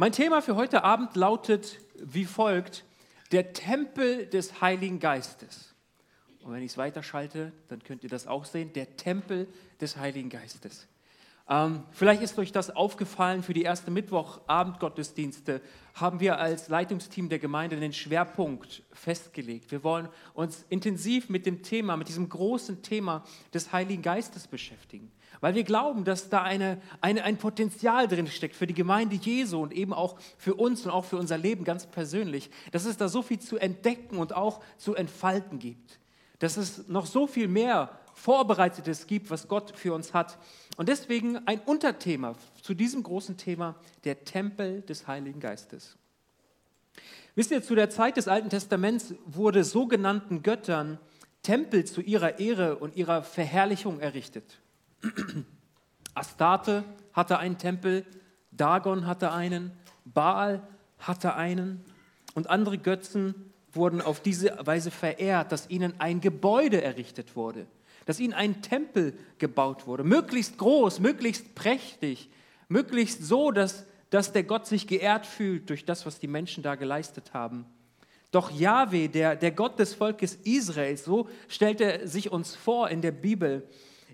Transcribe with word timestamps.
Mein 0.00 0.12
Thema 0.12 0.42
für 0.42 0.54
heute 0.54 0.84
Abend 0.84 1.16
lautet 1.16 1.80
wie 1.96 2.24
folgt: 2.24 2.84
Der 3.32 3.52
Tempel 3.52 4.26
des 4.26 4.60
Heiligen 4.60 5.00
Geistes. 5.00 5.74
Und 6.44 6.52
wenn 6.52 6.62
ich 6.62 6.70
es 6.70 6.78
weiterschalte, 6.78 7.50
dann 7.66 7.82
könnt 7.82 8.04
ihr 8.04 8.08
das 8.08 8.28
auch 8.28 8.44
sehen: 8.44 8.72
Der 8.74 8.96
Tempel 8.96 9.48
des 9.80 9.96
Heiligen 9.96 10.30
Geistes. 10.30 10.86
Ähm, 11.48 11.82
vielleicht 11.90 12.22
ist 12.22 12.38
euch 12.38 12.52
das 12.52 12.70
aufgefallen, 12.70 13.42
für 13.42 13.54
die 13.54 13.62
erste 13.62 13.90
Mittwochabendgottesdienste 13.90 15.60
haben 15.94 16.20
wir 16.20 16.38
als 16.38 16.68
Leitungsteam 16.68 17.28
der 17.28 17.40
Gemeinde 17.40 17.80
den 17.80 17.92
Schwerpunkt 17.92 18.84
festgelegt. 18.92 19.72
Wir 19.72 19.82
wollen 19.82 20.08
uns 20.32 20.64
intensiv 20.68 21.28
mit 21.28 21.44
dem 21.44 21.64
Thema, 21.64 21.96
mit 21.96 22.06
diesem 22.06 22.28
großen 22.28 22.82
Thema 22.82 23.24
des 23.52 23.72
Heiligen 23.72 24.02
Geistes 24.02 24.46
beschäftigen, 24.46 25.10
weil 25.40 25.54
wir 25.54 25.64
glauben, 25.64 26.04
dass 26.04 26.28
da 26.28 26.42
eine, 26.42 26.80
eine, 27.00 27.24
ein 27.24 27.36
Potenzial 27.36 28.08
drin 28.08 28.26
steckt 28.26 28.56
für 28.56 28.66
die 28.66 28.74
Gemeinde 28.74 29.16
Jesu 29.16 29.60
und 29.60 29.72
eben 29.72 29.92
auch 29.92 30.18
für 30.36 30.54
uns 30.54 30.84
und 30.84 30.90
auch 30.90 31.04
für 31.04 31.16
unser 31.16 31.38
Leben 31.38 31.64
ganz 31.64 31.86
persönlich, 31.86 32.50
dass 32.72 32.84
es 32.84 32.96
da 32.96 33.08
so 33.08 33.22
viel 33.22 33.38
zu 33.38 33.58
entdecken 33.58 34.18
und 34.18 34.34
auch 34.34 34.60
zu 34.76 34.94
entfalten 34.94 35.58
gibt, 35.58 35.98
dass 36.38 36.56
es 36.56 36.88
noch 36.88 37.06
so 37.06 37.26
viel 37.26 37.48
mehr 37.48 37.90
Vorbereitetes 38.14 39.06
gibt, 39.06 39.30
was 39.30 39.46
Gott 39.46 39.72
für 39.76 39.94
uns 39.94 40.12
hat. 40.12 40.38
Und 40.76 40.88
deswegen 40.88 41.46
ein 41.46 41.60
Unterthema 41.60 42.34
zu 42.62 42.74
diesem 42.74 43.02
großen 43.02 43.36
Thema, 43.36 43.76
der 44.04 44.24
Tempel 44.24 44.82
des 44.82 45.06
Heiligen 45.06 45.40
Geistes. 45.40 45.96
Wisst 47.36 47.52
ihr, 47.52 47.62
zu 47.62 47.76
der 47.76 47.90
Zeit 47.90 48.16
des 48.16 48.26
Alten 48.26 48.50
Testaments 48.50 49.14
wurde 49.24 49.62
sogenannten 49.62 50.42
Göttern 50.42 50.98
Tempel 51.42 51.84
zu 51.84 52.00
ihrer 52.00 52.40
Ehre 52.40 52.76
und 52.76 52.96
ihrer 52.96 53.22
Verherrlichung 53.22 54.00
errichtet. 54.00 54.58
Astarte 56.14 56.84
hatte 57.12 57.38
einen 57.38 57.58
Tempel, 57.58 58.04
Dagon 58.50 59.06
hatte 59.06 59.32
einen, 59.32 59.72
Baal 60.04 60.66
hatte 60.98 61.34
einen 61.34 61.84
und 62.34 62.50
andere 62.50 62.78
Götzen 62.78 63.52
wurden 63.72 64.00
auf 64.00 64.20
diese 64.20 64.56
Weise 64.66 64.90
verehrt, 64.90 65.52
dass 65.52 65.70
ihnen 65.70 66.00
ein 66.00 66.20
Gebäude 66.20 66.82
errichtet 66.82 67.36
wurde 67.36 67.66
dass 68.08 68.20
ihnen 68.20 68.32
ein 68.32 68.62
Tempel 68.62 69.12
gebaut 69.36 69.86
wurde, 69.86 70.02
möglichst 70.02 70.56
groß, 70.56 70.98
möglichst 70.98 71.54
prächtig, 71.54 72.30
möglichst 72.68 73.22
so, 73.22 73.50
dass, 73.50 73.84
dass 74.08 74.32
der 74.32 74.44
Gott 74.44 74.66
sich 74.66 74.86
geehrt 74.86 75.26
fühlt 75.26 75.68
durch 75.68 75.84
das, 75.84 76.06
was 76.06 76.18
die 76.18 76.26
Menschen 76.26 76.62
da 76.62 76.74
geleistet 76.76 77.34
haben. 77.34 77.66
Doch 78.30 78.50
Yahweh, 78.50 79.08
der, 79.08 79.36
der 79.36 79.50
Gott 79.50 79.78
des 79.78 79.92
Volkes 79.92 80.36
Israels, 80.36 81.04
so 81.04 81.28
stellt 81.48 81.82
er 81.82 82.08
sich 82.08 82.32
uns 82.32 82.56
vor 82.56 82.88
in 82.88 83.02
der 83.02 83.12
Bibel, 83.12 83.68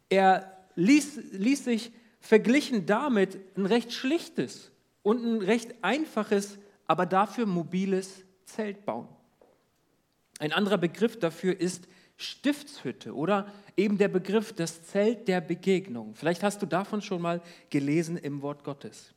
er 0.09 0.54
ließ, 0.77 1.33
ließ 1.33 1.65
sich 1.65 1.93
verglichen 2.21 2.87
damit 2.87 3.39
ein 3.57 3.67
recht 3.67 3.93
schlichtes 3.93 4.73
und 5.03 5.25
ein 5.25 5.43
recht 5.43 5.75
einfaches, 5.83 6.59
aber 6.87 7.07
dafür 7.07 7.47
mobiles 7.47 8.25
Zelt 8.45 8.85
bauen. 8.85 9.09
Ein 10.39 10.53
anderer 10.53 10.79
Begriff 10.79 11.19
dafür 11.19 11.61
ist 11.61 11.87
Stiftshütte 12.17 13.15
oder 13.15 13.53
eben 13.77 13.99
der 13.99 14.09
Begriff 14.09 14.53
das 14.53 14.85
Zelt 14.85 15.29
der 15.29 15.41
Begegnung. 15.41 16.15
Vielleicht 16.15 16.43
hast 16.43 16.63
du 16.63 16.67
davon 16.67 17.03
schon 17.03 17.21
mal 17.21 17.43
gelesen 17.71 18.17
im 18.17 18.43
Wort 18.43 18.65
Gottes. 18.65 19.15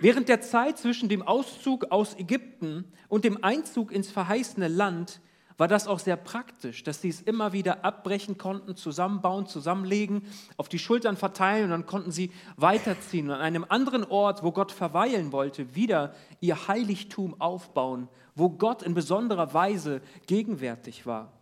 Während 0.00 0.28
der 0.28 0.40
Zeit 0.40 0.78
zwischen 0.78 1.08
dem 1.08 1.22
Auszug 1.22 1.90
aus 1.90 2.18
Ägypten 2.18 2.84
und 3.08 3.24
dem 3.24 3.42
Einzug 3.42 3.92
ins 3.92 4.10
verheißene 4.10 4.68
Land 4.68 5.20
war 5.56 5.68
das 5.68 5.86
auch 5.86 5.98
sehr 6.00 6.16
praktisch, 6.16 6.82
dass 6.82 7.00
sie 7.00 7.08
es 7.08 7.20
immer 7.20 7.52
wieder 7.52 7.84
abbrechen 7.84 8.38
konnten, 8.38 8.76
zusammenbauen, 8.76 9.46
zusammenlegen, 9.46 10.22
auf 10.56 10.68
die 10.68 10.78
Schultern 10.78 11.16
verteilen 11.16 11.64
und 11.64 11.70
dann 11.70 11.86
konnten 11.86 12.10
sie 12.10 12.32
weiterziehen 12.56 13.28
und 13.28 13.36
an 13.36 13.40
einem 13.40 13.64
anderen 13.68 14.04
Ort, 14.04 14.42
wo 14.42 14.50
Gott 14.50 14.72
verweilen 14.72 15.32
wollte, 15.32 15.74
wieder 15.74 16.14
ihr 16.40 16.66
Heiligtum 16.66 17.40
aufbauen, 17.40 18.08
wo 18.34 18.50
Gott 18.50 18.82
in 18.82 18.94
besonderer 18.94 19.54
Weise 19.54 20.00
gegenwärtig 20.26 21.06
war. 21.06 21.32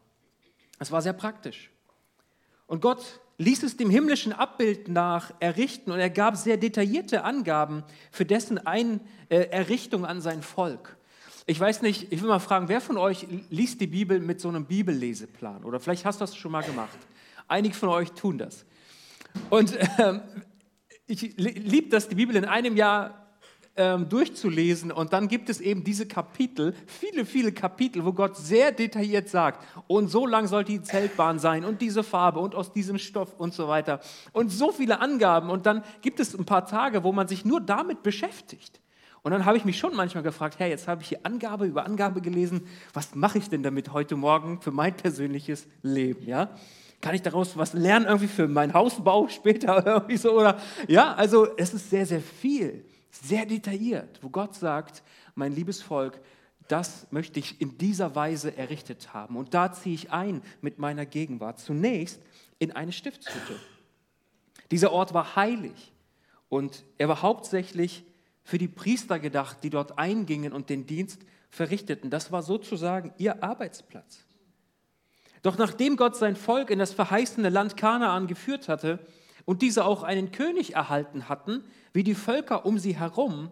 Es 0.79 0.93
war 0.93 1.01
sehr 1.01 1.15
praktisch. 1.15 1.71
Und 2.67 2.83
Gott 2.83 3.21
ließ 3.39 3.63
es 3.63 3.77
dem 3.77 3.91
himmlischen 3.91 4.33
Abbild 4.33 4.89
nach 4.89 5.33
errichten 5.41 5.91
und 5.91 5.99
er 5.99 6.11
gab 6.11 6.37
sehr 6.37 6.57
detaillierte 6.57 7.25
Angaben 7.25 7.83
für 8.11 8.27
dessen 8.27 8.59
Ein 8.67 9.01
äh, 9.31 9.49
Errichtung 9.49 10.05
an 10.05 10.21
sein 10.21 10.43
Volk. 10.43 10.97
Ich 11.53 11.61
weiß 11.61 11.83
nicht, 11.83 12.11
ich 12.11 12.23
will 12.23 12.31
mal 12.31 12.39
fragen, 12.39 12.71
wer 12.71 12.81
von 12.81 12.97
euch 12.97 13.27
liest 13.51 13.79
die 13.83 13.87
Bibel 13.87 14.21
mit 14.21 14.41
so 14.41 14.49
einem 14.49 14.65
Bibelleseplan? 14.65 15.65
Oder 15.65 15.81
vielleicht 15.81 16.07
hast 16.07 16.19
du 16.19 16.23
das 16.23 16.35
schon 16.35 16.51
mal 16.51 16.63
gemacht. 16.63 16.99
Einige 17.47 17.75
von 17.75 17.91
euch 17.91 18.11
tun 18.13 18.39
das. 18.39 18.65
Und 19.51 19.77
äh, 19.99 20.21
ich 21.07 21.37
liebe 21.37 21.91
das, 21.91 22.09
die 22.09 22.15
Bibel 22.15 22.35
in 22.37 22.47
einem 22.47 22.75
Jahr 22.75 23.35
ähm, 23.77 24.09
durchzulesen. 24.09 24.91
Und 24.91 25.13
dann 25.13 25.29
gibt 25.29 25.51
es 25.51 25.61
eben 25.61 25.85
diese 25.85 26.07
Kapitel, 26.07 26.75
viele, 26.87 27.27
viele 27.27 27.53
Kapitel, 27.53 28.03
wo 28.07 28.15
Gott 28.15 28.39
sehr 28.39 28.73
detailliert 28.73 29.29
sagt, 29.29 29.63
und 29.89 30.09
so 30.09 30.27
lang 30.27 30.47
soll 30.47 30.65
die 30.65 30.81
Zeltbahn 30.81 31.39
sein 31.39 31.67
und 31.67 31.83
diese 31.83 32.03
Farbe 32.03 32.41
und 32.41 32.55
aus 32.55 32.73
diesem 32.73 32.97
Stoff 32.97 33.35
und 33.39 33.53
so 33.53 33.69
weiter. 33.69 34.01
Und 34.33 34.49
so 34.49 34.73
viele 34.73 35.01
Angaben. 35.01 35.51
Und 35.51 35.67
dann 35.67 35.85
gibt 36.01 36.19
es 36.19 36.33
ein 36.33 36.47
paar 36.47 36.65
Tage, 36.65 37.05
wo 37.05 37.13
man 37.13 37.29
sich 37.29 37.45
nur 37.45 37.61
damit 37.61 38.03
beschäftigt. 38.03 38.82
Und 39.23 39.31
dann 39.31 39.45
habe 39.45 39.57
ich 39.57 39.65
mich 39.65 39.79
schon 39.79 39.95
manchmal 39.95 40.25
gefragt, 40.25 40.59
Herr, 40.59 40.69
jetzt 40.69 40.89
habe 40.89 41.03
ich 41.03 41.09
hier 41.09 41.21
Angabe 41.23 41.67
über 41.67 41.87
Angabe 41.87 42.21
gelesen, 42.21 42.67
was 42.93 43.15
mache 43.15 43.39
ich 43.39 43.49
denn 43.49 43.63
damit 43.63 43.93
heute 43.93 44.17
Morgen 44.17 44.61
für 44.61 44.73
mein 44.73 44.97
persönliches 44.97 45.69
Leben, 45.83 46.27
ja? 46.27 46.51
Kann 47.01 47.15
ich 47.15 47.23
daraus 47.23 47.57
was 47.57 47.73
lernen 47.73 48.07
irgendwie 48.07 48.29
für 48.29 48.49
meinen 48.49 48.75
Hausbau 48.75 49.29
später 49.29 49.85
irgendwie 49.87 50.17
so 50.17 50.39
oder 50.39 50.59
ja, 50.87 51.15
also 51.15 51.49
es 51.57 51.75
ist 51.75 51.91
sehr 51.91 52.07
sehr 52.07 52.21
viel 52.21 52.85
sehr 53.13 53.47
detailliert, 53.47 54.19
wo 54.23 54.31
Gott 54.31 54.55
sagt, 54.55 55.03
mein 55.35 55.53
liebes 55.53 55.83
Volk, 55.83 56.21
das 56.69 57.07
möchte 57.11 57.39
ich 57.39 57.61
in 57.61 57.77
dieser 57.77 58.15
Weise 58.17 58.57
errichtet 58.57 59.13
haben. 59.13 59.37
Und 59.37 59.53
da 59.55 59.73
ziehe 59.73 59.95
ich 59.95 60.11
ein 60.11 60.43
mit 60.63 60.79
meiner 60.79 61.05
Gegenwart. 61.05 61.61
Zunächst 61.61 62.23
in 62.59 62.73
eine 62.73 62.93
Stiftshütte. 62.93 63.59
Dieser 64.71 64.93
Ort 64.93 65.13
war 65.13 65.37
heilig 65.37 65.93
und 66.49 66.85
er 66.97 67.09
war 67.09 67.21
hauptsächlich 67.21 68.05
für 68.45 68.59
die 68.59 68.69
Priester 68.69 69.19
gedacht, 69.19 69.59
die 69.63 69.71
dort 69.71 69.99
eingingen 69.99 70.53
und 70.53 70.71
den 70.71 70.87
Dienst 70.87 71.21
verrichteten. 71.51 72.11
Das 72.11 72.33
war 72.33 72.43
sozusagen 72.43 73.13
ihr 73.19 73.43
Arbeitsplatz. 73.43 74.25
Doch 75.43 75.59
nachdem 75.59 75.97
Gott 75.97 76.17
sein 76.17 76.37
Volk 76.37 76.71
in 76.71 76.79
das 76.79 76.93
verheißene 76.93 77.49
Land 77.49 77.77
Kanaan 77.77 78.27
geführt 78.27 78.69
hatte, 78.69 79.01
und 79.45 79.63
diese 79.63 79.85
auch 79.85 80.03
einen 80.03 80.31
König 80.33 80.75
erhalten 80.75 81.29
hatten, 81.29 81.65
wie 81.93 82.05
die 82.05 82.15
Völker 82.15 82.65
um 82.65 82.79
sie 82.79 82.97
herum, 82.97 83.51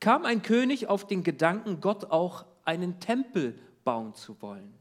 kam 0.00 0.24
ein 0.24 0.42
König 0.42 0.88
auf 0.88 1.06
den 1.06 1.22
Gedanken, 1.22 1.80
Gott 1.80 2.10
auch 2.10 2.44
einen 2.64 3.00
Tempel 3.00 3.58
bauen 3.84 4.14
zu 4.14 4.40
wollen. 4.40 4.72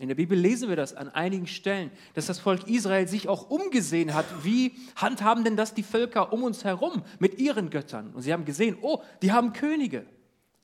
In 0.00 0.08
der 0.08 0.16
Bibel 0.16 0.36
lesen 0.36 0.68
wir 0.68 0.76
das 0.76 0.94
an 0.94 1.08
einigen 1.08 1.46
Stellen, 1.46 1.90
dass 2.14 2.26
das 2.26 2.40
Volk 2.40 2.66
Israel 2.66 3.06
sich 3.06 3.28
auch 3.28 3.48
umgesehen 3.48 4.12
hat, 4.12 4.26
wie 4.42 4.72
handhaben 4.96 5.44
denn 5.44 5.56
das 5.56 5.72
die 5.72 5.84
Völker 5.84 6.32
um 6.32 6.42
uns 6.42 6.64
herum 6.64 7.04
mit 7.20 7.38
ihren 7.38 7.70
Göttern? 7.70 8.12
Und 8.12 8.22
sie 8.22 8.32
haben 8.32 8.44
gesehen, 8.44 8.76
oh, 8.82 9.02
die 9.22 9.32
haben 9.32 9.52
Könige. 9.52 10.04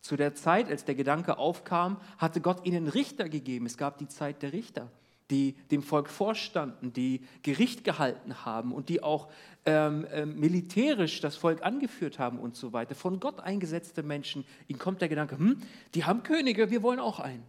Zu 0.01 0.17
der 0.17 0.35
Zeit, 0.35 0.69
als 0.69 0.85
der 0.85 0.95
Gedanke 0.95 1.39
aufkam, 1.39 1.99
hatte 2.19 2.41
Gott 2.41 2.67
ihnen 2.67 2.89
Richter 2.89 3.29
gegeben. 3.29 3.67
Es 3.67 3.77
gab 3.77 3.99
die 3.99 4.09
Zeit 4.09 4.43
der 4.43 4.53
Richter 4.53 4.91
die 5.31 5.53
dem 5.71 5.83
Volk 5.83 6.09
vorstanden, 6.09 6.93
die 6.93 7.23
Gericht 7.43 7.85
gehalten 7.85 8.45
haben 8.45 8.73
und 8.73 8.89
die 8.89 9.03
auch 9.03 9.29
ähm, 9.65 10.05
äh, 10.07 10.27
militärisch 10.27 11.21
das 11.21 11.37
Volk 11.37 11.63
angeführt 11.63 12.19
haben 12.19 12.39
und 12.39 12.57
so 12.57 12.73
weiter. 12.73 12.95
Von 12.95 13.21
Gott 13.21 13.41
eingesetzte 13.41 14.03
Menschen, 14.03 14.45
ihnen 14.67 14.79
kommt 14.79 15.01
der 15.01 15.09
Gedanke, 15.09 15.39
hm, 15.39 15.59
die 15.95 16.05
haben 16.05 16.23
Könige, 16.23 16.71
wir 16.71 16.83
wollen 16.83 17.01
auch 17.01 17.21
einen. 17.21 17.45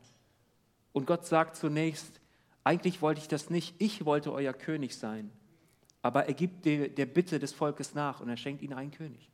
Und 0.94 1.08
Gott 1.08 1.26
sagt 1.26 1.56
zunächst, 1.56 2.20
eigentlich 2.64 3.02
wollte 3.02 3.22
ich 3.22 3.28
das 3.28 3.50
nicht, 3.50 3.76
ich 3.80 4.06
wollte 4.06 4.32
euer 4.32 4.54
König 4.54 4.96
sein. 4.96 5.32
Aber 6.02 6.26
er 6.26 6.34
gibt 6.34 6.66
der, 6.66 6.90
der 6.90 7.06
Bitte 7.06 7.40
des 7.40 7.54
Volkes 7.54 7.94
nach 7.94 8.22
und 8.22 8.30
er 8.30 8.38
schenkt 8.38 8.62
ihnen 8.62 8.74
einen 8.74 8.92
König. 8.92 9.30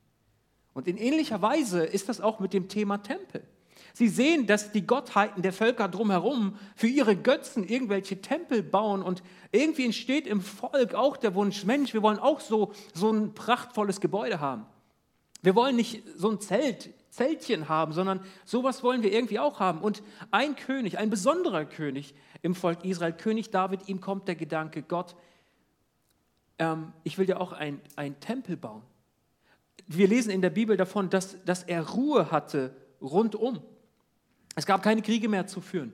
Und 0.73 0.88
in 0.88 0.97
ähnlicher 0.97 1.41
Weise 1.41 1.84
ist 1.84 2.09
das 2.09 2.22
auch 2.22 2.40
mit 2.40 2.53
dem 2.53 2.67
Thema 2.67 2.99
Tempel. 2.99 3.43
Sie 3.93 4.08
sehen, 4.08 4.46
dass 4.46 4.72
die 4.72 4.85
Gottheiten 4.85 5.41
der 5.41 5.53
Völker 5.53 5.87
drumherum 5.87 6.55
für 6.76 6.87
ihre 6.87 7.16
Götzen 7.16 7.67
irgendwelche 7.67 8.22
Tempel 8.22 8.61
bauen 8.61 9.02
und 9.02 9.23
irgendwie 9.52 9.85
entsteht 9.85 10.28
im 10.28 10.41
Volk 10.41 10.93
auch 10.93 11.17
der 11.17 11.34
Wunsch, 11.34 11.66
Mensch, 11.66 11.93
wir 11.93 12.03
wollen 12.03 12.20
auch 12.20 12.40
so, 12.40 12.73
so 12.93 13.11
ein 13.11 13.34
prachtvolles 13.34 13.99
Gebäude 13.99 14.40
haben. 14.40 14.66
Wir 15.41 15.55
wollen 15.55 15.76
nicht 15.76 16.03
so 16.16 16.29
ein 16.29 16.40
Zelt, 16.40 16.90
Zeltchen 17.17 17.67
haben, 17.67 17.93
sondern 17.93 18.19
sowas 18.46 18.84
wollen 18.84 19.02
wir 19.02 19.11
irgendwie 19.11 19.40
auch 19.40 19.59
haben. 19.59 19.81
Und 19.81 20.03
ein 20.29 20.55
König, 20.55 20.99
ein 20.99 21.09
besonderer 21.09 21.66
König 21.66 22.14
im 22.43 22.53
Volk 22.53 22.85
Israel, 22.85 23.14
König 23.14 23.49
David, 23.49 23.90
ihm 23.90 24.02
kommt 24.02 24.28
der 24.28 24.35
Gedanke, 24.35 24.84
Gott, 24.84 25.16
ähm, 26.59 26.93
ich 27.03 27.17
will 27.17 27.25
dir 27.25 27.41
auch 27.41 27.53
ein, 27.53 27.81
ein 27.96 28.19
Tempel 28.19 28.55
bauen. 28.55 28.84
Wir 29.87 30.08
lesen 30.08 30.29
in 30.29 30.41
der 30.41 30.52
Bibel 30.52 30.78
davon, 30.78 31.09
dass, 31.09 31.43
dass 31.43 31.64
er 31.64 31.90
Ruhe 31.90 32.29
hatte 32.29 32.75
rundum. 33.02 33.61
Es 34.55 34.66
gab 34.66 34.84
keine 34.84 35.02
Kriege 35.02 35.28
mehr 35.28 35.47
zu 35.47 35.59
führen. 35.59 35.93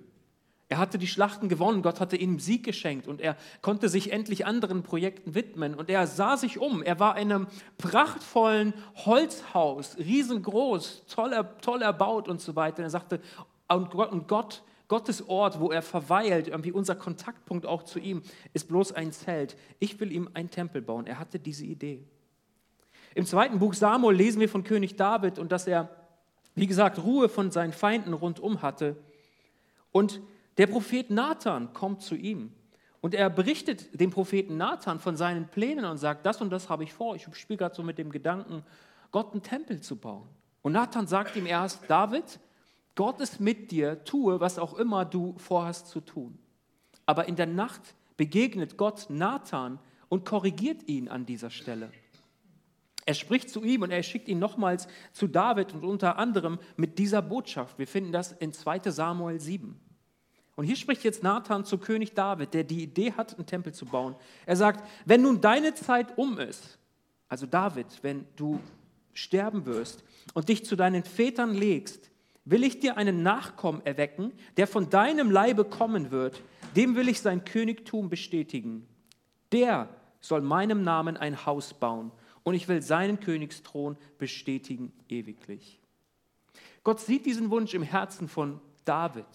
Er 0.69 0.77
hatte 0.77 0.97
die 0.97 1.07
Schlachten 1.07 1.49
gewonnen, 1.49 1.81
Gott 1.81 1.99
hatte 1.99 2.17
ihm 2.17 2.39
Sieg 2.39 2.63
geschenkt 2.63 3.07
und 3.07 3.21
er 3.21 3.37
konnte 3.61 3.89
sich 3.89 4.11
endlich 4.11 4.45
anderen 4.45 4.81
Projekten 4.81 5.35
widmen. 5.35 5.75
Und 5.75 5.89
er 5.89 6.07
sah 6.07 6.37
sich 6.37 6.57
um. 6.57 6.81
Er 6.81 6.99
war 6.99 7.17
in 7.17 7.31
einem 7.31 7.47
prachtvollen 7.77 8.73
Holzhaus, 9.05 9.97
riesengroß, 9.97 11.05
toll, 11.07 11.47
toll 11.61 11.81
erbaut 11.81 12.27
und 12.27 12.41
so 12.41 12.55
weiter. 12.55 12.79
Und 12.79 12.85
er 12.85 12.89
sagte, 12.89 13.21
und 13.67 13.91
Gott, 13.91 14.11
und 14.11 14.27
Gott, 14.27 14.63
Gottes 14.87 15.27
Ort, 15.27 15.59
wo 15.59 15.71
er 15.71 15.81
verweilt, 15.81 16.47
irgendwie 16.47 16.71
unser 16.71 16.95
Kontaktpunkt 16.95 17.65
auch 17.65 17.83
zu 17.83 17.99
ihm, 17.99 18.21
ist 18.53 18.67
bloß 18.67 18.93
ein 18.93 19.11
Zelt. 19.11 19.55
Ich 19.79 19.99
will 19.99 20.11
ihm 20.11 20.29
einen 20.33 20.49
Tempel 20.49 20.81
bauen. 20.81 21.07
Er 21.07 21.19
hatte 21.19 21.39
diese 21.39 21.65
Idee. 21.65 22.03
Im 23.15 23.25
zweiten 23.25 23.59
Buch 23.59 23.73
Samuel 23.73 24.15
lesen 24.15 24.39
wir 24.39 24.49
von 24.49 24.63
König 24.63 24.95
David 24.95 25.39
und 25.39 25.51
dass 25.51 25.67
er, 25.67 25.89
wie 26.55 26.67
gesagt, 26.67 27.03
Ruhe 27.03 27.29
von 27.29 27.51
seinen 27.51 27.73
Feinden 27.73 28.13
rundum 28.13 28.61
hatte. 28.61 28.97
Und 29.91 30.21
der 30.57 30.67
Prophet 30.67 31.09
Nathan 31.09 31.73
kommt 31.73 32.01
zu 32.01 32.15
ihm 32.15 32.51
und 33.01 33.13
er 33.13 33.29
berichtet 33.29 33.99
dem 33.99 34.11
Propheten 34.11 34.57
Nathan 34.57 34.99
von 34.99 35.17
seinen 35.17 35.47
Plänen 35.47 35.85
und 35.85 35.97
sagt, 35.97 36.25
das 36.25 36.41
und 36.41 36.51
das 36.51 36.69
habe 36.69 36.83
ich 36.83 36.93
vor. 36.93 37.15
Ich 37.15 37.27
spiele 37.35 37.57
gerade 37.57 37.75
so 37.75 37.83
mit 37.83 37.97
dem 37.97 38.11
Gedanken, 38.11 38.63
Gott 39.11 39.33
einen 39.33 39.43
Tempel 39.43 39.81
zu 39.81 39.97
bauen. 39.97 40.27
Und 40.61 40.71
Nathan 40.71 41.07
sagt 41.07 41.35
ihm 41.35 41.45
erst, 41.45 41.89
David, 41.89 42.39
Gott 42.95 43.19
ist 43.19 43.39
mit 43.39 43.71
dir, 43.71 44.03
tue, 44.05 44.39
was 44.39 44.59
auch 44.59 44.75
immer 44.75 45.03
du 45.03 45.37
vorhast 45.37 45.87
zu 45.87 45.99
tun. 45.99 46.37
Aber 47.05 47.27
in 47.27 47.35
der 47.35 47.47
Nacht 47.47 47.81
begegnet 48.15 48.77
Gott 48.77 49.07
Nathan 49.09 49.79
und 50.09 50.25
korrigiert 50.25 50.87
ihn 50.87 51.09
an 51.09 51.25
dieser 51.25 51.49
Stelle. 51.49 51.91
Er 53.05 53.15
spricht 53.15 53.49
zu 53.49 53.63
ihm 53.63 53.81
und 53.81 53.91
er 53.91 54.03
schickt 54.03 54.29
ihn 54.29 54.39
nochmals 54.39 54.87
zu 55.11 55.27
David 55.27 55.73
und 55.73 55.83
unter 55.83 56.17
anderem 56.17 56.59
mit 56.77 56.99
dieser 56.99 57.21
Botschaft. 57.21 57.77
Wir 57.77 57.87
finden 57.87 58.13
das 58.13 58.31
in 58.31 58.53
2 58.53 58.79
Samuel 58.91 59.41
7. 59.41 59.77
Und 60.55 60.65
hier 60.65 60.75
spricht 60.75 61.03
jetzt 61.03 61.23
Nathan 61.23 61.65
zu 61.65 61.77
König 61.77 62.13
David, 62.13 62.53
der 62.53 62.63
die 62.63 62.83
Idee 62.83 63.13
hat, 63.13 63.35
einen 63.35 63.47
Tempel 63.47 63.73
zu 63.73 63.85
bauen. 63.85 64.15
Er 64.45 64.55
sagt, 64.55 64.87
wenn 65.05 65.23
nun 65.23 65.41
deine 65.41 65.73
Zeit 65.73 66.17
um 66.17 66.37
ist, 66.37 66.77
also 67.27 67.47
David, 67.47 67.87
wenn 68.03 68.25
du 68.35 68.59
sterben 69.13 69.65
wirst 69.65 70.03
und 70.33 70.49
dich 70.49 70.65
zu 70.65 70.75
deinen 70.75 71.03
Vätern 71.03 71.53
legst, 71.53 72.11
will 72.45 72.63
ich 72.63 72.79
dir 72.79 72.97
einen 72.97 73.23
Nachkommen 73.23 73.83
erwecken, 73.85 74.31
der 74.57 74.67
von 74.67 74.89
deinem 74.89 75.31
Leibe 75.31 75.65
kommen 75.65 76.11
wird, 76.11 76.41
dem 76.75 76.95
will 76.95 77.07
ich 77.07 77.21
sein 77.21 77.45
Königtum 77.45 78.09
bestätigen. 78.09 78.85
Der 79.51 79.89
soll 80.19 80.41
meinem 80.41 80.83
Namen 80.83 81.17
ein 81.17 81.45
Haus 81.45 81.73
bauen 81.73 82.11
und 82.43 82.53
ich 82.53 82.67
will 82.67 82.81
seinen 82.81 83.19
Königsthron 83.19 83.97
bestätigen 84.17 84.91
ewiglich. 85.09 85.79
Gott 86.83 86.99
sieht 86.99 87.25
diesen 87.25 87.49
Wunsch 87.49 87.73
im 87.73 87.83
Herzen 87.83 88.27
von 88.27 88.59
David. 88.83 89.25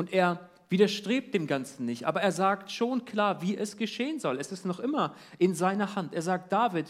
Und 0.00 0.14
er 0.14 0.48
widerstrebt 0.70 1.34
dem 1.34 1.46
Ganzen 1.46 1.84
nicht, 1.84 2.06
aber 2.06 2.22
er 2.22 2.32
sagt 2.32 2.72
schon 2.72 3.04
klar, 3.04 3.42
wie 3.42 3.54
es 3.54 3.76
geschehen 3.76 4.18
soll. 4.18 4.38
Es 4.38 4.50
ist 4.50 4.64
noch 4.64 4.80
immer 4.80 5.14
in 5.36 5.54
seiner 5.54 5.94
Hand. 5.94 6.14
Er 6.14 6.22
sagt, 6.22 6.50
David, 6.50 6.86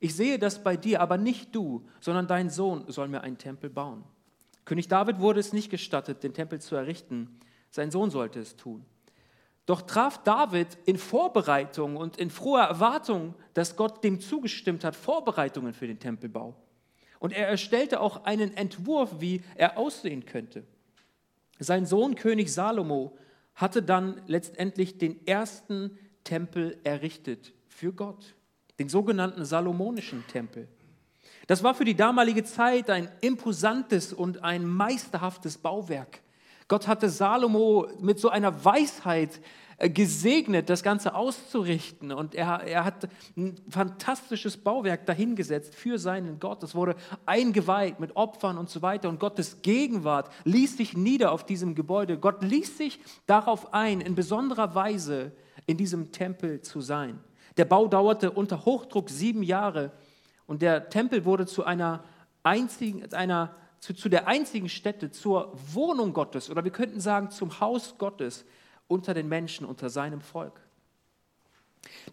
ich 0.00 0.14
sehe 0.14 0.38
das 0.38 0.62
bei 0.62 0.76
dir, 0.76 1.00
aber 1.00 1.16
nicht 1.16 1.54
du, 1.54 1.82
sondern 1.98 2.26
dein 2.26 2.50
Sohn 2.50 2.84
soll 2.88 3.08
mir 3.08 3.22
einen 3.22 3.38
Tempel 3.38 3.70
bauen. 3.70 4.04
König 4.66 4.88
David 4.88 5.18
wurde 5.18 5.40
es 5.40 5.54
nicht 5.54 5.70
gestattet, 5.70 6.22
den 6.22 6.34
Tempel 6.34 6.60
zu 6.60 6.76
errichten. 6.76 7.40
Sein 7.70 7.90
Sohn 7.90 8.10
sollte 8.10 8.38
es 8.40 8.54
tun. 8.54 8.84
Doch 9.64 9.80
traf 9.80 10.22
David 10.22 10.76
in 10.84 10.98
Vorbereitung 10.98 11.96
und 11.96 12.18
in 12.18 12.28
froher 12.28 12.64
Erwartung, 12.64 13.34
dass 13.54 13.76
Gott 13.76 14.04
dem 14.04 14.20
zugestimmt 14.20 14.84
hat, 14.84 14.94
Vorbereitungen 14.94 15.72
für 15.72 15.86
den 15.86 16.00
Tempelbau. 16.00 16.54
Und 17.18 17.32
er 17.32 17.48
erstellte 17.48 17.98
auch 17.98 18.24
einen 18.24 18.54
Entwurf, 18.54 19.20
wie 19.20 19.40
er 19.54 19.78
aussehen 19.78 20.26
könnte. 20.26 20.64
Sein 21.62 21.86
Sohn 21.86 22.14
König 22.14 22.52
Salomo 22.52 23.16
hatte 23.54 23.82
dann 23.82 24.20
letztendlich 24.26 24.98
den 24.98 25.26
ersten 25.26 25.98
Tempel 26.24 26.78
errichtet 26.84 27.52
für 27.68 27.92
Gott, 27.92 28.34
den 28.78 28.88
sogenannten 28.88 29.44
Salomonischen 29.44 30.24
Tempel. 30.26 30.68
Das 31.46 31.62
war 31.62 31.74
für 31.74 31.84
die 31.84 31.96
damalige 31.96 32.44
Zeit 32.44 32.90
ein 32.90 33.08
imposantes 33.20 34.12
und 34.12 34.42
ein 34.42 34.66
meisterhaftes 34.66 35.58
Bauwerk. 35.58 36.22
Gott 36.68 36.86
hatte 36.86 37.08
Salomo 37.08 37.88
mit 38.00 38.18
so 38.18 38.28
einer 38.28 38.64
Weisheit 38.64 39.40
gesegnet, 39.88 40.70
das 40.70 40.82
Ganze 40.82 41.14
auszurichten. 41.14 42.12
Und 42.12 42.34
er, 42.34 42.60
er 42.60 42.84
hat 42.84 43.08
ein 43.36 43.56
fantastisches 43.68 44.56
Bauwerk 44.56 45.06
dahingesetzt 45.06 45.74
für 45.74 45.98
seinen 45.98 46.38
Gott. 46.38 46.62
Es 46.62 46.74
wurde 46.74 46.94
eingeweiht 47.26 47.98
mit 47.98 48.16
Opfern 48.16 48.58
und 48.58 48.70
so 48.70 48.82
weiter. 48.82 49.08
Und 49.08 49.18
Gottes 49.18 49.62
Gegenwart 49.62 50.30
ließ 50.44 50.76
sich 50.76 50.96
nieder 50.96 51.32
auf 51.32 51.44
diesem 51.44 51.74
Gebäude. 51.74 52.18
Gott 52.18 52.42
ließ 52.42 52.78
sich 52.78 53.00
darauf 53.26 53.74
ein, 53.74 54.00
in 54.00 54.14
besonderer 54.14 54.74
Weise 54.74 55.32
in 55.66 55.76
diesem 55.76 56.12
Tempel 56.12 56.60
zu 56.60 56.80
sein. 56.80 57.18
Der 57.56 57.64
Bau 57.64 57.88
dauerte 57.88 58.30
unter 58.30 58.64
Hochdruck 58.64 59.10
sieben 59.10 59.42
Jahre. 59.42 59.92
Und 60.46 60.62
der 60.62 60.90
Tempel 60.90 61.24
wurde 61.24 61.46
zu 61.46 61.64
einer 61.64 62.04
einzigen, 62.42 63.12
einer 63.12 63.54
zu, 63.80 63.94
zu, 63.94 64.08
der 64.08 64.28
einzigen 64.28 64.68
Stätte, 64.68 65.10
zur 65.10 65.52
Wohnung 65.72 66.12
Gottes 66.12 66.48
oder 66.50 66.62
wir 66.62 66.70
könnten 66.70 67.00
sagen 67.00 67.30
zum 67.30 67.58
Haus 67.58 67.98
Gottes, 67.98 68.44
unter 68.88 69.14
den 69.14 69.28
Menschen, 69.28 69.66
unter 69.66 69.90
seinem 69.90 70.20
Volk. 70.20 70.60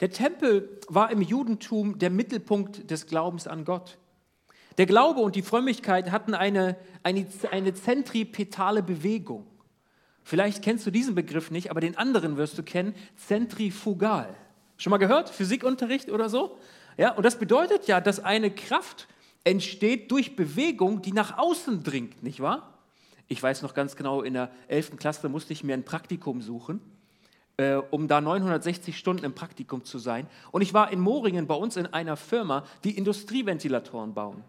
Der 0.01 0.11
Tempel 0.11 0.79
war 0.87 1.11
im 1.11 1.21
Judentum 1.21 1.99
der 1.99 2.09
Mittelpunkt 2.09 2.89
des 2.89 3.07
Glaubens 3.07 3.47
an 3.47 3.65
Gott. 3.65 3.97
Der 4.77 4.85
Glaube 4.85 5.19
und 5.19 5.35
die 5.35 5.41
Frömmigkeit 5.41 6.11
hatten 6.11 6.33
eine, 6.33 6.77
eine, 7.03 7.27
eine 7.51 7.73
zentripetale 7.73 8.81
Bewegung. 8.81 9.45
Vielleicht 10.23 10.63
kennst 10.63 10.85
du 10.85 10.91
diesen 10.91 11.15
Begriff 11.15 11.51
nicht, 11.51 11.71
aber 11.71 11.81
den 11.81 11.97
anderen 11.97 12.37
wirst 12.37 12.57
du 12.57 12.63
kennen, 12.63 12.95
zentrifugal. 13.17 14.35
Schon 14.77 14.91
mal 14.91 14.97
gehört? 14.97 15.29
Physikunterricht 15.29 16.09
oder 16.09 16.29
so? 16.29 16.57
Ja, 16.97 17.11
und 17.13 17.25
das 17.25 17.37
bedeutet 17.37 17.87
ja, 17.87 17.99
dass 17.99 18.19
eine 18.19 18.51
Kraft 18.51 19.07
entsteht 19.43 20.11
durch 20.11 20.35
Bewegung, 20.35 21.01
die 21.01 21.11
nach 21.11 21.37
außen 21.37 21.83
dringt, 21.83 22.23
nicht 22.23 22.39
wahr? 22.39 22.78
Ich 23.29 23.41
weiß 23.41 23.61
noch 23.61 23.75
ganz 23.75 23.95
genau, 23.95 24.23
in 24.23 24.33
der 24.33 24.49
11. 24.67 24.97
Klasse 24.97 25.29
musste 25.29 25.53
ich 25.53 25.63
mir 25.63 25.75
ein 25.75 25.85
Praktikum 25.85 26.41
suchen, 26.41 26.81
äh, 27.57 27.75
um 27.75 28.07
da 28.07 28.21
960 28.21 28.97
Stunden 28.97 29.23
im 29.23 29.35
Praktikum 29.35 29.85
zu 29.85 29.99
sein. 29.99 30.27
Und 30.51 30.63
ich 30.63 30.73
war 30.73 30.91
in 30.91 30.99
Moringen 30.99 31.45
bei 31.45 31.53
uns 31.53 31.77
in 31.77 31.85
einer 31.85 32.17
Firma, 32.17 32.65
die 32.83 32.97
Industrieventilatoren 32.97 34.15
bauen. 34.15 34.43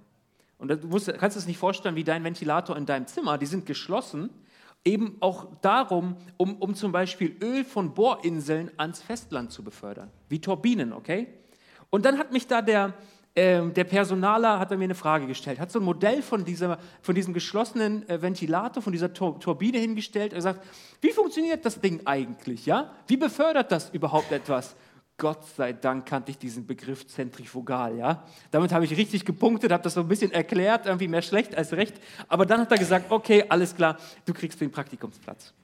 Und 0.56 0.68
du 0.68 0.86
musst, 0.88 1.12
kannst 1.18 1.36
es 1.36 1.46
nicht 1.46 1.58
vorstellen, 1.58 1.94
wie 1.94 2.04
dein 2.04 2.24
Ventilator 2.24 2.74
in 2.74 2.86
deinem 2.86 3.06
Zimmer, 3.06 3.36
die 3.36 3.46
sind 3.46 3.66
geschlossen, 3.66 4.30
eben 4.82 5.18
auch 5.20 5.46
darum, 5.60 6.16
um, 6.38 6.56
um 6.56 6.74
zum 6.74 6.90
Beispiel 6.90 7.36
Öl 7.42 7.64
von 7.64 7.92
Bohrinseln 7.92 8.70
ans 8.78 9.02
Festland 9.02 9.52
zu 9.52 9.62
befördern, 9.62 10.10
wie 10.30 10.40
Turbinen, 10.40 10.94
okay? 10.94 11.28
Und 11.90 12.06
dann 12.06 12.18
hat 12.18 12.32
mich 12.32 12.46
da 12.46 12.62
der, 12.62 12.94
ähm, 13.40 13.72
der 13.72 13.84
Personaler 13.84 14.58
hat 14.58 14.70
mir 14.70 14.84
eine 14.84 14.94
Frage 14.94 15.26
gestellt, 15.26 15.58
hat 15.60 15.72
so 15.72 15.78
ein 15.78 15.84
Modell 15.84 16.20
von, 16.20 16.44
dieser, 16.44 16.78
von 17.00 17.14
diesem 17.14 17.32
geschlossenen 17.32 18.06
äh, 18.06 18.20
Ventilator, 18.20 18.82
von 18.82 18.92
dieser 18.92 19.14
Tur 19.14 19.40
Turbine 19.40 19.78
hingestellt. 19.78 20.34
Er 20.34 20.42
sagt, 20.42 20.62
wie 21.00 21.10
funktioniert 21.10 21.64
das 21.64 21.80
Ding 21.80 22.02
eigentlich? 22.04 22.66
Ja? 22.66 22.92
Wie 23.06 23.16
befördert 23.16 23.72
das 23.72 23.88
überhaupt 23.90 24.30
etwas? 24.30 24.76
Gott 25.16 25.46
sei 25.56 25.72
Dank 25.72 26.04
kannte 26.04 26.32
ich 26.32 26.36
diesen 26.36 26.66
Begriff 26.66 27.06
Zentrifugal. 27.06 27.96
Ja? 27.96 28.26
Damit 28.50 28.72
habe 28.72 28.84
ich 28.84 28.94
richtig 28.94 29.24
gepunktet, 29.24 29.72
habe 29.72 29.82
das 29.82 29.94
so 29.94 30.00
ein 30.00 30.08
bisschen 30.08 30.32
erklärt, 30.32 30.84
irgendwie 30.84 31.08
mehr 31.08 31.22
schlecht 31.22 31.56
als 31.56 31.72
recht. 31.72 31.94
Aber 32.28 32.44
dann 32.44 32.60
hat 32.60 32.70
er 32.70 32.78
gesagt, 32.78 33.10
okay, 33.10 33.46
alles 33.48 33.74
klar, 33.74 33.96
du 34.26 34.34
kriegst 34.34 34.60
den 34.60 34.70
Praktikumsplatz. 34.70 35.54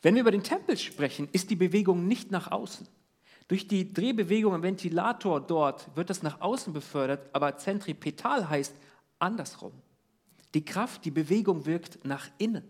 Wenn 0.00 0.14
wir 0.14 0.22
über 0.22 0.30
den 0.30 0.42
Tempel 0.42 0.78
sprechen, 0.78 1.28
ist 1.32 1.50
die 1.50 1.56
Bewegung 1.56 2.08
nicht 2.08 2.30
nach 2.30 2.50
außen. 2.50 2.88
Durch 3.48 3.66
die 3.66 3.92
Drehbewegung 3.92 4.54
im 4.54 4.62
Ventilator 4.62 5.40
dort 5.40 5.96
wird 5.96 6.10
das 6.10 6.22
nach 6.22 6.40
außen 6.40 6.72
befördert, 6.72 7.30
aber 7.32 7.56
zentripetal 7.56 8.48
heißt 8.48 8.74
andersrum. 9.18 9.72
Die 10.54 10.64
Kraft, 10.64 11.04
die 11.04 11.10
Bewegung 11.10 11.64
wirkt 11.66 12.04
nach 12.04 12.28
innen. 12.36 12.64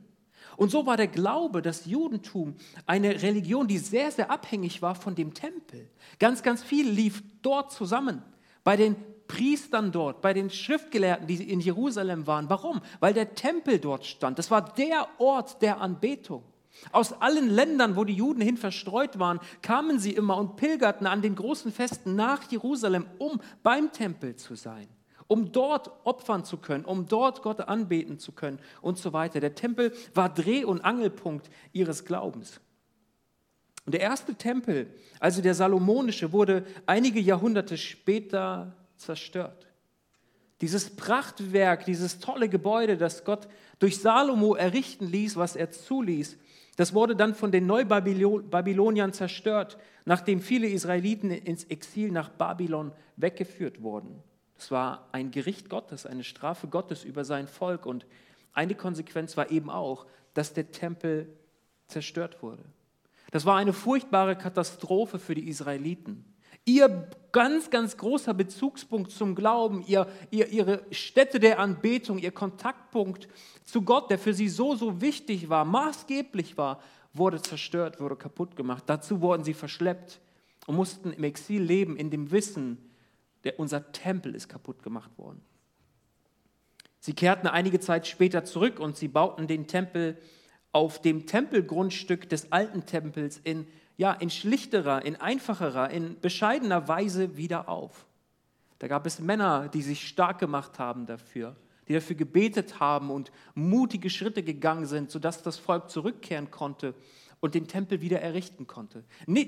Und 0.57 0.71
so 0.71 0.87
war 0.87 0.97
der 0.97 1.09
Glaube, 1.09 1.63
das 1.63 1.87
Judentum, 1.87 2.55
eine 2.87 3.23
Religion, 3.23 3.69
die 3.69 3.79
sehr, 3.79 4.11
sehr 4.11 4.31
abhängig 4.31 4.83
war 4.83 4.95
von 4.95 5.15
dem 5.15 5.35
Tempel. 5.35 5.89
Ganz, 6.19 6.43
ganz 6.43 6.63
viel 6.63 6.89
lief 6.89 7.23
dort 7.43 7.73
zusammen. 7.73 8.23
Bei 8.65 8.77
den 8.77 8.97
Priestern 9.29 9.93
dort, 9.93 10.21
bei 10.21 10.33
den 10.33 10.51
Schriftgelehrten, 10.51 11.27
die 11.27 11.51
in 11.51 11.61
Jerusalem 11.61 12.27
waren. 12.27 12.49
Warum? 12.49 12.81
Weil 12.99 13.15
der 13.15 13.35
Tempel 13.35 13.79
dort 13.79 14.07
stand. 14.07 14.39
Das 14.39 14.51
war 14.51 14.63
der 14.75 15.07
Ort 15.19 15.61
der 15.61 15.81
Anbetung. 15.81 16.43
Aus 16.93 17.13
allen 17.13 17.49
Ländern, 17.49 17.97
wo 17.97 18.05
die 18.05 18.15
Juden 18.15 18.41
hin 18.41 18.57
verstreut 18.57 19.19
waren, 19.19 19.41
kamen 19.63 19.99
sie 19.99 20.13
immer 20.13 20.37
und 20.37 20.57
pilgerten 20.57 21.07
an 21.07 21.23
den 21.23 21.35
großen 21.35 21.73
Festen 21.73 22.15
nach 22.15 22.51
Jerusalem, 22.51 23.07
um 23.19 23.41
beim 23.63 23.93
Tempel 23.93 24.37
zu 24.37 24.55
sein, 24.55 24.89
um 25.27 25.51
dort 25.51 25.91
opfern 26.05 26.45
zu 26.45 26.59
können, 26.59 26.85
um 26.85 27.07
dort 27.09 27.43
Gott 27.43 27.61
anbeten 27.61 28.19
zu 28.19 28.33
können 28.33 28.59
und 28.81 28.99
so 28.99 29.13
weiter. 29.13 29.41
Der 29.41 29.55
Tempel 29.55 29.93
war 30.15 30.33
Dreh- 30.33 30.65
und 30.65 30.85
Angelpunkt 30.85 31.51
ihres 31.73 32.05
Glaubens. 32.05 32.61
Und 33.85 33.93
der 33.93 34.03
erste 34.03 34.35
Tempel, 34.35 34.93
also 35.19 35.41
der 35.41 35.55
salomonische, 35.55 36.33
wurde 36.33 36.67
einige 36.87 37.21
Jahrhunderte 37.21 37.79
später 37.79 38.77
zerstört. 38.97 39.67
Dieses 40.61 40.95
Prachtwerk, 40.95 41.85
dieses 41.87 42.19
tolle 42.19 42.49
Gebäude, 42.49 42.97
das 42.97 43.25
Gott 43.25 43.49
durch 43.79 44.01
Salomo 44.01 44.55
errichten 44.55 45.07
ließ, 45.07 45.37
was 45.37 45.57
er 45.57 45.71
zuließ, 45.71 46.37
das 46.79 46.95
wurde 46.95 47.17
dann 47.17 47.35
von 47.35 47.51
den 47.51 47.67
Neubabyloniern 47.67 49.13
zerstört, 49.13 49.79
nachdem 50.05 50.41
viele 50.41 50.69
Israeliten 50.69 51.33
ins 51.33 51.65
Exil 51.65 52.13
nach 52.13 52.29
Babylon 52.29 52.93
weggeführt 53.17 53.83
wurden. 53.83 54.23
Es 54.57 54.71
war 54.71 55.09
ein 55.11 55.33
Gericht 55.33 55.71
Gottes, 55.71 56.07
eine 56.07 56.23
Strafe 56.23 56.69
Gottes 56.69 57.03
über 57.03 57.25
sein 57.25 57.49
Volk 57.49 57.85
und 57.85 58.07
eine 58.53 58.77
Konsequenz 58.77 59.37
war 59.37 59.51
eben 59.51 59.71
auch, 59.71 60.07
dass 60.35 60.53
der 60.53 60.71
Tempel 60.71 61.27
zerstört 61.89 62.45
wurde. 62.45 62.63
Das 63.33 63.45
war 63.45 63.57
eine 63.57 63.73
furchtbare 63.73 64.37
Katastrophe 64.37 65.19
für 65.19 65.35
die 65.35 65.49
Israeliten. 65.49 66.28
Ihr 66.69 67.09
ganz, 67.33 67.71
ganz 67.71 67.97
großer 67.97 68.35
Bezugspunkt 68.35 69.11
zum 69.11 69.35
Glauben, 69.35 69.83
ihr, 69.87 70.07
ihr, 70.31 70.49
ihre 70.49 70.83
Stätte 70.91 71.41
der 71.41 71.61
Anbetung, 71.61 72.19
ihr 72.19 72.31
Kontaktpunkt 72.31 73.27
zu 73.65 73.81
Gott, 73.81 74.11
der 74.11 74.19
für 74.19 74.35
sie 74.35 74.51
so, 74.51 74.75
so 74.75 75.01
wichtig 75.01 75.49
war, 75.49 75.65
maßgeblich 75.65 76.59
war, 76.59 76.83
wurde 77.15 77.41
zerstört, 77.41 78.01
wurde 78.01 78.17
kaputt 78.17 78.55
gemacht. 78.55 78.85
Dazu 78.87 79.23
wurden 79.23 79.45
sie 79.45 79.55
verschleppt 79.55 80.21
und 80.67 80.77
mussten 80.77 81.11
im 81.15 81.25
Exil 81.25 81.63
leben, 81.63 81.97
in 81.97 82.11
dem 82.11 82.31
Wissen, 82.33 82.77
der, 83.45 83.59
unser 83.59 83.91
Tempel 83.93 84.35
ist 84.35 84.51
kaputt 84.51 84.83
gemacht 84.83 85.17
worden. 85.17 85.41
Sie 87.01 87.15
kehrten 87.15 87.47
einige 87.47 87.81
Zeit 87.81 88.07
später 88.07 88.45
zurück 88.45 88.79
und 88.79 88.95
sie 88.95 89.09
bauten 89.09 89.47
den 89.47 89.69
Tempel 89.69 90.19
auf 90.73 91.01
dem 91.01 91.25
Tempelgrundstück 91.25 92.29
des 92.29 92.53
alten 92.53 92.85
Tempels 92.85 93.41
in, 93.43 93.67
ja, 93.99 94.13
in 94.13 94.31
schlichterer, 94.31 95.05
in 95.05 95.17
einfacherer, 95.17 95.91
in 95.91 96.19
bescheidener 96.21 96.89
Weise 96.89 97.37
wieder 97.37 97.69
auf. 97.69 98.07
Da 98.79 98.87
gab 98.87 99.07
es 99.07 99.19
Männer, 99.19 99.69
die 99.69 99.83
sich 99.83 100.07
stark 100.07 100.39
gemacht 100.39 100.79
haben 100.79 101.05
dafür, 101.05 101.57
die 101.89 101.95
dafür 101.95 102.15
gebetet 102.15 102.79
haben 102.79 103.11
und 103.11 103.33
mutige 103.55 104.09
Schritte 104.09 104.45
gegangen 104.45 104.87
sind, 104.87 105.11
sodass 105.11 105.43
das 105.43 105.59
Volk 105.59 105.91
zurückkehren 105.91 106.53
konnte 106.53 106.95
und 107.41 107.57
den 107.57 107.67
Tempel 107.67 108.01
wieder 108.01 108.21
errichten 108.21 108.69
konnte. 108.69 109.03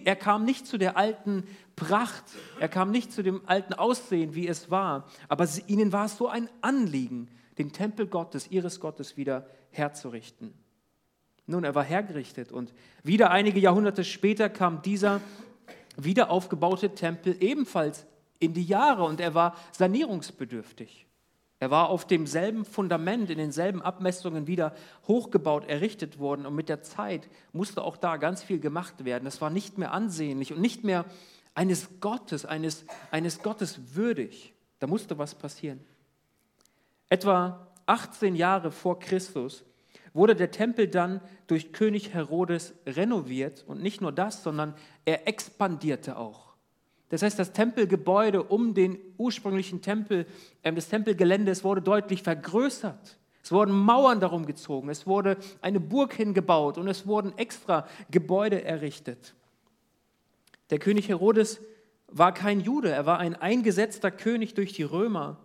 Er 0.04 0.16
kam 0.16 0.44
nicht 0.44 0.66
zu 0.66 0.78
der 0.78 0.96
alten 0.96 1.44
Pracht, 1.76 2.24
er 2.58 2.68
kam 2.68 2.90
nicht 2.90 3.12
zu 3.12 3.22
dem 3.22 3.42
alten 3.46 3.72
Aussehen, 3.74 4.34
wie 4.34 4.48
es 4.48 4.68
war, 4.68 5.06
aber 5.28 5.48
ihnen 5.68 5.92
war 5.92 6.06
es 6.06 6.16
so 6.16 6.26
ein 6.26 6.48
Anliegen, 6.60 7.28
den 7.56 7.72
Tempel 7.72 8.08
Gottes, 8.08 8.50
ihres 8.50 8.80
Gottes 8.80 9.16
wieder 9.16 9.46
herzurichten. 9.70 10.54
Nun, 11.50 11.64
er 11.64 11.74
war 11.74 11.84
hergerichtet 11.84 12.52
und 12.52 12.72
wieder 13.02 13.32
einige 13.32 13.58
Jahrhunderte 13.58 14.04
später 14.04 14.48
kam 14.48 14.82
dieser 14.82 15.20
wieder 15.96 16.30
aufgebaute 16.30 16.94
Tempel 16.94 17.36
ebenfalls 17.40 18.06
in 18.38 18.54
die 18.54 18.64
Jahre 18.64 19.02
und 19.02 19.20
er 19.20 19.34
war 19.34 19.56
sanierungsbedürftig. 19.72 21.06
Er 21.58 21.70
war 21.70 21.90
auf 21.90 22.06
demselben 22.06 22.64
Fundament, 22.64 23.30
in 23.30 23.38
denselben 23.38 23.82
Abmessungen 23.82 24.46
wieder 24.46 24.74
hochgebaut, 25.08 25.68
errichtet 25.68 26.20
worden 26.20 26.46
und 26.46 26.54
mit 26.54 26.68
der 26.68 26.82
Zeit 26.82 27.28
musste 27.52 27.82
auch 27.82 27.96
da 27.96 28.16
ganz 28.16 28.42
viel 28.44 28.60
gemacht 28.60 29.04
werden. 29.04 29.26
Es 29.26 29.40
war 29.40 29.50
nicht 29.50 29.76
mehr 29.76 29.92
ansehnlich 29.92 30.52
und 30.52 30.60
nicht 30.60 30.84
mehr 30.84 31.04
eines 31.54 32.00
Gottes, 32.00 32.46
eines, 32.46 32.86
eines 33.10 33.42
Gottes 33.42 33.96
würdig. 33.96 34.54
Da 34.78 34.86
musste 34.86 35.18
was 35.18 35.34
passieren. 35.34 35.80
Etwa 37.08 37.66
18 37.86 38.36
Jahre 38.36 38.70
vor 38.70 39.00
Christus 39.00 39.64
wurde 40.12 40.34
der 40.34 40.50
Tempel 40.50 40.88
dann 40.88 41.20
durch 41.46 41.72
König 41.72 42.14
Herodes 42.14 42.74
renoviert 42.86 43.64
und 43.66 43.82
nicht 43.82 44.00
nur 44.00 44.12
das, 44.12 44.42
sondern 44.42 44.74
er 45.04 45.28
expandierte 45.28 46.16
auch. 46.16 46.50
Das 47.10 47.22
heißt, 47.22 47.38
das 47.38 47.52
Tempelgebäude 47.52 48.42
um 48.42 48.72
den 48.72 48.98
ursprünglichen 49.18 49.82
Tempel, 49.82 50.26
äh, 50.62 50.72
das 50.72 50.88
Tempelgelände, 50.88 51.52
wurde 51.64 51.82
deutlich 51.82 52.22
vergrößert. 52.22 53.18
Es 53.42 53.52
wurden 53.52 53.72
Mauern 53.72 54.20
darum 54.20 54.46
gezogen, 54.46 54.90
es 54.90 55.06
wurde 55.06 55.36
eine 55.60 55.80
Burg 55.80 56.12
hingebaut 56.14 56.78
und 56.78 56.86
es 56.88 57.06
wurden 57.06 57.36
extra 57.36 57.88
Gebäude 58.10 58.64
errichtet. 58.64 59.34
Der 60.70 60.78
König 60.78 61.08
Herodes 61.08 61.60
war 62.06 62.32
kein 62.32 62.60
Jude, 62.60 62.90
er 62.90 63.06
war 63.06 63.18
ein 63.18 63.34
eingesetzter 63.34 64.10
König 64.10 64.54
durch 64.54 64.72
die 64.72 64.82
Römer. 64.82 65.38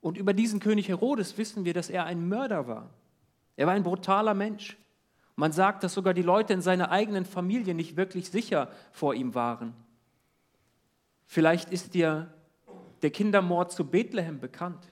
Und 0.00 0.18
über 0.18 0.34
diesen 0.34 0.60
König 0.60 0.88
Herodes 0.88 1.38
wissen 1.38 1.64
wir, 1.64 1.74
dass 1.74 1.90
er 1.90 2.04
ein 2.04 2.28
Mörder 2.28 2.66
war. 2.66 2.90
Er 3.56 3.66
war 3.66 3.74
ein 3.74 3.82
brutaler 3.82 4.34
Mensch. 4.34 4.76
Man 5.34 5.52
sagt, 5.52 5.82
dass 5.84 5.94
sogar 5.94 6.14
die 6.14 6.22
Leute 6.22 6.52
in 6.52 6.62
seiner 6.62 6.90
eigenen 6.90 7.24
Familie 7.24 7.74
nicht 7.74 7.96
wirklich 7.96 8.30
sicher 8.30 8.70
vor 8.92 9.14
ihm 9.14 9.34
waren. 9.34 9.74
Vielleicht 11.26 11.70
ist 11.70 11.94
dir 11.94 12.32
der 13.02 13.10
Kindermord 13.10 13.72
zu 13.72 13.84
Bethlehem 13.84 14.40
bekannt. 14.40 14.90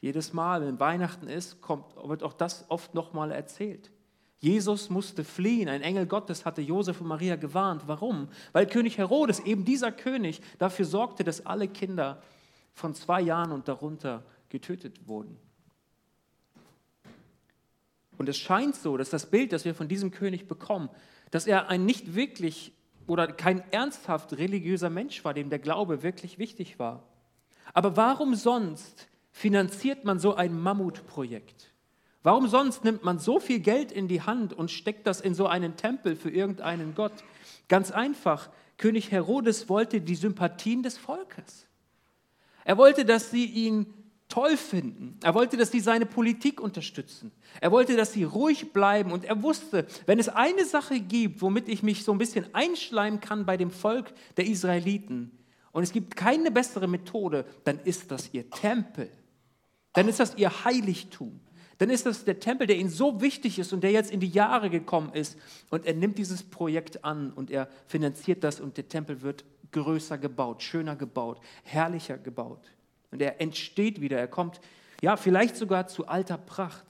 Jedes 0.00 0.32
Mal, 0.32 0.64
wenn 0.66 0.80
Weihnachten 0.80 1.28
ist, 1.28 1.60
kommt, 1.60 1.84
wird 2.02 2.22
auch 2.22 2.32
das 2.32 2.64
oft 2.68 2.94
nochmal 2.94 3.30
erzählt. 3.32 3.90
Jesus 4.38 4.88
musste 4.88 5.22
fliehen. 5.22 5.68
Ein 5.68 5.82
Engel 5.82 6.06
Gottes 6.06 6.46
hatte 6.46 6.62
Josef 6.62 7.02
und 7.02 7.08
Maria 7.08 7.36
gewarnt. 7.36 7.82
Warum? 7.86 8.28
Weil 8.52 8.66
König 8.66 8.96
Herodes, 8.96 9.40
eben 9.40 9.66
dieser 9.66 9.92
König, 9.92 10.40
dafür 10.58 10.86
sorgte, 10.86 11.24
dass 11.24 11.44
alle 11.44 11.68
Kinder 11.68 12.22
von 12.72 12.94
zwei 12.94 13.20
Jahren 13.20 13.52
und 13.52 13.68
darunter 13.68 14.24
getötet 14.48 15.06
wurden. 15.06 15.36
Und 18.20 18.28
es 18.28 18.36
scheint 18.36 18.76
so, 18.76 18.98
dass 18.98 19.08
das 19.08 19.30
Bild, 19.30 19.50
das 19.50 19.64
wir 19.64 19.74
von 19.74 19.88
diesem 19.88 20.10
König 20.10 20.46
bekommen, 20.46 20.90
dass 21.30 21.46
er 21.46 21.70
ein 21.70 21.86
nicht 21.86 22.14
wirklich 22.14 22.74
oder 23.06 23.26
kein 23.26 23.62
ernsthaft 23.72 24.34
religiöser 24.34 24.90
Mensch 24.90 25.24
war, 25.24 25.32
dem 25.32 25.48
der 25.48 25.58
Glaube 25.58 26.02
wirklich 26.02 26.38
wichtig 26.38 26.78
war. 26.78 27.02
Aber 27.72 27.96
warum 27.96 28.34
sonst 28.34 29.08
finanziert 29.32 30.04
man 30.04 30.18
so 30.18 30.34
ein 30.34 30.60
Mammutprojekt? 30.60 31.72
Warum 32.22 32.46
sonst 32.46 32.84
nimmt 32.84 33.04
man 33.04 33.18
so 33.18 33.40
viel 33.40 33.60
Geld 33.60 33.90
in 33.90 34.06
die 34.06 34.20
Hand 34.20 34.52
und 34.52 34.70
steckt 34.70 35.06
das 35.06 35.22
in 35.22 35.34
so 35.34 35.46
einen 35.46 35.78
Tempel 35.78 36.14
für 36.14 36.28
irgendeinen 36.28 36.94
Gott? 36.94 37.14
Ganz 37.68 37.90
einfach, 37.90 38.50
König 38.76 39.10
Herodes 39.10 39.70
wollte 39.70 40.02
die 40.02 40.14
Sympathien 40.14 40.82
des 40.82 40.98
Volkes. 40.98 41.66
Er 42.66 42.76
wollte, 42.76 43.06
dass 43.06 43.30
sie 43.30 43.46
ihn 43.46 43.94
toll 44.30 44.56
finden. 44.56 45.18
Er 45.22 45.34
wollte, 45.34 45.58
dass 45.58 45.70
sie 45.70 45.80
seine 45.80 46.06
Politik 46.06 46.60
unterstützen. 46.60 47.32
Er 47.60 47.70
wollte, 47.70 47.96
dass 47.96 48.14
sie 48.14 48.24
ruhig 48.24 48.72
bleiben. 48.72 49.12
Und 49.12 49.24
er 49.24 49.42
wusste, 49.42 49.86
wenn 50.06 50.18
es 50.18 50.30
eine 50.30 50.64
Sache 50.64 51.00
gibt, 51.00 51.42
womit 51.42 51.68
ich 51.68 51.82
mich 51.82 52.04
so 52.04 52.12
ein 52.12 52.18
bisschen 52.18 52.46
einschleimen 52.54 53.20
kann 53.20 53.44
bei 53.44 53.58
dem 53.58 53.70
Volk 53.70 54.12
der 54.38 54.46
Israeliten, 54.46 55.32
und 55.72 55.82
es 55.82 55.92
gibt 55.92 56.16
keine 56.16 56.50
bessere 56.50 56.88
Methode, 56.88 57.44
dann 57.64 57.78
ist 57.80 58.10
das 58.10 58.32
ihr 58.32 58.48
Tempel. 58.50 59.10
Dann 59.92 60.08
ist 60.08 60.20
das 60.20 60.36
ihr 60.36 60.64
Heiligtum. 60.64 61.40
Dann 61.78 61.90
ist 61.90 62.06
das 62.06 62.24
der 62.24 62.40
Tempel, 62.40 62.66
der 62.66 62.76
ihnen 62.76 62.90
so 62.90 63.20
wichtig 63.20 63.58
ist 63.58 63.72
und 63.72 63.82
der 63.82 63.90
jetzt 63.90 64.10
in 64.10 64.20
die 64.20 64.28
Jahre 64.28 64.68
gekommen 64.68 65.12
ist. 65.14 65.38
Und 65.70 65.86
er 65.86 65.94
nimmt 65.94 66.18
dieses 66.18 66.42
Projekt 66.42 67.04
an 67.04 67.32
und 67.32 67.50
er 67.50 67.68
finanziert 67.86 68.44
das 68.44 68.60
und 68.60 68.76
der 68.76 68.88
Tempel 68.88 69.22
wird 69.22 69.44
größer 69.72 70.18
gebaut, 70.18 70.62
schöner 70.62 70.96
gebaut, 70.96 71.40
herrlicher 71.62 72.18
gebaut. 72.18 72.70
Und 73.10 73.22
er 73.22 73.40
entsteht 73.40 74.00
wieder, 74.00 74.18
er 74.18 74.28
kommt 74.28 74.60
ja 75.02 75.16
vielleicht 75.16 75.56
sogar 75.56 75.86
zu 75.86 76.06
alter 76.06 76.38
Pracht. 76.38 76.86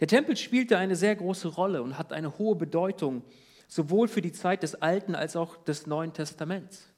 Der 0.00 0.08
Tempel 0.08 0.36
spielte 0.36 0.78
eine 0.78 0.96
sehr 0.96 1.14
große 1.14 1.48
Rolle 1.48 1.82
und 1.82 1.98
hat 1.98 2.12
eine 2.12 2.38
hohe 2.38 2.56
Bedeutung, 2.56 3.22
sowohl 3.68 4.08
für 4.08 4.22
die 4.22 4.32
Zeit 4.32 4.62
des 4.62 4.74
Alten 4.76 5.14
als 5.14 5.36
auch 5.36 5.56
des 5.58 5.86
Neuen 5.86 6.12
Testaments. 6.12 6.90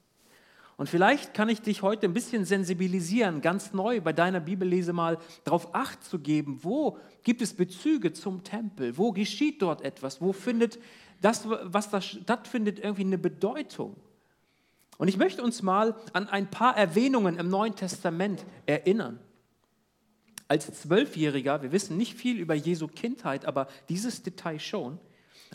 Und 0.75 0.89
vielleicht 0.89 1.33
kann 1.33 1.49
ich 1.49 1.61
dich 1.61 1.81
heute 1.83 2.07
ein 2.07 2.13
bisschen 2.13 2.45
sensibilisieren, 2.45 3.41
ganz 3.41 3.73
neu 3.73 4.01
bei 4.01 4.11
deiner 4.11 4.39
Bibellese 4.39 4.91
mal 4.91 5.19
darauf 5.43 5.75
acht 5.75 6.03
zu 6.03 6.17
geben, 6.17 6.59
wo 6.63 6.97
gibt 7.23 7.41
es 7.41 7.53
Bezüge 7.53 8.13
zum 8.13 8.43
Tempel, 8.43 8.97
wo 8.97 9.11
geschieht 9.11 9.61
dort 9.61 9.81
etwas, 9.81 10.19
wo 10.19 10.33
findet 10.33 10.79
das, 11.21 11.47
was 11.47 11.89
da 11.91 12.01
stattfindet, 12.01 12.79
irgendwie 12.79 13.03
eine 13.03 13.17
Bedeutung. 13.17 13.95
Und 14.97 15.07
ich 15.07 15.17
möchte 15.17 15.43
uns 15.43 15.61
mal 15.61 15.95
an 16.13 16.27
ein 16.27 16.49
paar 16.49 16.77
Erwähnungen 16.77 17.37
im 17.37 17.49
Neuen 17.49 17.75
Testament 17.75 18.45
erinnern. 18.65 19.19
Als 20.47 20.71
Zwölfjähriger, 20.81 21.63
wir 21.63 21.71
wissen 21.71 21.97
nicht 21.97 22.15
viel 22.15 22.37
über 22.37 22.53
Jesu 22.53 22.87
Kindheit, 22.87 23.45
aber 23.45 23.67
dieses 23.89 24.23
Detail 24.23 24.59
schon. 24.59 24.99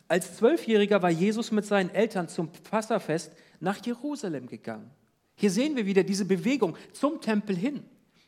Als 0.09 0.37
Zwölfjähriger 0.37 1.03
war 1.03 1.11
Jesus 1.11 1.53
mit 1.53 1.67
seinen 1.67 1.91
Eltern 1.91 2.29
zum 2.29 2.51
Passafest 2.51 3.33
nach 3.61 3.85
Jerusalem 3.85 4.47
gegangen. 4.47 4.91
Hier 5.35 5.51
sehen 5.51 5.77
wir 5.77 5.87
wieder 5.87 6.03
diese 6.03 6.25
Bewegung 6.25 6.77
zum 6.93 7.21
Tempel 7.21 7.57
hin. 7.57 7.85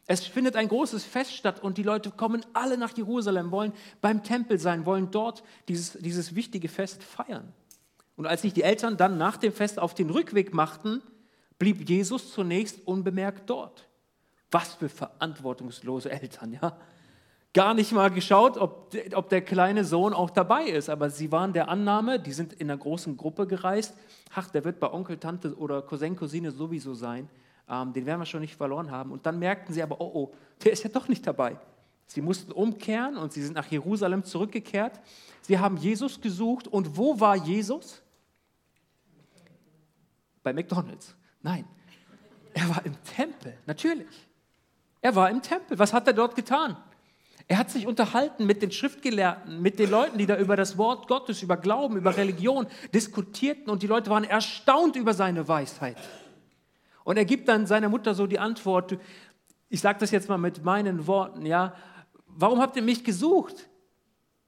Es 0.07 0.27
findet 0.27 0.57
ein 0.57 0.69
großes 0.69 1.05
Fest 1.05 1.35
statt 1.35 1.63
und 1.63 1.79
die 1.79 1.83
Leute 1.83 2.11
kommen 2.11 2.45
alle 2.53 2.77
nach 2.77 2.97
Jerusalem, 2.97 3.51
wollen 3.51 3.73
beim 4.01 4.23
Tempel 4.23 4.59
sein, 4.59 4.85
wollen 4.87 5.11
dort 5.11 5.43
dieses, 5.69 5.93
dieses 5.93 6.35
wichtige 6.35 6.69
Fest 6.69 7.03
feiern. 7.03 7.53
Und 8.21 8.27
als 8.27 8.43
sich 8.43 8.53
die 8.53 8.65
Eltern 8.65 8.99
dann 8.99 9.17
nach 9.17 9.39
dem 9.39 9.51
Fest 9.51 9.79
auf 9.79 9.95
den 9.95 10.11
Rückweg 10.11 10.53
machten, 10.53 11.01
blieb 11.59 11.89
Jesus 11.89 12.35
zunächst 12.35 12.87
unbemerkt 12.87 13.49
dort. 13.49 13.89
Was 14.51 14.75
für 14.75 14.91
verantwortungslose 14.91 16.11
Eltern, 16.11 16.53
ja. 16.53 16.77
Gar 17.55 17.73
nicht 17.73 17.93
mal 17.93 18.11
geschaut, 18.11 18.59
ob, 18.59 18.95
ob 19.15 19.31
der 19.31 19.41
kleine 19.41 19.87
Sohn 19.87 20.13
auch 20.13 20.29
dabei 20.29 20.65
ist, 20.65 20.91
aber 20.91 21.09
sie 21.09 21.33
waren 21.33 21.55
der 21.55 21.71
Annahme, 21.71 22.21
die 22.21 22.35
sind 22.35 22.53
in 22.53 22.71
einer 22.71 22.77
großen 22.77 23.17
Gruppe 23.17 23.47
gereist. 23.47 23.95
Ach, 24.35 24.51
der 24.51 24.67
wird 24.67 24.81
bei 24.81 24.93
Onkel, 24.93 25.17
Tante 25.17 25.57
oder 25.57 25.81
Cousin, 25.81 26.15
Cousine 26.15 26.51
sowieso 26.51 26.93
sein. 26.93 27.27
ähm, 27.71 27.95
den 27.95 28.05
werden 28.05 28.21
wir 28.21 28.27
schon 28.27 28.43
nicht 28.43 28.55
verloren 28.55 28.91
haben. 28.91 29.13
Und 29.13 29.25
dann 29.25 29.39
merkten 29.39 29.73
sie 29.73 29.83
aber, 29.83 29.99
oh, 29.99 30.11
oh, 30.13 30.35
der 30.63 30.73
ist 30.73 30.83
ja 30.83 30.91
doch 30.91 31.09
nicht 31.09 31.27
dabei. 31.27 31.57
Sie 32.07 32.21
mussten 32.21 32.53
umkehren 32.53 33.17
und 33.17 33.33
sie 33.33 33.43
sind 33.43 33.55
nach 33.55 33.69
Jerusalem 33.69 34.25
zurückgekehrt. 34.25 35.01
Sie 35.41 35.59
haben 35.59 35.79
Jesus 35.79 36.21
gesucht. 36.21 36.69
Und 36.69 36.99
wo 36.99 37.19
war 37.19 37.35
Jesus? 37.35 38.03
Bei 40.43 40.53
McDonald's. 40.53 41.15
Nein, 41.43 41.65
er 42.55 42.69
war 42.69 42.85
im 42.85 42.97
Tempel, 43.05 43.57
natürlich. 43.67 44.29
Er 45.01 45.15
war 45.15 45.31
im 45.31 45.43
Tempel. 45.43 45.79
Was 45.79 45.93
hat 45.93 46.07
er 46.07 46.13
dort 46.13 46.37
getan? 46.37 46.77
Er 47.49 47.59
hat 47.59 47.71
sich 47.71 47.87
unterhalten 47.87 48.47
mit 48.47 48.63
den 48.63 48.71
Schriftgelehrten, 48.71 49.61
mit 49.61 49.79
den 49.79 49.91
Leuten, 49.91 50.19
die 50.19 50.27
da 50.27 50.37
über 50.37 50.57
das 50.57 50.79
Wort 50.79 51.09
Gottes, 51.09 51.43
über 51.43 51.57
Glauben, 51.57 51.97
über 51.97 52.17
Religion 52.17 52.67
diskutierten 52.95 53.71
und 53.71 53.83
die 53.83 53.89
Leute 53.89 54.09
waren 54.11 54.25
erstaunt 54.25 54.95
über 54.95 55.15
seine 55.15 55.49
Weisheit. 55.49 55.97
Und 57.03 57.17
er 57.17 57.25
gibt 57.25 57.49
dann 57.49 57.67
seiner 57.67 57.89
Mutter 57.89 58.15
so 58.15 58.29
die 58.29 58.39
Antwort, 58.39 58.99
ich 59.69 59.81
sage 59.81 59.99
das 59.99 60.13
jetzt 60.13 60.29
mal 60.29 60.39
mit 60.39 60.65
meinen 60.65 61.09
Worten, 61.09 61.45
ja, 61.45 61.75
warum 62.27 62.61
habt 62.61 62.77
ihr 62.77 62.83
mich 62.83 63.03
gesucht? 63.03 63.69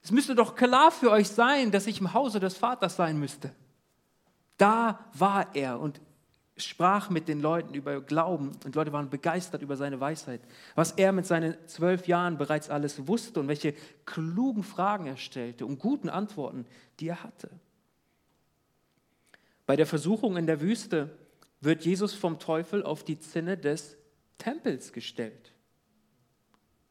Es 0.01 0.13
müsste 0.13 0.35
doch 0.35 0.55
klar 0.55 0.91
für 0.91 1.11
euch 1.11 1.29
sein, 1.29 1.71
dass 1.73 1.87
ich 1.87 2.01
im 2.01 2.13
Hause 2.13 2.39
des 2.39 2.57
Vaters 2.57 2.95
sein 2.95 3.19
müsste. 3.19 3.53
Da 4.59 5.05
war 5.15 5.55
er 5.55 5.81
und 5.81 6.01
sprach 6.57 7.11
mit 7.11 7.29
den 7.29 7.41
Leuten 7.41 7.75
über 7.75 8.01
Glauben 8.01 8.53
und 8.65 8.75
Leute 8.75 8.93
waren 8.93 9.11
begeistert 9.11 9.63
über 9.63 9.77
seine 9.77 10.01
Weisheit, 10.01 10.41
was 10.75 10.93
er 10.93 11.13
mit 11.13 11.27
seinen 11.27 11.57
zwölf 11.67 12.07
Jahren 12.07 12.39
bereits 12.39 12.71
alles 12.71 13.09
wusste 13.09 13.41
und 13.41 13.49
welche 13.49 13.75
klugen 14.05 14.63
Fragen 14.63 15.07
er 15.07 15.17
stellte 15.17 15.67
und 15.67 15.79
guten 15.79 16.09
Antworten, 16.09 16.67
die 17.01 17.09
er 17.09 17.23
hatte. 17.23 17.51
Bei 19.67 19.77
der 19.77 19.87
Versuchung 19.87 20.37
in 20.37 20.47
der 20.47 20.61
Wüste 20.61 21.17
wird 21.61 21.85
Jesus 21.85 22.15
vom 22.15 22.39
Teufel 22.39 22.83
auf 22.83 23.05
die 23.05 23.19
Zinne 23.19 23.57
des 23.57 23.97
Tempels 24.39 24.93
gestellt. 24.93 25.53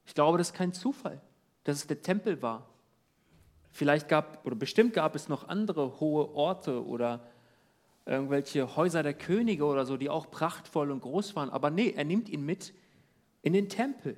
Ich 0.06 0.15
glaube, 0.15 0.38
das 0.38 0.50
ist 0.50 0.56
kein 0.56 0.74
Zufall, 0.74 1.22
dass 1.63 1.77
es 1.77 1.88
der 1.88 2.01
Tempel 2.01 2.41
war. 2.41 2.68
Vielleicht 3.72 4.10
gab, 4.10 4.46
oder 4.46 4.56
bestimmt 4.56 4.94
gab 4.94 5.15
es 5.15 5.30
noch 5.30 5.48
andere 5.48 6.00
hohe 6.00 6.34
Orte 6.34 6.86
oder 6.86 7.22
irgendwelche 8.05 8.75
Häuser 8.75 9.03
der 9.03 9.13
Könige 9.13 9.65
oder 9.65 9.86
so, 9.86 9.98
die 9.98 10.10
auch 10.10 10.31
prachtvoll 10.31 10.91
und 10.91 11.01
groß 11.01 11.36
waren. 11.36 11.50
Aber 11.50 11.70
nee, 11.70 11.93
er 11.96 12.03
nimmt 12.03 12.29
ihn 12.29 12.46
mit 12.46 12.74
in 13.41 13.53
den 13.53 13.70
Tempel. 13.70 14.17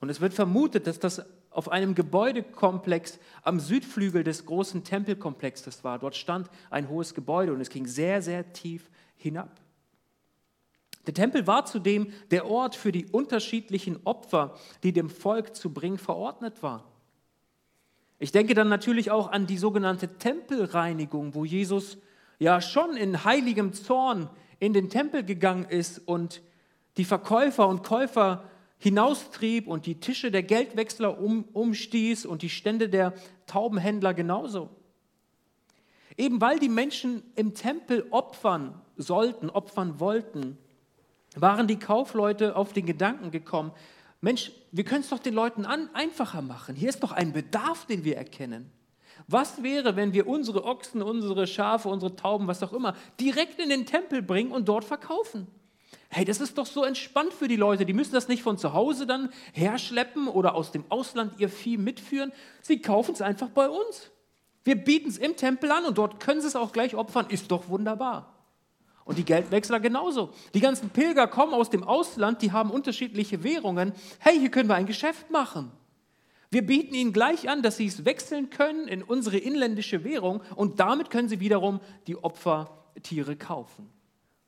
Und 0.00 0.08
es 0.10 0.20
wird 0.20 0.34
vermutet, 0.34 0.86
dass 0.86 0.98
das 0.98 1.24
auf 1.50 1.70
einem 1.70 1.94
Gebäudekomplex 1.94 3.18
am 3.42 3.58
Südflügel 3.58 4.22
des 4.22 4.46
großen 4.46 4.84
Tempelkomplexes 4.84 5.82
war. 5.82 5.98
Dort 5.98 6.14
stand 6.14 6.50
ein 6.70 6.88
hohes 6.88 7.14
Gebäude 7.14 7.52
und 7.52 7.60
es 7.60 7.70
ging 7.70 7.86
sehr, 7.86 8.22
sehr 8.22 8.52
tief 8.52 8.90
hinab. 9.16 9.50
Der 11.06 11.14
Tempel 11.14 11.46
war 11.46 11.64
zudem 11.64 12.12
der 12.30 12.46
Ort 12.46 12.76
für 12.76 12.92
die 12.92 13.06
unterschiedlichen 13.06 13.98
Opfer, 14.04 14.54
die 14.82 14.92
dem 14.92 15.08
Volk 15.08 15.56
zu 15.56 15.72
bringen 15.72 15.98
verordnet 15.98 16.62
waren. 16.62 16.84
Ich 18.18 18.30
denke 18.30 18.54
dann 18.54 18.68
natürlich 18.68 19.10
auch 19.10 19.32
an 19.32 19.46
die 19.46 19.58
sogenannte 19.58 20.18
Tempelreinigung, 20.18 21.34
wo 21.34 21.44
Jesus 21.44 21.98
ja 22.38 22.60
schon 22.60 22.96
in 22.96 23.24
heiligem 23.24 23.72
Zorn 23.72 24.30
in 24.60 24.72
den 24.72 24.90
Tempel 24.90 25.24
gegangen 25.24 25.64
ist 25.64 26.00
und 26.06 26.42
die 26.96 27.04
Verkäufer 27.04 27.68
und 27.68 27.82
Käufer 27.82 28.44
hinaustrieb 28.78 29.66
und 29.66 29.86
die 29.86 30.00
Tische 30.00 30.30
der 30.30 30.42
Geldwechsler 30.42 31.20
um, 31.20 31.44
umstieß 31.52 32.26
und 32.26 32.42
die 32.42 32.50
Stände 32.50 32.88
der 32.88 33.14
Taubenhändler 33.46 34.14
genauso. 34.14 34.70
Eben 36.16 36.40
weil 36.40 36.58
die 36.58 36.68
Menschen 36.68 37.22
im 37.34 37.54
Tempel 37.54 38.06
opfern 38.10 38.80
sollten, 38.96 39.50
opfern 39.50 40.00
wollten, 40.00 40.58
waren 41.36 41.68
die 41.68 41.78
Kaufleute 41.78 42.56
auf 42.56 42.72
den 42.72 42.86
Gedanken 42.86 43.30
gekommen, 43.30 43.72
Mensch, 44.20 44.50
wir 44.72 44.82
können 44.82 45.02
es 45.02 45.10
doch 45.10 45.20
den 45.20 45.34
Leuten 45.34 45.64
an, 45.64 45.88
einfacher 45.94 46.42
machen. 46.42 46.74
Hier 46.74 46.88
ist 46.88 47.04
doch 47.04 47.12
ein 47.12 47.32
Bedarf, 47.32 47.86
den 47.86 48.02
wir 48.02 48.16
erkennen. 48.16 48.70
Was 49.26 49.62
wäre, 49.62 49.96
wenn 49.96 50.12
wir 50.12 50.26
unsere 50.26 50.64
Ochsen, 50.64 51.02
unsere 51.02 51.46
Schafe, 51.46 51.88
unsere 51.88 52.16
Tauben, 52.16 52.46
was 52.46 52.62
auch 52.62 52.72
immer, 52.72 52.94
direkt 53.20 53.58
in 53.60 53.68
den 53.68 53.86
Tempel 53.86 54.22
bringen 54.22 54.52
und 54.52 54.68
dort 54.68 54.84
verkaufen? 54.84 55.46
Hey, 56.10 56.24
das 56.24 56.40
ist 56.40 56.56
doch 56.56 56.66
so 56.66 56.84
entspannt 56.84 57.34
für 57.34 57.48
die 57.48 57.56
Leute. 57.56 57.84
Die 57.84 57.92
müssen 57.92 58.14
das 58.14 58.28
nicht 58.28 58.42
von 58.42 58.56
zu 58.56 58.72
Hause 58.72 59.06
dann 59.06 59.30
herschleppen 59.52 60.26
oder 60.26 60.54
aus 60.54 60.72
dem 60.72 60.84
Ausland 60.88 61.38
ihr 61.38 61.50
Vieh 61.50 61.76
mitführen. 61.76 62.32
Sie 62.62 62.80
kaufen 62.80 63.12
es 63.12 63.20
einfach 63.20 63.50
bei 63.50 63.68
uns. 63.68 64.10
Wir 64.64 64.76
bieten 64.76 65.08
es 65.08 65.18
im 65.18 65.36
Tempel 65.36 65.70
an 65.70 65.84
und 65.84 65.98
dort 65.98 66.20
können 66.20 66.40
sie 66.40 66.46
es 66.46 66.56
auch 66.56 66.72
gleich 66.72 66.94
opfern. 66.94 67.26
Ist 67.28 67.50
doch 67.50 67.68
wunderbar. 67.68 68.34
Und 69.04 69.18
die 69.18 69.24
Geldwechsler 69.24 69.80
genauso. 69.80 70.30
Die 70.54 70.60
ganzen 70.60 70.90
Pilger 70.90 71.26
kommen 71.26 71.54
aus 71.54 71.70
dem 71.70 71.82
Ausland, 71.82 72.42
die 72.42 72.52
haben 72.52 72.70
unterschiedliche 72.70 73.42
Währungen. 73.42 73.92
Hey, 74.18 74.38
hier 74.38 74.50
können 74.50 74.68
wir 74.68 74.74
ein 74.76 74.86
Geschäft 74.86 75.30
machen. 75.30 75.72
Wir 76.50 76.64
bieten 76.64 76.94
ihnen 76.94 77.12
gleich 77.12 77.48
an, 77.48 77.62
dass 77.62 77.76
sie 77.76 77.86
es 77.86 78.04
wechseln 78.04 78.48
können 78.50 78.88
in 78.88 79.02
unsere 79.02 79.36
inländische 79.36 80.02
Währung 80.04 80.40
und 80.56 80.80
damit 80.80 81.10
können 81.10 81.28
sie 81.28 81.40
wiederum 81.40 81.80
die 82.06 82.16
Opfertiere 82.16 83.36
kaufen. 83.36 83.90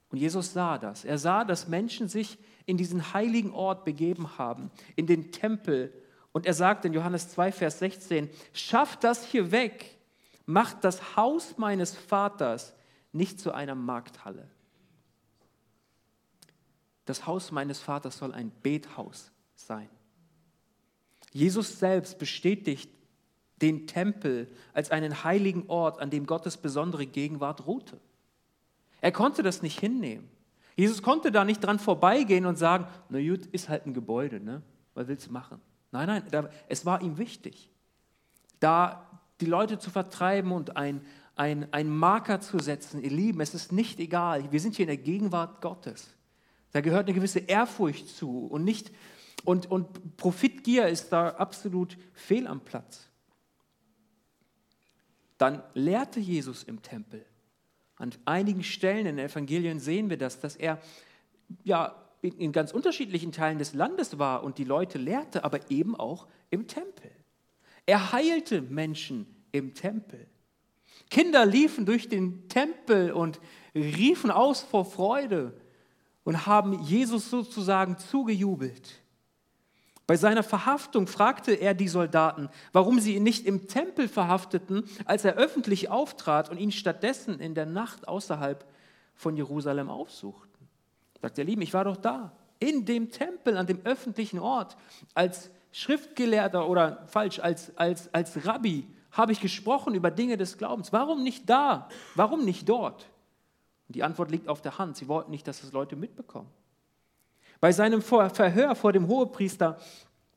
Und 0.09 0.19
Jesus 0.19 0.53
sah 0.53 0.79
das. 0.79 1.05
Er 1.05 1.19
sah, 1.19 1.45
dass 1.45 1.69
Menschen 1.69 2.09
sich 2.09 2.39
in 2.67 2.77
diesen 2.77 3.13
heiligen 3.13 3.53
Ort 3.53 3.85
begeben 3.85 4.39
haben, 4.39 4.71
in 4.97 5.07
den 5.07 5.31
Tempel. 5.31 5.93
Und 6.33 6.47
er 6.47 6.55
sagt 6.55 6.85
in 6.85 6.93
Johannes 6.93 7.31
2, 7.31 7.53
Vers 7.53 7.79
16, 7.81 8.31
schafft 8.53 9.05
das 9.05 9.25
hier 9.27 9.53
weg, 9.53 9.99
macht 10.47 10.85
das 10.85 11.17
Haus 11.17 11.59
meines 11.59 11.95
Vaters 11.95 12.75
nicht 13.13 13.41
zu 13.41 13.53
einer 13.53 13.75
Markthalle. 13.75 14.49
Das 17.05 17.27
Haus 17.27 17.51
meines 17.51 17.79
Vaters 17.81 18.19
soll 18.19 18.33
ein 18.33 18.53
Bethaus 18.63 19.31
sein. 19.55 19.89
Jesus 21.33 21.79
selbst 21.79 22.19
bestätigt 22.19 22.91
den 23.63 23.87
Tempel 23.87 24.49
als 24.73 24.91
einen 24.91 25.25
heiligen 25.25 25.69
Ort, 25.69 26.01
an 26.01 26.11
dem 26.11 26.27
Gottes 26.27 26.57
besondere 26.57 27.07
Gegenwart 27.07 27.67
ruhte. 27.67 28.01
Er 29.01 29.13
konnte 29.13 29.43
das 29.43 29.63
nicht 29.63 29.79
hinnehmen. 29.79 30.29
Jesus 30.77 31.03
konnte 31.03 31.31
da 31.31 31.45
nicht 31.45 31.61
dran 31.61 31.79
vorbeigehen 31.79 32.47
und 32.47 32.57
sagen, 32.57 32.87
na 33.09 33.21
gut, 33.21 33.47
ist 33.47 33.69
halt 33.69 33.87
ein 33.87 33.95
Gebäude, 33.95 34.41
ne? 34.41 34.63
was 34.95 35.09
willst 35.09 35.27
du 35.27 35.33
machen? 35.33 35.61
Nein, 35.93 36.07
nein, 36.07 36.23
da, 36.31 36.49
es 36.69 36.87
war 36.87 37.03
ihm 37.03 37.19
wichtig, 37.19 37.71
da 38.61 39.21
die 39.41 39.47
Leute 39.47 39.79
zu 39.79 39.91
vertreiben 39.91 40.53
und 40.53 40.77
ein, 40.77 41.03
ein, 41.35 41.73
ein 41.73 41.89
Marker 41.89 42.41
zu 42.41 42.59
setzen. 42.59 43.03
Ihr 43.03 43.11
Lieben, 43.11 43.41
es 43.41 43.55
ist 43.55 43.73
nicht 43.73 43.99
egal, 43.99 44.51
wir 44.53 44.61
sind 44.61 44.77
hier 44.77 44.85
in 44.85 44.89
der 44.89 44.97
Gegenwart 44.97 45.61
Gottes. 45.61 46.15
Da 46.73 46.81
gehört 46.81 47.07
eine 47.07 47.15
gewisse 47.15 47.41
Ehrfurcht 47.41 48.09
zu 48.09 48.47
und 48.47 48.65
nicht 48.65 48.93
und, 49.45 49.71
und 49.71 50.17
Profitgier 50.17 50.89
ist 50.89 51.11
da 51.11 51.31
absolut 51.31 51.97
fehl 52.13 52.47
am 52.47 52.61
Platz. 52.61 53.09
Dann 55.39 55.63
lehrte 55.75 56.21
Jesus 56.21 56.63
im 56.63 56.83
Tempel. 56.83 57.25
An 57.97 58.13
einigen 58.25 58.63
Stellen 58.63 59.07
in 59.07 59.17
den 59.17 59.27
Evangelien 59.27 59.81
sehen 59.81 60.11
wir 60.11 60.19
das, 60.19 60.41
dass 60.41 60.57
er 60.57 60.81
ja 61.65 61.95
in 62.23 62.53
ganz 62.53 62.73
unterschiedlichen 62.73 63.33
Teilen 63.33 63.59
des 63.59 63.73
Landes 63.73 64.19
war 64.19 64.43
und 64.43 64.59
die 64.59 64.65
Leute 64.65 64.99
lehrte, 64.99 65.45
aber 65.45 65.71
eben 65.71 65.97
auch 65.97 66.27
im 66.51 66.67
Tempel. 66.67 67.11
Er 67.87 68.13
heilte 68.13 68.61
Menschen 68.61 69.27
im 69.53 69.75
Tempel. 69.75 70.27
Kinder 71.09 71.47
liefen 71.47 71.87
durch 71.87 72.09
den 72.09 72.49
Tempel 72.49 73.13
und 73.13 73.41
riefen 73.75 74.31
aus 74.31 74.61
vor 74.61 74.85
Freude 74.85 75.59
und 76.25 76.47
haben 76.47 76.83
Jesus 76.83 77.31
sozusagen 77.31 77.99
zugejubelt. 77.99 79.03
Bei 80.11 80.17
seiner 80.17 80.43
Verhaftung 80.43 81.07
fragte 81.07 81.53
er 81.53 81.73
die 81.73 81.87
Soldaten, 81.87 82.49
warum 82.73 82.99
sie 82.99 83.15
ihn 83.15 83.23
nicht 83.23 83.47
im 83.47 83.69
Tempel 83.69 84.09
verhafteten, 84.09 84.83
als 85.05 85.25
er 85.25 85.37
öffentlich 85.37 85.89
auftrat 85.89 86.49
und 86.49 86.59
ihn 86.59 86.73
stattdessen 86.73 87.39
in 87.39 87.55
der 87.55 87.65
Nacht 87.65 88.09
außerhalb 88.09 88.67
von 89.15 89.37
Jerusalem 89.37 89.89
aufsuchten. 89.89 90.67
Sagt 91.23 91.39
er, 91.39 91.45
Lieben, 91.45 91.63
ich 91.63 91.73
war 91.75 91.85
doch 91.85 91.97
da, 91.97 92.33
in 92.59 92.87
dem 92.87 93.13
Tempel, 93.13 93.57
an 93.57 93.69
dem 93.69 93.83
öffentlichen 93.85 94.41
Ort, 94.41 94.77
als 95.15 95.49
Schriftgelehrter 95.71 96.69
oder 96.69 97.07
falsch, 97.07 97.39
als, 97.39 97.79
als, 97.79 98.13
als 98.13 98.45
Rabbi 98.45 98.89
habe 99.13 99.31
ich 99.31 99.41
gesprochen 99.41 99.95
über 99.95 100.11
Dinge 100.11 100.37
des 100.37 100.59
Glaubens. 100.59 100.93
Warum 100.93 101.23
nicht 101.23 101.49
da? 101.49 101.89
Warum 102.17 102.45
nicht 102.45 102.69
dort? 102.69 103.09
Und 103.87 103.95
die 103.95 104.03
Antwort 104.03 104.33
liegt 104.33 104.49
auf 104.49 104.61
der 104.61 104.77
Hand. 104.77 104.97
Sie 104.97 105.07
wollten 105.07 105.31
nicht, 105.31 105.47
dass 105.47 105.61
das 105.61 105.71
Leute 105.71 105.95
mitbekommen. 105.95 106.51
Bei 107.61 107.73
seinem 107.73 108.03
Verhör 108.03 108.75
vor 108.75 108.93
dem 108.93 109.07
Hohepriester 109.07 109.79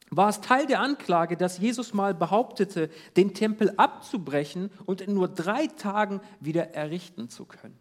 war 0.09 0.29
es 0.29 0.41
Teil 0.41 0.67
der 0.67 0.81
Anklage, 0.81 1.37
dass 1.37 1.57
Jesus 1.57 1.93
mal 1.93 2.13
behauptete, 2.13 2.89
den 3.15 3.33
Tempel 3.33 3.73
abzubrechen 3.77 4.69
und 4.85 5.01
in 5.01 5.13
nur 5.13 5.27
drei 5.27 5.67
Tagen 5.67 6.21
wieder 6.39 6.75
errichten 6.75 7.29
zu 7.29 7.45
können. 7.45 7.77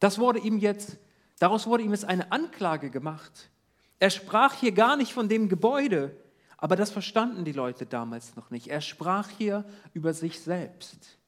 Das 0.00 0.18
wurde 0.18 0.40
ihm 0.40 0.58
jetzt, 0.58 0.98
daraus 1.38 1.66
wurde 1.66 1.84
ihm 1.84 1.92
jetzt 1.92 2.04
eine 2.04 2.32
Anklage 2.32 2.90
gemacht. 2.90 3.50
Er 3.98 4.10
sprach 4.10 4.54
hier 4.54 4.72
gar 4.72 4.96
nicht 4.96 5.12
von 5.12 5.28
dem 5.28 5.48
Gebäude, 5.48 6.16
aber 6.58 6.76
das 6.76 6.90
verstanden 6.90 7.44
die 7.44 7.52
Leute 7.52 7.86
damals 7.86 8.36
noch 8.36 8.50
nicht. 8.50 8.66
Er 8.66 8.80
sprach 8.80 9.28
hier 9.28 9.64
über 9.94 10.12
sich 10.12 10.40
selbst. 10.40 11.18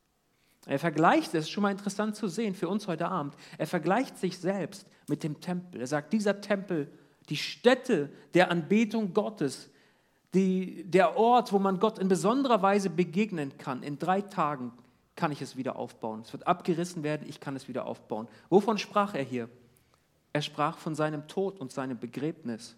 Er 0.67 0.79
vergleicht, 0.79 1.35
es 1.35 1.45
ist 1.45 1.51
schon 1.51 1.63
mal 1.63 1.71
interessant 1.71 2.17
zu 2.17 2.27
sehen 2.27 2.55
für 2.55 2.69
uns 2.69 2.89
heute 2.89 3.09
Abend, 3.09 3.37
er 3.59 3.67
vergleicht 3.67 4.19
sich 4.19 4.39
selbst 4.39 4.87
mit 5.09 5.23
dem 5.23 5.41
Tempel. 5.41 5.81
Er 5.81 5.87
sagt, 5.87 6.13
dieser 6.13 6.41
Tempel, 6.41 6.91
die 7.29 7.37
Stätte 7.37 8.11
der 8.35 8.51
Anbetung 8.51 9.15
Gottes, 9.15 9.71
die, 10.35 10.85
der 10.85 11.17
Ort, 11.17 11.53
wo 11.53 11.59
man 11.59 11.79
Gott 11.79 11.99
in 11.99 12.09
besonderer 12.09 12.61
Weise 12.61 12.91
begegnen 12.91 13.57
kann, 13.57 13.83
in 13.83 13.99
drei 13.99 14.21
Tagen 14.21 14.73
kann 15.17 15.31
ich 15.31 15.41
es 15.41 15.57
wieder 15.57 15.77
aufbauen. 15.77 16.23
Es 16.23 16.33
wird 16.33 16.47
abgerissen 16.47 17.03
werden, 17.03 17.29
ich 17.29 17.41
kann 17.41 17.55
es 17.55 17.69
wieder 17.69 17.87
aufbauen. 17.87 18.29
Wovon 18.49 18.79
sprach 18.79 19.15
er 19.15 19.23
hier? 19.23 19.49
Er 20.33 20.43
sprach 20.43 20.79
von 20.79 20.97
seinem 20.97 21.29
Tod 21.29 21.61
und 21.61 21.71
seinem 21.71 21.99
Begräbnis 21.99 22.77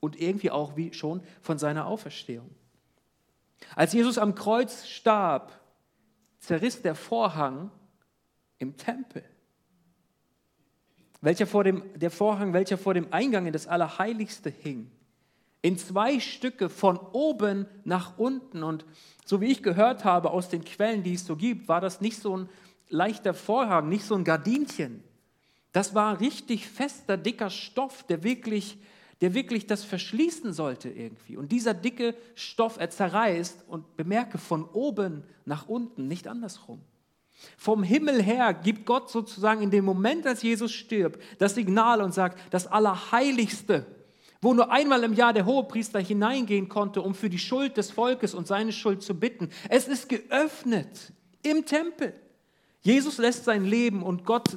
und 0.00 0.20
irgendwie 0.20 0.50
auch 0.50 0.76
wie 0.76 0.92
schon 0.92 1.22
von 1.40 1.58
seiner 1.58 1.86
Auferstehung. 1.86 2.50
Als 3.76 3.92
Jesus 3.92 4.18
am 4.18 4.34
Kreuz 4.34 4.86
starb, 4.88 5.52
zerriss 6.40 6.82
der 6.82 6.94
Vorhang 6.94 7.70
im 8.58 8.76
Tempel. 8.76 9.22
Welcher 11.20 11.46
vor 11.46 11.64
dem, 11.64 11.82
der 11.96 12.10
Vorhang, 12.10 12.52
welcher 12.52 12.78
vor 12.78 12.94
dem 12.94 13.12
Eingang 13.12 13.46
in 13.46 13.52
das 13.52 13.66
Allerheiligste 13.66 14.50
hing, 14.50 14.90
in 15.62 15.76
zwei 15.76 16.20
Stücke 16.20 16.68
von 16.68 16.98
oben 16.98 17.66
nach 17.84 18.18
unten. 18.18 18.62
Und 18.62 18.84
so 19.26 19.40
wie 19.40 19.46
ich 19.52 19.62
gehört 19.62 20.04
habe 20.04 20.30
aus 20.30 20.48
den 20.48 20.64
Quellen, 20.64 21.02
die 21.02 21.14
es 21.14 21.26
so 21.26 21.36
gibt, 21.36 21.68
war 21.68 21.80
das 21.80 22.00
nicht 22.00 22.18
so 22.18 22.36
ein 22.36 22.48
leichter 22.88 23.34
Vorhang, 23.34 23.88
nicht 23.88 24.04
so 24.04 24.14
ein 24.14 24.24
Gardinchen. 24.24 25.04
Das 25.72 25.94
war 25.94 26.20
richtig 26.20 26.68
fester, 26.68 27.16
dicker 27.16 27.50
Stoff, 27.50 28.02
der 28.04 28.22
wirklich, 28.22 28.78
der 29.20 29.34
wirklich 29.34 29.66
das 29.66 29.84
verschließen 29.84 30.52
sollte 30.52 30.88
irgendwie. 30.88 31.36
Und 31.36 31.52
dieser 31.52 31.74
dicke 31.74 32.14
Stoff, 32.34 32.78
er 32.78 32.90
zerreißt 32.90 33.64
und 33.68 33.96
bemerke 33.96 34.38
von 34.38 34.64
oben 34.64 35.22
nach 35.44 35.68
unten, 35.68 36.08
nicht 36.08 36.26
andersrum. 36.26 36.80
Vom 37.56 37.82
Himmel 37.82 38.22
her 38.22 38.54
gibt 38.54 38.86
Gott 38.86 39.10
sozusagen 39.10 39.62
in 39.62 39.70
dem 39.70 39.84
Moment, 39.84 40.26
als 40.26 40.42
Jesus 40.42 40.72
stirbt, 40.72 41.22
das 41.38 41.54
Signal 41.54 42.02
und 42.02 42.12
sagt, 42.12 42.38
das 42.50 42.66
Allerheiligste, 42.66 43.86
wo 44.40 44.54
nur 44.54 44.70
einmal 44.70 45.04
im 45.04 45.12
Jahr 45.12 45.32
der 45.32 45.46
Hohepriester 45.46 46.00
hineingehen 46.00 46.68
konnte, 46.68 47.02
um 47.02 47.14
für 47.14 47.28
die 47.30 47.38
Schuld 47.38 47.76
des 47.76 47.90
Volkes 47.90 48.34
und 48.34 48.46
seine 48.46 48.72
Schuld 48.72 49.02
zu 49.02 49.18
bitten. 49.18 49.50
Es 49.68 49.88
ist 49.88 50.08
geöffnet 50.08 51.12
im 51.42 51.66
Tempel. 51.66 52.14
Jesus 52.82 53.18
lässt 53.18 53.44
sein 53.44 53.64
Leben 53.64 54.02
und 54.02 54.24
Gott 54.24 54.56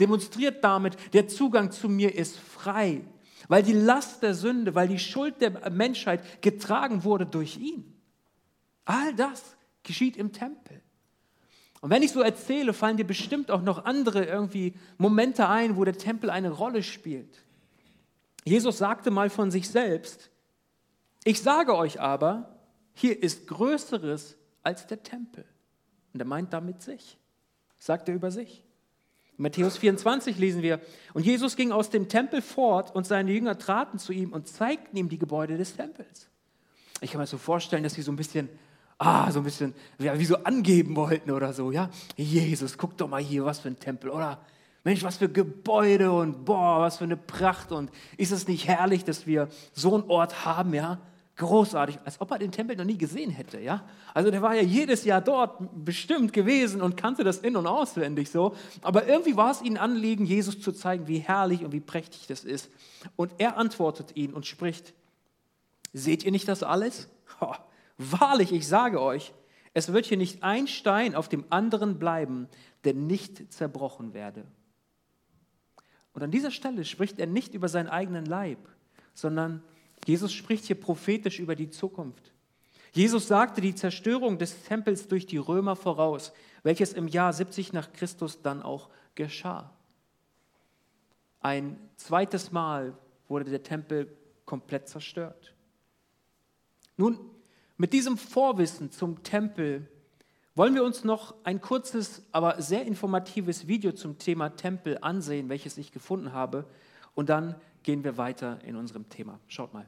demonstriert 0.00 0.64
damit, 0.64 0.96
der 1.12 1.28
Zugang 1.28 1.70
zu 1.70 1.88
mir 1.88 2.14
ist 2.14 2.38
frei, 2.38 3.02
weil 3.48 3.62
die 3.62 3.74
Last 3.74 4.22
der 4.22 4.34
Sünde, 4.34 4.74
weil 4.74 4.88
die 4.88 4.98
Schuld 4.98 5.40
der 5.40 5.70
Menschheit 5.70 6.42
getragen 6.42 7.04
wurde 7.04 7.26
durch 7.26 7.58
ihn. 7.58 7.94
All 8.86 9.14
das 9.14 9.56
geschieht 9.82 10.16
im 10.16 10.32
Tempel. 10.32 10.80
Und 11.80 11.90
wenn 11.90 12.02
ich 12.02 12.12
so 12.12 12.20
erzähle, 12.20 12.72
fallen 12.72 12.96
dir 12.96 13.06
bestimmt 13.06 13.50
auch 13.50 13.62
noch 13.62 13.84
andere 13.84 14.24
irgendwie 14.24 14.74
Momente 14.96 15.48
ein, 15.48 15.76
wo 15.76 15.84
der 15.84 15.96
Tempel 15.96 16.30
eine 16.30 16.50
Rolle 16.50 16.82
spielt. 16.82 17.44
Jesus 18.44 18.78
sagte 18.78 19.10
mal 19.10 19.30
von 19.30 19.50
sich 19.50 19.68
selbst, 19.68 20.30
ich 21.24 21.42
sage 21.42 21.76
euch 21.76 22.00
aber, 22.00 22.56
hier 22.94 23.22
ist 23.22 23.46
Größeres 23.46 24.36
als 24.62 24.86
der 24.86 25.02
Tempel. 25.02 25.44
Und 26.12 26.20
er 26.20 26.26
meint 26.26 26.52
damit 26.52 26.82
sich, 26.82 27.18
sagt 27.78 28.08
er 28.08 28.14
über 28.14 28.30
sich. 28.30 28.64
In 29.36 29.42
Matthäus 29.42 29.76
24 29.76 30.38
lesen 30.38 30.62
wir, 30.62 30.80
und 31.14 31.24
Jesus 31.24 31.54
ging 31.54 31.70
aus 31.70 31.90
dem 31.90 32.08
Tempel 32.08 32.42
fort 32.42 32.94
und 32.94 33.06
seine 33.06 33.30
Jünger 33.30 33.56
traten 33.56 33.98
zu 33.98 34.12
ihm 34.12 34.32
und 34.32 34.48
zeigten 34.48 34.96
ihm 34.96 35.08
die 35.08 35.18
Gebäude 35.18 35.56
des 35.56 35.76
Tempels. 35.76 36.28
Ich 37.00 37.12
kann 37.12 37.20
mir 37.20 37.26
so 37.26 37.38
vorstellen, 37.38 37.84
dass 37.84 37.94
sie 37.94 38.02
so 38.02 38.10
ein 38.10 38.16
bisschen 38.16 38.48
ah, 38.98 39.30
so 39.30 39.40
ein 39.40 39.44
bisschen, 39.44 39.74
ja, 39.98 40.18
wie 40.18 40.24
so 40.24 40.36
angeben 40.42 40.96
wollten 40.96 41.30
oder 41.30 41.52
so, 41.52 41.70
ja. 41.70 41.88
Jesus, 42.16 42.76
guck 42.76 42.96
doch 42.96 43.08
mal 43.08 43.22
hier, 43.22 43.44
was 43.44 43.60
für 43.60 43.68
ein 43.68 43.78
Tempel, 43.78 44.10
oder? 44.10 44.40
Mensch, 44.84 45.02
was 45.02 45.16
für 45.16 45.28
Gebäude 45.28 46.10
und 46.12 46.44
boah, 46.44 46.80
was 46.80 46.98
für 46.98 47.04
eine 47.04 47.16
Pracht 47.16 47.72
und 47.72 47.90
ist 48.16 48.32
es 48.32 48.48
nicht 48.48 48.66
herrlich, 48.66 49.04
dass 49.04 49.26
wir 49.26 49.48
so 49.72 49.94
einen 49.94 50.04
Ort 50.08 50.44
haben, 50.44 50.74
ja? 50.74 50.98
Großartig, 51.36 52.00
als 52.04 52.20
ob 52.20 52.32
er 52.32 52.38
den 52.40 52.50
Tempel 52.50 52.74
noch 52.74 52.84
nie 52.84 52.98
gesehen 52.98 53.30
hätte, 53.30 53.60
ja? 53.60 53.84
Also 54.12 54.30
der 54.30 54.42
war 54.42 54.54
ja 54.54 54.62
jedes 54.62 55.04
Jahr 55.04 55.20
dort 55.20 55.58
bestimmt 55.84 56.32
gewesen 56.32 56.82
und 56.82 56.96
kannte 56.96 57.22
das 57.22 57.38
in- 57.38 57.56
und 57.56 57.66
auswendig 57.66 58.30
so. 58.30 58.56
Aber 58.82 59.06
irgendwie 59.06 59.36
war 59.36 59.52
es 59.52 59.62
ihnen 59.62 59.76
Anliegen, 59.76 60.24
Jesus 60.24 60.60
zu 60.60 60.72
zeigen, 60.72 61.06
wie 61.06 61.18
herrlich 61.18 61.64
und 61.64 61.72
wie 61.72 61.80
prächtig 61.80 62.26
das 62.26 62.42
ist. 62.42 62.70
Und 63.14 63.32
er 63.38 63.56
antwortet 63.56 64.16
ihnen 64.16 64.34
und 64.34 64.46
spricht, 64.46 64.94
seht 65.92 66.24
ihr 66.24 66.32
nicht 66.32 66.48
das 66.48 66.64
alles? 66.64 67.08
Wahrlich, 67.98 68.52
ich 68.52 68.66
sage 68.66 69.02
euch, 69.02 69.34
es 69.74 69.92
wird 69.92 70.06
hier 70.06 70.16
nicht 70.16 70.42
ein 70.42 70.66
Stein 70.66 71.14
auf 71.14 71.28
dem 71.28 71.44
anderen 71.50 71.98
bleiben, 71.98 72.48
der 72.84 72.94
nicht 72.94 73.52
zerbrochen 73.52 74.14
werde. 74.14 74.46
Und 76.12 76.22
an 76.22 76.30
dieser 76.30 76.50
Stelle 76.50 76.84
spricht 76.84 77.18
er 77.18 77.26
nicht 77.26 77.54
über 77.54 77.68
seinen 77.68 77.88
eigenen 77.88 78.24
Leib, 78.24 78.58
sondern 79.14 79.62
Jesus 80.06 80.32
spricht 80.32 80.64
hier 80.64 80.80
prophetisch 80.80 81.38
über 81.38 81.54
die 81.54 81.70
Zukunft. 81.70 82.32
Jesus 82.92 83.28
sagte 83.28 83.60
die 83.60 83.74
Zerstörung 83.74 84.38
des 84.38 84.64
Tempels 84.64 85.08
durch 85.08 85.26
die 85.26 85.36
Römer 85.36 85.76
voraus, 85.76 86.32
welches 86.62 86.92
im 86.92 87.08
Jahr 87.08 87.32
70 87.32 87.72
nach 87.72 87.92
Christus 87.92 88.42
dann 88.42 88.62
auch 88.62 88.88
geschah. 89.14 89.72
Ein 91.40 91.78
zweites 91.96 92.50
Mal 92.50 92.96
wurde 93.28 93.50
der 93.50 93.62
Tempel 93.62 94.16
komplett 94.44 94.88
zerstört. 94.88 95.54
Nun, 96.96 97.18
mit 97.78 97.92
diesem 97.92 98.18
Vorwissen 98.18 98.90
zum 98.90 99.22
Tempel 99.22 99.88
wollen 100.56 100.74
wir 100.74 100.82
uns 100.82 101.04
noch 101.04 101.36
ein 101.44 101.60
kurzes, 101.60 102.22
aber 102.32 102.60
sehr 102.60 102.84
informatives 102.84 103.68
Video 103.68 103.92
zum 103.92 104.18
Thema 104.18 104.50
Tempel 104.50 104.98
ansehen, 105.00 105.48
welches 105.48 105.78
ich 105.78 105.92
gefunden 105.92 106.32
habe. 106.32 106.64
Und 107.14 107.28
dann 107.28 107.54
gehen 107.84 108.02
wir 108.02 108.16
weiter 108.16 108.58
in 108.64 108.74
unserem 108.74 109.08
Thema. 109.08 109.38
Schaut 109.46 109.72
mal. 109.72 109.86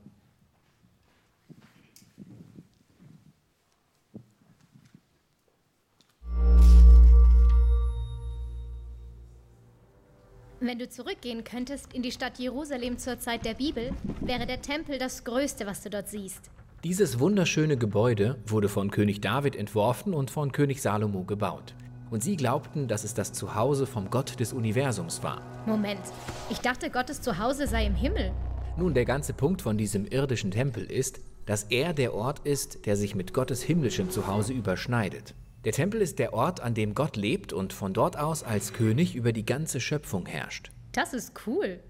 Wenn 10.60 10.78
du 10.78 10.88
zurückgehen 10.88 11.42
könntest 11.42 11.92
in 11.92 12.02
die 12.02 12.12
Stadt 12.12 12.38
Jerusalem 12.38 12.98
zur 12.98 13.18
Zeit 13.18 13.44
der 13.44 13.54
Bibel, 13.54 13.92
wäre 14.20 14.46
der 14.46 14.62
Tempel 14.62 14.98
das 14.98 15.24
Größte, 15.24 15.66
was 15.66 15.82
du 15.82 15.90
dort 15.90 16.08
siehst. 16.08 16.50
Dieses 16.82 17.20
wunderschöne 17.20 17.76
Gebäude 17.76 18.38
wurde 18.46 18.70
von 18.70 18.90
König 18.90 19.20
David 19.20 19.54
entworfen 19.54 20.14
und 20.14 20.30
von 20.30 20.50
König 20.50 20.80
Salomo 20.80 21.24
gebaut. 21.24 21.74
Und 22.08 22.22
sie 22.22 22.36
glaubten, 22.36 22.88
dass 22.88 23.04
es 23.04 23.12
das 23.12 23.34
Zuhause 23.34 23.86
vom 23.86 24.08
Gott 24.08 24.40
des 24.40 24.54
Universums 24.54 25.22
war. 25.22 25.42
Moment, 25.66 26.00
ich 26.48 26.58
dachte, 26.60 26.88
Gottes 26.88 27.20
Zuhause 27.20 27.66
sei 27.66 27.84
im 27.84 27.94
Himmel. 27.94 28.32
Nun, 28.78 28.94
der 28.94 29.04
ganze 29.04 29.34
Punkt 29.34 29.60
von 29.60 29.76
diesem 29.76 30.06
irdischen 30.06 30.52
Tempel 30.52 30.84
ist, 30.84 31.20
dass 31.44 31.64
er 31.64 31.92
der 31.92 32.14
Ort 32.14 32.46
ist, 32.46 32.86
der 32.86 32.96
sich 32.96 33.14
mit 33.14 33.34
Gottes 33.34 33.62
himmlischem 33.62 34.08
Zuhause 34.08 34.54
überschneidet. 34.54 35.34
Der 35.66 35.72
Tempel 35.72 36.00
ist 36.00 36.18
der 36.18 36.32
Ort, 36.32 36.62
an 36.62 36.72
dem 36.72 36.94
Gott 36.94 37.16
lebt 37.16 37.52
und 37.52 37.74
von 37.74 37.92
dort 37.92 38.18
aus 38.18 38.42
als 38.42 38.72
König 38.72 39.14
über 39.14 39.34
die 39.34 39.44
ganze 39.44 39.80
Schöpfung 39.80 40.24
herrscht. 40.24 40.70
Das 40.92 41.12
ist 41.12 41.46
cool. 41.46 41.80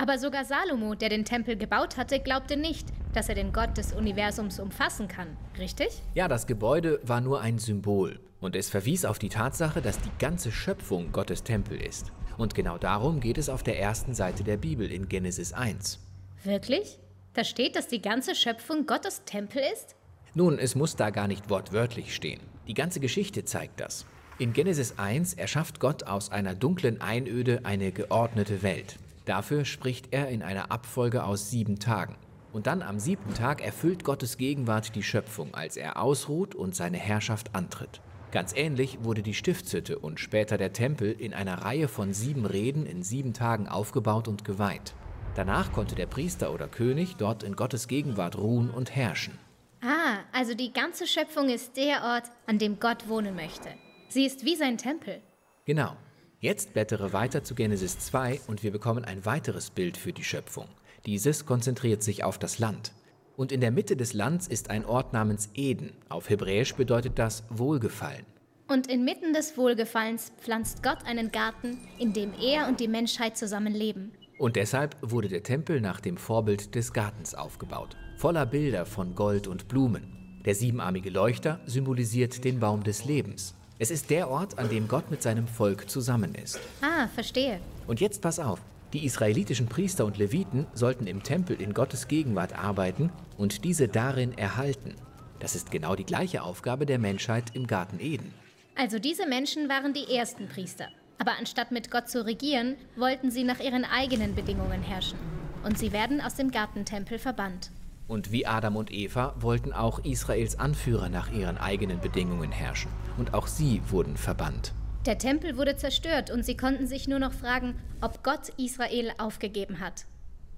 Aber 0.00 0.16
sogar 0.16 0.46
Salomo, 0.46 0.94
der 0.94 1.10
den 1.10 1.26
Tempel 1.26 1.56
gebaut 1.56 1.98
hatte, 1.98 2.20
glaubte 2.20 2.56
nicht, 2.56 2.88
dass 3.12 3.28
er 3.28 3.34
den 3.34 3.52
Gott 3.52 3.76
des 3.76 3.92
Universums 3.92 4.58
umfassen 4.58 5.08
kann, 5.08 5.36
richtig? 5.58 5.88
Ja, 6.14 6.26
das 6.26 6.46
Gebäude 6.46 7.00
war 7.02 7.20
nur 7.20 7.42
ein 7.42 7.58
Symbol 7.58 8.18
und 8.40 8.56
es 8.56 8.70
verwies 8.70 9.04
auf 9.04 9.18
die 9.18 9.28
Tatsache, 9.28 9.82
dass 9.82 10.00
die 10.00 10.08
ganze 10.18 10.52
Schöpfung 10.52 11.12
Gottes 11.12 11.42
Tempel 11.42 11.78
ist. 11.78 12.12
Und 12.38 12.54
genau 12.54 12.78
darum 12.78 13.20
geht 13.20 13.36
es 13.36 13.50
auf 13.50 13.62
der 13.62 13.78
ersten 13.78 14.14
Seite 14.14 14.42
der 14.42 14.56
Bibel 14.56 14.90
in 14.90 15.06
Genesis 15.06 15.52
1. 15.52 15.98
Wirklich? 16.44 16.98
Da 17.34 17.44
steht, 17.44 17.76
dass 17.76 17.86
die 17.86 18.00
ganze 18.00 18.34
Schöpfung 18.34 18.86
Gottes 18.86 19.24
Tempel 19.26 19.60
ist? 19.74 19.96
Nun, 20.32 20.58
es 20.58 20.74
muss 20.74 20.96
da 20.96 21.10
gar 21.10 21.28
nicht 21.28 21.50
wortwörtlich 21.50 22.14
stehen. 22.14 22.40
Die 22.66 22.74
ganze 22.74 23.00
Geschichte 23.00 23.44
zeigt 23.44 23.80
das. 23.80 24.06
In 24.38 24.54
Genesis 24.54 24.94
1 24.96 25.34
erschafft 25.34 25.78
Gott 25.78 26.04
aus 26.04 26.32
einer 26.32 26.54
dunklen 26.54 27.02
Einöde 27.02 27.60
eine 27.64 27.92
geordnete 27.92 28.62
Welt. 28.62 28.96
Dafür 29.30 29.64
spricht 29.64 30.08
er 30.10 30.26
in 30.28 30.42
einer 30.42 30.72
Abfolge 30.72 31.22
aus 31.22 31.50
sieben 31.50 31.78
Tagen. 31.78 32.16
Und 32.52 32.66
dann 32.66 32.82
am 32.82 32.98
siebten 32.98 33.32
Tag 33.32 33.64
erfüllt 33.64 34.02
Gottes 34.02 34.38
Gegenwart 34.38 34.96
die 34.96 35.04
Schöpfung, 35.04 35.54
als 35.54 35.76
er 35.76 36.02
ausruht 36.02 36.56
und 36.56 36.74
seine 36.74 36.96
Herrschaft 36.96 37.54
antritt. 37.54 38.00
Ganz 38.32 38.52
ähnlich 38.56 39.04
wurde 39.04 39.22
die 39.22 39.34
Stiftshütte 39.34 40.00
und 40.00 40.18
später 40.18 40.58
der 40.58 40.72
Tempel 40.72 41.12
in 41.12 41.32
einer 41.32 41.62
Reihe 41.62 41.86
von 41.86 42.12
sieben 42.12 42.44
Reden 42.44 42.86
in 42.86 43.04
sieben 43.04 43.32
Tagen 43.32 43.68
aufgebaut 43.68 44.26
und 44.26 44.44
geweiht. 44.44 44.94
Danach 45.36 45.72
konnte 45.72 45.94
der 45.94 46.06
Priester 46.06 46.52
oder 46.52 46.66
König 46.66 47.14
dort 47.14 47.44
in 47.44 47.54
Gottes 47.54 47.86
Gegenwart 47.86 48.36
ruhen 48.36 48.68
und 48.68 48.96
herrschen. 48.96 49.38
Ah, 49.80 50.18
also 50.32 50.54
die 50.54 50.72
ganze 50.72 51.06
Schöpfung 51.06 51.50
ist 51.50 51.76
der 51.76 52.02
Ort, 52.02 52.24
an 52.48 52.58
dem 52.58 52.80
Gott 52.80 53.08
wohnen 53.08 53.36
möchte. 53.36 53.68
Sie 54.08 54.26
ist 54.26 54.44
wie 54.44 54.56
sein 54.56 54.76
Tempel. 54.76 55.22
Genau. 55.66 55.94
Jetzt 56.42 56.72
blättere 56.72 57.12
weiter 57.12 57.44
zu 57.44 57.54
Genesis 57.54 57.98
2 57.98 58.40
und 58.46 58.62
wir 58.62 58.70
bekommen 58.70 59.04
ein 59.04 59.26
weiteres 59.26 59.68
Bild 59.68 59.98
für 59.98 60.14
die 60.14 60.24
Schöpfung. 60.24 60.64
Dieses 61.04 61.44
konzentriert 61.44 62.02
sich 62.02 62.24
auf 62.24 62.38
das 62.38 62.58
Land. 62.58 62.92
Und 63.36 63.52
in 63.52 63.60
der 63.60 63.70
Mitte 63.70 63.94
des 63.94 64.14
Lands 64.14 64.48
ist 64.48 64.70
ein 64.70 64.86
Ort 64.86 65.12
namens 65.12 65.50
Eden. 65.52 65.92
Auf 66.08 66.30
Hebräisch 66.30 66.74
bedeutet 66.74 67.18
das 67.18 67.44
Wohlgefallen. 67.50 68.24
Und 68.68 68.90
inmitten 68.90 69.34
des 69.34 69.58
Wohlgefallens 69.58 70.32
pflanzt 70.40 70.82
Gott 70.82 71.04
einen 71.04 71.30
Garten, 71.30 71.76
in 71.98 72.14
dem 72.14 72.32
er 72.32 72.68
und 72.68 72.80
die 72.80 72.88
Menschheit 72.88 73.36
zusammen 73.36 73.74
leben. 73.74 74.12
Und 74.38 74.56
deshalb 74.56 74.96
wurde 75.02 75.28
der 75.28 75.42
Tempel 75.42 75.82
nach 75.82 76.00
dem 76.00 76.16
Vorbild 76.16 76.74
des 76.74 76.94
Gartens 76.94 77.34
aufgebaut, 77.34 77.98
voller 78.16 78.46
Bilder 78.46 78.86
von 78.86 79.14
Gold 79.14 79.46
und 79.46 79.68
Blumen. 79.68 80.40
Der 80.46 80.54
siebenarmige 80.54 81.10
Leuchter 81.10 81.60
symbolisiert 81.66 82.44
den 82.44 82.60
Baum 82.60 82.82
des 82.82 83.04
Lebens. 83.04 83.54
Es 83.82 83.90
ist 83.90 84.10
der 84.10 84.28
Ort, 84.28 84.58
an 84.58 84.68
dem 84.68 84.88
Gott 84.88 85.10
mit 85.10 85.22
seinem 85.22 85.48
Volk 85.48 85.88
zusammen 85.88 86.34
ist. 86.34 86.60
Ah, 86.82 87.08
verstehe. 87.14 87.60
Und 87.86 87.98
jetzt 87.98 88.20
pass 88.20 88.38
auf. 88.38 88.60
Die 88.92 89.06
israelitischen 89.06 89.68
Priester 89.68 90.04
und 90.04 90.18
Leviten 90.18 90.66
sollten 90.74 91.06
im 91.06 91.22
Tempel 91.22 91.58
in 91.58 91.72
Gottes 91.72 92.06
Gegenwart 92.06 92.52
arbeiten 92.62 93.10
und 93.38 93.64
diese 93.64 93.88
darin 93.88 94.36
erhalten. 94.36 94.96
Das 95.38 95.54
ist 95.54 95.70
genau 95.70 95.96
die 95.96 96.04
gleiche 96.04 96.42
Aufgabe 96.42 96.84
der 96.84 96.98
Menschheit 96.98 97.54
im 97.54 97.66
Garten 97.66 98.00
Eden. 98.00 98.34
Also 98.76 98.98
diese 98.98 99.26
Menschen 99.26 99.70
waren 99.70 99.94
die 99.94 100.14
ersten 100.14 100.46
Priester. 100.46 100.88
Aber 101.16 101.32
anstatt 101.38 101.72
mit 101.72 101.90
Gott 101.90 102.10
zu 102.10 102.26
regieren, 102.26 102.76
wollten 102.96 103.30
sie 103.30 103.44
nach 103.44 103.60
ihren 103.60 103.86
eigenen 103.86 104.34
Bedingungen 104.34 104.82
herrschen. 104.82 105.18
Und 105.64 105.78
sie 105.78 105.92
werden 105.92 106.20
aus 106.20 106.34
dem 106.34 106.50
Gartentempel 106.50 107.18
verbannt. 107.18 107.70
Und 108.10 108.32
wie 108.32 108.44
Adam 108.44 108.74
und 108.74 108.90
Eva 108.90 109.36
wollten 109.38 109.72
auch 109.72 110.00
Israels 110.04 110.58
Anführer 110.58 111.08
nach 111.08 111.30
ihren 111.30 111.58
eigenen 111.58 112.00
Bedingungen 112.00 112.50
herrschen. 112.50 112.90
Und 113.18 113.34
auch 113.34 113.46
sie 113.46 113.80
wurden 113.88 114.16
verbannt. 114.16 114.72
Der 115.06 115.16
Tempel 115.16 115.56
wurde 115.56 115.76
zerstört 115.76 116.28
und 116.28 116.44
sie 116.44 116.56
konnten 116.56 116.88
sich 116.88 117.06
nur 117.06 117.20
noch 117.20 117.32
fragen, 117.32 117.76
ob 118.00 118.24
Gott 118.24 118.48
Israel 118.56 119.12
aufgegeben 119.18 119.78
hat. 119.78 120.06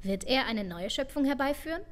Wird 0.00 0.24
er 0.24 0.46
eine 0.46 0.64
neue 0.64 0.88
Schöpfung 0.88 1.26
herbeiführen? 1.26 1.82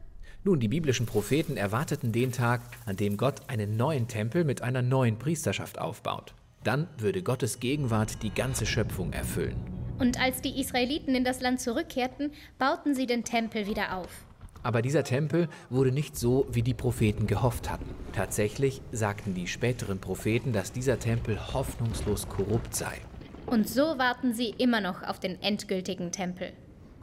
Nun, 0.45 0.61
die 0.61 0.69
biblischen 0.69 1.05
Propheten 1.05 1.59
erwarteten 1.59 2.11
den 2.11 2.33
Tag, 2.33 2.63
an 2.87 2.97
dem 2.97 3.19
Gott 3.19 3.43
einen 3.49 3.77
neuen 3.77 4.09
Tempel 4.09 4.45
mit 4.45 4.63
einer 4.63 4.81
neuen 4.81 5.19
Priesterschaft 5.19 5.79
aufbaut. 5.79 6.33
Dann 6.65 6.89
würde 6.97 7.23
Gottes 7.23 7.61
Gegenwart 7.61 8.23
die 8.23 8.33
ganze 8.33 8.65
Schöpfung 8.65 9.13
erfüllen. 9.13 9.61
Und 9.99 10.19
als 10.19 10.41
die 10.41 10.59
Israeliten 10.59 11.15
in 11.15 11.25
das 11.25 11.43
Land 11.43 11.61
zurückkehrten, 11.61 12.33
bauten 12.59 12.95
sie 12.95 13.05
den 13.05 13.25
Tempel 13.25 13.67
wieder 13.67 13.99
auf. 13.99 14.25
Aber 14.63 14.83
dieser 14.83 15.05
Tempel 15.05 15.49
wurde 15.71 15.93
nicht 15.93 16.17
so, 16.17 16.47
wie 16.51 16.63
die 16.63 16.75
Propheten 16.75 17.27
gehofft 17.27 17.71
hatten. 17.71 17.95
Tatsächlich 18.13 18.83
sagten 18.93 19.35
die 19.35 19.47
späteren 19.47 19.99
Propheten, 19.99 20.53
dass 20.53 20.73
dieser 20.73 20.99
Tempel 20.99 21.39
hoffnungslos 21.53 22.29
korrupt 22.29 22.75
sei. 22.75 22.99
Und 23.47 23.69
so 23.69 23.99
warten 23.99 24.33
sie 24.35 24.55
immer 24.59 24.81
noch 24.81 25.03
auf 25.03 25.19
den 25.19 25.41
endgültigen 25.43 26.13
Tempel. 26.13 26.53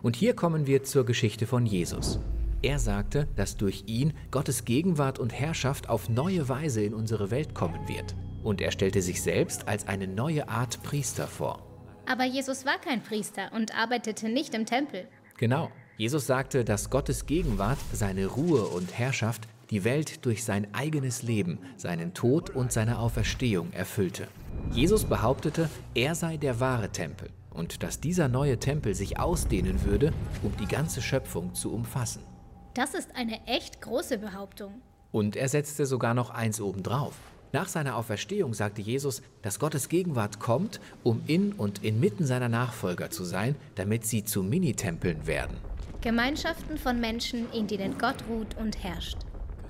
Und 0.01 0.15
hier 0.15 0.35
kommen 0.35 0.67
wir 0.67 0.83
zur 0.83 1.05
Geschichte 1.05 1.47
von 1.47 1.65
Jesus. 1.65 2.19
Er 2.61 2.79
sagte, 2.79 3.27
dass 3.35 3.57
durch 3.57 3.83
ihn 3.87 4.13
Gottes 4.31 4.65
Gegenwart 4.65 5.19
und 5.19 5.33
Herrschaft 5.33 5.89
auf 5.89 6.09
neue 6.09 6.49
Weise 6.49 6.83
in 6.83 6.93
unsere 6.93 7.31
Welt 7.31 7.53
kommen 7.53 7.87
wird. 7.87 8.15
Und 8.43 8.61
er 8.61 8.71
stellte 8.71 9.01
sich 9.01 9.21
selbst 9.21 9.67
als 9.67 9.87
eine 9.87 10.07
neue 10.07 10.47
Art 10.47 10.81
Priester 10.83 11.27
vor. 11.27 11.63
Aber 12.05 12.23
Jesus 12.23 12.65
war 12.65 12.79
kein 12.79 13.03
Priester 13.03 13.51
und 13.53 13.77
arbeitete 13.77 14.29
nicht 14.29 14.53
im 14.53 14.65
Tempel. 14.65 15.07
Genau. 15.37 15.69
Jesus 15.97 16.27
sagte, 16.27 16.63
dass 16.63 16.91
Gottes 16.91 17.25
Gegenwart, 17.25 17.79
seine 17.91 18.27
Ruhe 18.27 18.67
und 18.67 18.97
Herrschaft 18.97 19.47
die 19.71 19.83
Welt 19.83 20.25
durch 20.25 20.43
sein 20.43 20.67
eigenes 20.73 21.23
Leben, 21.23 21.57
seinen 21.75 22.13
Tod 22.13 22.51
und 22.51 22.71
seine 22.71 22.99
Auferstehung 22.99 23.73
erfüllte. 23.73 24.27
Jesus 24.71 25.05
behauptete, 25.05 25.69
er 25.95 26.13
sei 26.13 26.37
der 26.37 26.59
wahre 26.59 26.89
Tempel 26.89 27.29
und 27.49 27.81
dass 27.81 27.99
dieser 27.99 28.27
neue 28.27 28.59
Tempel 28.59 28.93
sich 28.93 29.19
ausdehnen 29.19 29.83
würde, 29.83 30.13
um 30.43 30.55
die 30.57 30.67
ganze 30.67 31.01
Schöpfung 31.01 31.55
zu 31.55 31.73
umfassen. 31.73 32.21
Das 32.75 32.93
ist 32.93 33.15
eine 33.15 33.45
echt 33.47 33.81
große 33.81 34.19
Behauptung. 34.19 34.81
Und 35.11 35.35
er 35.35 35.49
setzte 35.49 35.87
sogar 35.87 36.13
noch 36.13 36.29
eins 36.29 36.61
obendrauf. 36.61 37.15
Nach 37.53 37.67
seiner 37.67 37.95
Auferstehung 37.95 38.53
sagte 38.53 38.83
Jesus, 38.83 39.23
dass 39.41 39.57
Gottes 39.57 39.89
Gegenwart 39.89 40.39
kommt, 40.39 40.79
um 41.01 41.23
in 41.25 41.53
und 41.53 41.83
inmitten 41.83 42.25
seiner 42.25 42.49
Nachfolger 42.49 43.09
zu 43.09 43.23
sein, 43.23 43.55
damit 43.75 44.05
sie 44.05 44.23
zu 44.23 44.43
Minitempeln 44.43 45.25
werden. 45.25 45.57
Gemeinschaften 46.07 46.77
von 46.77 47.01
Menschen, 47.01 47.51
in 47.51 47.67
denen 47.67 47.97
Gott 47.97 48.15
ruht 48.29 48.55
und 48.57 48.81
herrscht. 48.81 49.17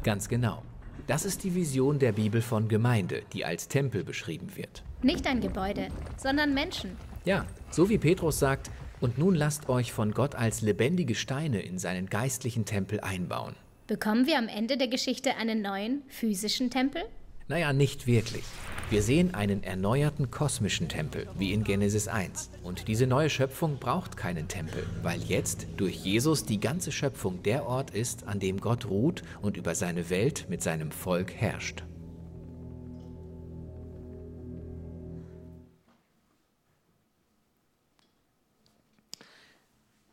Ganz 0.03 0.29
genau. 0.29 0.61
Das 1.07 1.25
ist 1.25 1.43
die 1.43 1.55
Vision 1.55 1.97
der 1.97 2.11
Bibel 2.11 2.43
von 2.43 2.67
Gemeinde, 2.67 3.23
die 3.33 3.43
als 3.43 3.67
Tempel 3.69 4.03
beschrieben 4.03 4.55
wird. 4.55 4.83
Nicht 5.01 5.25
ein 5.25 5.41
Gebäude, 5.41 5.87
sondern 6.15 6.53
Menschen. 6.53 6.95
Ja, 7.25 7.47
so 7.71 7.89
wie 7.89 7.97
Petrus 7.97 8.37
sagt, 8.37 8.69
und 8.99 9.17
nun 9.17 9.33
lasst 9.33 9.67
euch 9.67 9.91
von 9.91 10.11
Gott 10.11 10.35
als 10.35 10.61
lebendige 10.61 11.15
Steine 11.15 11.59
in 11.63 11.79
seinen 11.79 12.05
geistlichen 12.05 12.65
Tempel 12.65 12.99
einbauen. 12.99 13.55
Bekommen 13.87 14.27
wir 14.27 14.37
am 14.37 14.47
Ende 14.47 14.77
der 14.77 14.89
Geschichte 14.89 15.37
einen 15.37 15.63
neuen 15.63 16.03
physischen 16.07 16.69
Tempel? 16.69 17.01
Naja, 17.47 17.73
nicht 17.73 18.05
wirklich. 18.05 18.43
Wir 18.89 19.01
sehen 19.01 19.33
einen 19.33 19.63
erneuerten 19.63 20.31
kosmischen 20.31 20.87
Tempel, 20.87 21.27
wie 21.37 21.51
in 21.51 21.65
Genesis 21.65 22.07
1. 22.07 22.51
Und 22.63 22.87
diese 22.87 23.05
neue 23.05 23.29
Schöpfung 23.29 23.79
braucht 23.79 24.15
keinen 24.15 24.47
Tempel, 24.47 24.87
weil 25.03 25.21
jetzt 25.23 25.67
durch 25.75 25.97
Jesus 26.05 26.45
die 26.45 26.61
ganze 26.61 26.93
Schöpfung 26.93 27.43
der 27.43 27.65
Ort 27.65 27.91
ist, 27.91 28.25
an 28.27 28.39
dem 28.39 28.61
Gott 28.61 28.85
ruht 28.85 29.23
und 29.41 29.57
über 29.57 29.75
seine 29.75 30.09
Welt 30.09 30.45
mit 30.47 30.63
seinem 30.63 30.91
Volk 30.91 31.33
herrscht. 31.33 31.83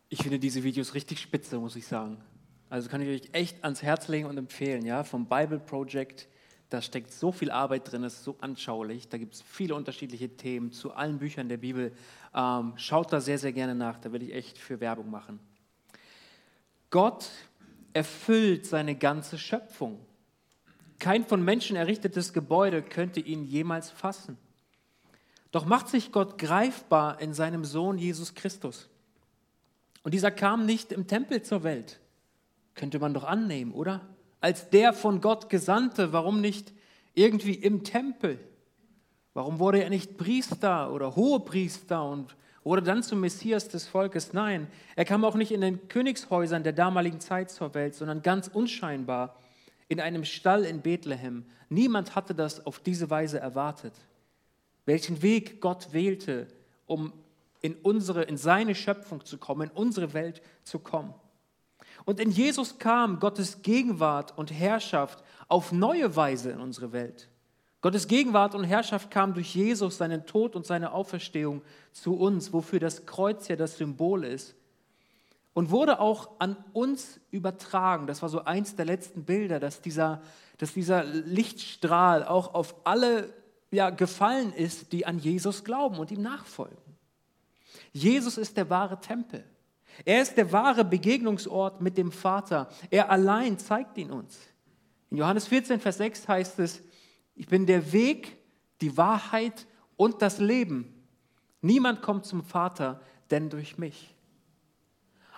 Ich 0.09 0.21
finde 0.21 0.41
diese 0.41 0.65
Videos 0.65 0.95
richtig 0.95 1.21
spitze, 1.21 1.61
muss 1.61 1.77
ich 1.77 1.87
sagen. 1.87 2.17
Also 2.71 2.89
kann 2.89 3.01
ich 3.03 3.23
euch 3.23 3.29
echt 3.35 3.63
ans 3.63 3.83
Herz 3.85 4.09
legen 4.09 4.27
und 4.27 4.37
empfehlen, 4.37 4.85
ja, 4.85 5.05
vom 5.05 5.27
Bible 5.27 5.61
Project 5.61 6.27
da 6.75 6.83
steckt 6.83 7.13
so 7.13 7.31
viel 7.31 7.53
Arbeit 7.53 7.93
drin, 7.93 8.03
es 8.03 8.15
ist 8.15 8.25
so 8.25 8.37
anschaulich. 8.41 9.09
Da 9.09 9.17
gibt 9.17 9.35
es 9.35 9.43
viele 9.43 9.77
unterschiedliche 9.77 10.29
Themen 10.29 10.73
zu 10.73 10.93
allen 10.93 11.19
Büchern 11.19 11.49
der 11.49 11.59
Bibel. 11.59 11.93
Ähm, 12.35 12.73
schaut 12.75 13.13
da 13.13 13.21
sehr, 13.21 13.39
sehr 13.39 13.53
gerne 13.53 13.77
nach. 13.77 13.99
Da 13.99 14.11
will 14.11 14.25
ich 14.25 14.35
echt 14.35 14.59
für 14.59 14.81
Werbung 14.81 15.09
machen. 15.09 15.39
Gott 16.91 17.31
erfüllt 17.93 18.67
seine 18.67 18.97
ganze 18.97 19.39
Schöpfung. 19.39 20.05
Kein 20.99 21.25
von 21.25 21.45
Menschen 21.45 21.77
errichtetes 21.77 22.33
Gebäude 22.33 22.83
könnte 22.83 23.21
ihn 23.21 23.45
jemals 23.45 23.93
fassen. 23.93 24.37
Doch 25.53 25.67
macht 25.67 25.89
sich 25.89 26.11
Gott 26.11 26.39
greifbar 26.39 27.21
in 27.21 27.35
seinem 27.35 27.65
Sohn 27.65 27.99
Jesus 27.99 28.35
Christus. 28.35 28.89
Und 30.03 30.13
dieser 30.13 30.33
kam 30.33 30.67
nicht 30.67 30.91
im 30.91 31.07
Tempel 31.07 31.43
zur 31.43 31.63
Welt. 31.63 32.01
Könnte 32.75 32.99
man 32.99 33.15
doch 33.15 33.23
annehmen, 33.23 33.73
oder? 33.73 34.01
Als 34.45 34.69
der 34.69 34.93
von 34.93 35.23
Gott 35.23 35.49
Gesandte, 35.49 36.13
warum 36.13 36.43
nicht 36.43 36.75
irgendwie 37.15 37.55
im 37.55 37.83
Tempel? 37.83 38.39
Warum 39.33 39.59
wurde 39.59 39.83
er 39.83 39.89
nicht 39.89 40.19
Priester 40.19 40.93
oder 40.93 41.17
Hohepriester 41.17 42.05
und 42.05 42.37
wurde 42.63 42.83
dann 42.83 43.03
zum 43.03 43.21
Messias 43.21 43.69
des 43.69 43.87
Volkes? 43.87 44.35
Nein, 44.35 44.67
er 44.97 45.07
kam 45.07 45.25
auch 45.25 45.35
nicht 45.35 45.51
in 45.51 45.63
den 45.63 45.89
Königshäusern 45.89 46.63
der 46.63 46.75
damaligen 46.75 47.21
Zeit 47.21 47.51
zur 47.51 47.73
Welt, 47.73 47.95
sondern 47.95 48.21
ganz 48.21 48.49
unscheinbar 48.49 49.35
in 49.89 49.99
einem 49.99 50.27
Stall 50.27 50.67
in 50.67 50.83
Bethlehem. 50.83 51.47
Niemand 51.71 52.15
hatte 52.15 52.35
das 52.35 52.67
auf 52.67 52.81
diese 52.81 53.09
Weise 53.09 53.41
erwartet. 53.41 53.95
Welchen 54.85 55.23
Weg 55.23 55.63
Gott 55.63 55.95
wählte, 55.95 56.49
um 56.85 57.15
in 57.63 57.77
unsere, 57.77 58.25
in 58.25 58.37
seine 58.37 58.75
Schöpfung 58.75 59.25
zu 59.25 59.39
kommen, 59.39 59.71
in 59.71 59.75
unsere 59.75 60.13
Welt 60.13 60.43
zu 60.65 60.81
kommen. 60.81 61.15
Und 62.05 62.21
in 62.21 62.31
Jesus 62.31 62.79
kam 62.79 63.19
Gottes 63.19 63.63
Gegenwart 63.63 64.37
und 64.37 64.53
Herrschaft 64.53 65.23
auf 65.49 65.73
neue 65.73 66.15
Weise 66.17 66.51
in 66.51 66.61
unsere 66.61 66.93
Welt. 66.93 67.29
Gottes 67.81 68.09
Gegenwart 68.09 68.55
und 68.55 68.65
Herrschaft 68.65 69.11
kam 69.11 69.35
durch 69.35 69.55
Jesus, 69.55 69.99
seinen 69.99 70.27
Tod 70.27 70.57
und 70.57 70.65
seine 70.67 70.93
Auferstehung 70.93 71.63
zu 71.93 72.17
uns, 72.17 72.53
wofür 72.53 72.81
das 72.81 73.05
Kreuz 73.05 73.49
ja 73.49 73.57
das 73.57 73.77
Symbol 73.77 74.25
ist. 74.25 74.55
Und 75.53 75.71
wurde 75.71 76.01
auch 76.01 76.31
an 76.41 76.57
uns 76.73 77.21
übertragen. 77.31 78.07
Das 78.07 78.23
war 78.23 78.29
so 78.29 78.45
eins 78.45 78.75
der 78.75 78.87
letzten 78.87 79.25
Bilder, 79.25 79.61
dass 79.61 79.81
dieser, 79.83 80.23
dass 80.59 80.73
dieser 80.73 81.05
Lichtstrahl 81.05 82.25
auch 82.25 82.55
auf 82.55 82.75
alle 82.85 83.33
ja, 83.71 83.91
gefallen 83.91 84.53
ist, 84.53 84.93
die 84.93 85.07
an 85.07 85.19
Jesus 85.19 85.63
glauben 85.63 85.99
und 85.99 86.11
ihm 86.11 86.23
nachfolgen. 86.23 86.79
Jesus 87.93 88.39
ist 88.39 88.57
der 88.57 88.71
wahre 88.71 89.01
Tempel. 89.01 89.45
Er 90.05 90.23
ist 90.23 90.37
der 90.37 90.53
wahre 90.53 90.85
Begegnungsort 90.85 91.81
mit 91.81 91.97
dem 91.97 92.13
Vater. 92.13 92.69
Er 92.91 93.11
allein 93.11 93.59
zeigt 93.59 93.97
ihn 93.99 94.11
uns. 94.11 94.39
In 95.11 95.19
Johannes 95.19 95.47
14, 95.47 95.81
Vers 95.81 95.99
6 95.99 96.29
heißt 96.29 96.59
es, 96.59 96.83
ich 97.37 97.47
bin 97.47 97.67
der 97.67 97.93
Weg, 97.93 98.37
die 98.81 98.97
Wahrheit 98.97 99.67
und 99.97 100.23
das 100.23 100.39
Leben. 100.39 100.93
Niemand 101.61 102.03
kommt 102.03 102.27
zum 102.27 102.43
Vater, 102.43 103.01
denn 103.31 103.51
durch 103.51 103.79
mich. 103.79 104.15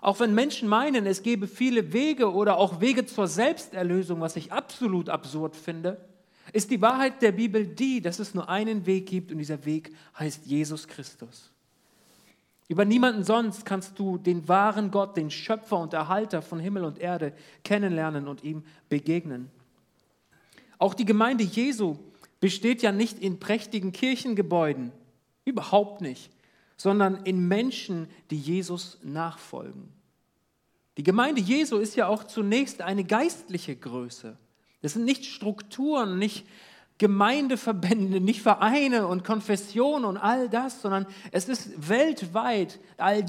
Auch 0.00 0.20
wenn 0.20 0.34
Menschen 0.34 0.68
meinen, 0.68 1.06
es 1.06 1.22
gebe 1.22 1.46
viele 1.46 1.92
Wege 1.92 2.32
oder 2.32 2.58
auch 2.58 2.80
Wege 2.80 3.06
zur 3.06 3.26
Selbsterlösung, 3.26 4.20
was 4.20 4.36
ich 4.36 4.52
absolut 4.52 5.08
absurd 5.08 5.56
finde, 5.56 6.06
ist 6.52 6.70
die 6.70 6.80
Wahrheit 6.80 7.22
der 7.22 7.32
Bibel 7.32 7.66
die, 7.66 8.00
dass 8.00 8.18
es 8.18 8.34
nur 8.34 8.48
einen 8.48 8.86
Weg 8.86 9.06
gibt 9.06 9.32
und 9.32 9.38
dieser 9.38 9.64
Weg 9.64 9.94
heißt 10.18 10.46
Jesus 10.46 10.86
Christus. 10.86 11.52
Über 12.68 12.84
niemanden 12.84 13.22
sonst 13.22 13.64
kannst 13.64 13.98
du 13.98 14.18
den 14.18 14.48
wahren 14.48 14.90
Gott, 14.90 15.16
den 15.16 15.30
Schöpfer 15.30 15.78
und 15.78 15.94
Erhalter 15.94 16.42
von 16.42 16.58
Himmel 16.58 16.84
und 16.84 16.98
Erde 16.98 17.32
kennenlernen 17.62 18.26
und 18.26 18.42
ihm 18.42 18.64
begegnen. 18.88 19.50
Auch 20.78 20.94
die 20.94 21.04
Gemeinde 21.04 21.44
Jesu 21.44 21.96
besteht 22.40 22.82
ja 22.82 22.92
nicht 22.92 23.18
in 23.20 23.38
prächtigen 23.38 23.92
Kirchengebäuden, 23.92 24.92
überhaupt 25.44 26.00
nicht, 26.00 26.30
sondern 26.76 27.24
in 27.24 27.46
Menschen, 27.46 28.08
die 28.30 28.38
Jesus 28.38 28.98
nachfolgen. 29.02 29.88
Die 30.96 31.02
Gemeinde 31.02 31.40
Jesu 31.40 31.76
ist 31.76 31.94
ja 31.94 32.08
auch 32.08 32.24
zunächst 32.24 32.82
eine 32.82 33.04
geistliche 33.04 33.76
Größe. 33.76 34.36
Das 34.82 34.94
sind 34.94 35.04
nicht 35.04 35.24
Strukturen, 35.24 36.18
nicht 36.18 36.46
Gemeindeverbände, 36.98 38.20
nicht 38.20 38.40
Vereine 38.40 39.06
und 39.06 39.22
Konfessionen 39.24 40.04
und 40.04 40.16
all 40.16 40.48
das, 40.48 40.80
sondern 40.80 41.06
es 41.30 41.48
ist 41.48 41.88
weltweit, 41.88 42.78
all, 42.96 43.24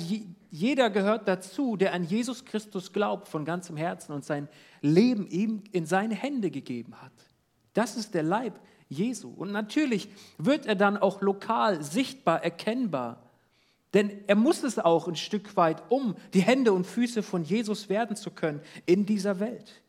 jeder 0.51 0.89
gehört 0.89 1.27
dazu, 1.27 1.75
der 1.75 1.93
an 1.93 2.03
Jesus 2.03 2.45
Christus 2.45 2.93
glaubt 2.93 3.27
von 3.27 3.43
ganzem 3.43 3.75
Herzen 3.75 4.13
und 4.13 4.23
sein 4.23 4.47
Leben 4.81 5.27
ihm 5.27 5.63
in 5.71 5.85
seine 5.85 6.15
Hände 6.15 6.49
gegeben 6.49 6.95
hat. 7.01 7.11
Das 7.73 7.97
ist 7.97 8.13
der 8.13 8.23
Leib 8.23 8.59
Jesu. 8.89 9.29
Und 9.29 9.51
natürlich 9.51 10.09
wird 10.37 10.65
er 10.65 10.75
dann 10.75 10.97
auch 10.97 11.21
lokal 11.21 11.83
sichtbar 11.83 12.43
erkennbar. 12.43 13.21
Denn 13.93 14.11
er 14.27 14.35
muss 14.35 14.63
es 14.63 14.79
auch 14.79 15.07
ein 15.07 15.15
Stück 15.15 15.55
weit, 15.57 15.83
um 15.89 16.15
die 16.33 16.41
Hände 16.41 16.73
und 16.73 16.85
Füße 16.85 17.23
von 17.23 17.43
Jesus 17.43 17.89
werden 17.89 18.15
zu 18.15 18.31
können 18.31 18.61
in 18.85 19.05
dieser 19.05 19.39
Welt. 19.39 19.81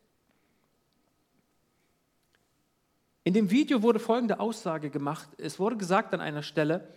In 3.29 3.35
dem 3.35 3.51
Video 3.51 3.83
wurde 3.83 3.99
folgende 3.99 4.41
Aussage 4.41 4.89
gemacht. 4.89 5.29
Es 5.37 5.59
wurde 5.59 5.77
gesagt 5.77 6.15
an 6.15 6.23
einer 6.23 6.43
Stelle, 6.43 6.89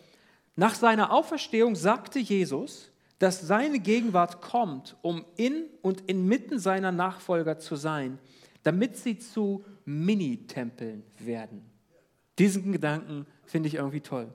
nach 0.55 0.75
seiner 0.75 1.11
Auferstehung 1.11 1.75
sagte 1.75 2.19
Jesus, 2.19 2.89
dass 3.19 3.41
seine 3.41 3.79
Gegenwart 3.79 4.39
kommt, 4.39 4.95
um 5.01 5.25
in 5.35 5.65
und 5.81 6.09
inmitten 6.09 6.57
seiner 6.57 6.93
Nachfolger 6.93 7.59
zu 7.59 7.75
sein, 7.75 8.17
damit 8.63 8.95
sie 8.95 9.19
zu 9.19 9.65
Mini-Tempeln 9.83 11.03
werden. 11.19 11.69
Diesen 12.39 12.71
Gedanken 12.71 13.25
finde 13.43 13.67
ich 13.67 13.75
irgendwie 13.75 13.99
toll. 13.99 14.33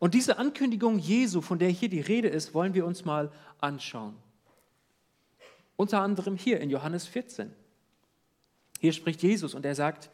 Und 0.00 0.12
diese 0.12 0.36
Ankündigung 0.36 0.98
Jesu, 0.98 1.40
von 1.40 1.58
der 1.58 1.70
hier 1.70 1.88
die 1.88 2.02
Rede 2.02 2.28
ist, 2.28 2.52
wollen 2.52 2.74
wir 2.74 2.84
uns 2.84 3.06
mal 3.06 3.32
anschauen. 3.58 4.16
Unter 5.76 6.02
anderem 6.02 6.36
hier 6.36 6.60
in 6.60 6.68
Johannes 6.68 7.06
14. 7.06 7.50
Hier 8.80 8.92
spricht 8.92 9.22
Jesus 9.22 9.54
und 9.54 9.64
er 9.64 9.74
sagt, 9.74 10.10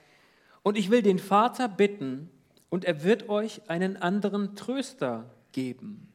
und 0.67 0.77
ich 0.77 0.91
will 0.91 1.01
den 1.01 1.21
Vater 1.21 1.69
bitten, 1.69 2.29
und 2.71 2.85
er 2.85 3.05
wird 3.05 3.29
euch 3.29 3.71
einen 3.71 3.97
anderen 3.97 4.57
Tröster 4.57 5.31
geben. 5.53 6.13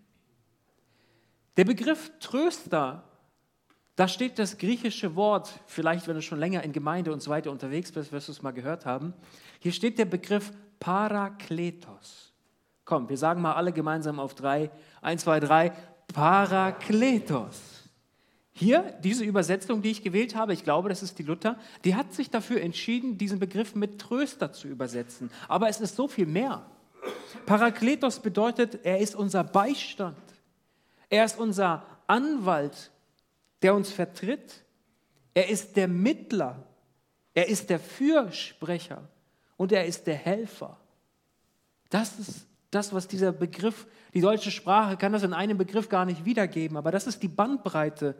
Der 1.56 1.64
Begriff 1.64 2.12
Tröster, 2.20 3.06
da 3.96 4.10
steht 4.10 4.38
das 4.40 4.58
griechische 4.58 5.16
Wort, 5.16 5.54
vielleicht 5.68 6.06
wenn 6.10 6.16
du 6.16 6.22
schon 6.22 6.38
länger 6.38 6.64
in 6.64 6.74
Gemeinde 6.74 7.14
und 7.14 7.22
so 7.22 7.32
weiter 7.32 7.50
unterwegs 7.50 7.94
bist, 7.94 8.12
wirst 8.12 8.28
du 8.28 8.34
es 8.34 8.42
mal 8.42 8.52
gehört 8.52 8.86
haben. 8.86 9.14
Hier 9.60 9.72
steht 9.72 9.98
der 9.98 10.04
Begriff 10.04 10.52
Parakletos. 10.82 12.34
Komm, 12.84 13.08
wir 13.08 13.18
sagen 13.18 13.42
mal 13.42 13.54
alle 13.54 13.72
gemeinsam 13.72 14.20
auf 14.20 14.36
drei. 14.36 14.70
Eins, 15.02 15.22
zwei, 15.22 15.40
drei. 15.40 15.72
Parakletos. 16.14 17.81
Hier, 18.54 18.98
diese 19.04 19.24
Übersetzung, 19.24 19.82
die 19.82 19.92
ich 19.92 20.04
gewählt 20.04 20.36
habe, 20.36 20.54
ich 20.54 20.64
glaube, 20.64 20.90
das 20.90 21.04
ist 21.04 21.18
die 21.18 21.24
Luther, 21.24 21.58
die 21.86 21.96
hat 21.96 22.14
sich 22.14 22.30
dafür 22.30 22.62
entschieden, 22.62 23.18
diesen 23.18 23.40
Begriff 23.40 23.76
mit 23.76 24.00
Tröster 24.00 24.52
zu 24.52 24.68
übersetzen. 24.68 25.32
Aber 25.48 25.70
es 25.70 25.80
ist 25.80 25.96
so 25.96 26.08
viel 26.08 26.26
mehr. 26.26 26.66
Parakletos 27.46 28.20
bedeutet, 28.20 28.80
er 28.84 29.00
ist 29.00 29.16
unser 29.16 29.44
Beistand. 29.44 30.18
Er 31.10 31.26
ist 31.26 31.40
unser 31.40 31.86
Anwalt, 32.08 32.92
der 33.62 33.74
uns 33.74 33.92
vertritt. 33.92 34.64
Er 35.34 35.50
ist 35.50 35.78
der 35.78 35.88
Mittler. 35.88 36.64
Er 37.34 37.48
ist 37.48 37.70
der 37.70 37.80
Fürsprecher. 37.80 39.08
Und 39.56 39.72
er 39.72 39.86
ist 39.86 40.08
der 40.08 40.16
Helfer. 40.16 40.78
Das 41.90 42.20
ist 42.20 42.48
das, 42.72 42.94
was 42.94 43.08
dieser 43.08 43.34
Begriff, 43.34 43.86
die 44.14 44.22
deutsche 44.22 44.50
Sprache 44.50 44.98
kann 44.98 45.12
das 45.12 45.24
in 45.24 45.34
einem 45.34 45.58
Begriff 45.58 45.90
gar 45.90 46.06
nicht 46.06 46.26
wiedergeben, 46.26 46.78
aber 46.78 46.92
das 46.92 47.06
ist 47.06 47.22
die 47.22 47.28
Bandbreite 47.28 48.16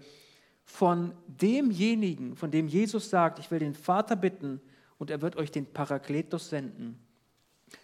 von 0.66 1.14
demjenigen, 1.28 2.36
von 2.36 2.52
dem 2.52 2.68
Jesus 2.68 3.10
sagt, 3.10 3.40
ich 3.40 3.50
will 3.50 3.60
den 3.60 3.74
Vater 3.74 4.16
bitten 4.16 4.62
und 4.98 5.10
er 5.10 5.22
wird 5.22 5.38
euch 5.38 5.52
den 5.52 5.66
Parakletos 5.66 6.50
senden, 6.50 7.00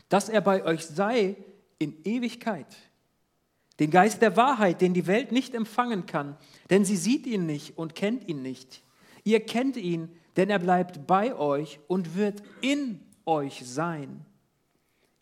dass 0.10 0.30
er 0.30 0.42
bei 0.42 0.64
euch 0.64 0.86
sei 0.86 1.38
in 1.80 1.96
Ewigkeit. 2.04 2.68
Den 3.80 3.92
Geist 3.92 4.22
der 4.22 4.36
Wahrheit, 4.36 4.82
den 4.82 4.94
die 4.94 5.08
Welt 5.08 5.32
nicht 5.32 5.54
empfangen 5.54 6.06
kann, 6.06 6.36
denn 6.70 6.84
sie 6.84 6.98
sieht 6.98 7.28
ihn 7.28 7.46
nicht 7.46 7.78
und 7.78 7.96
kennt 7.96 8.28
ihn 8.28 8.42
nicht. 8.42 8.84
Ihr 9.24 9.40
kennt 9.40 9.78
ihn, 9.78 10.10
denn 10.36 10.50
er 10.50 10.60
bleibt 10.60 11.06
bei 11.08 11.36
euch 11.36 11.80
und 11.88 12.16
wird 12.16 12.42
in 12.62 13.02
euch 13.26 13.62
sein. 13.66 14.26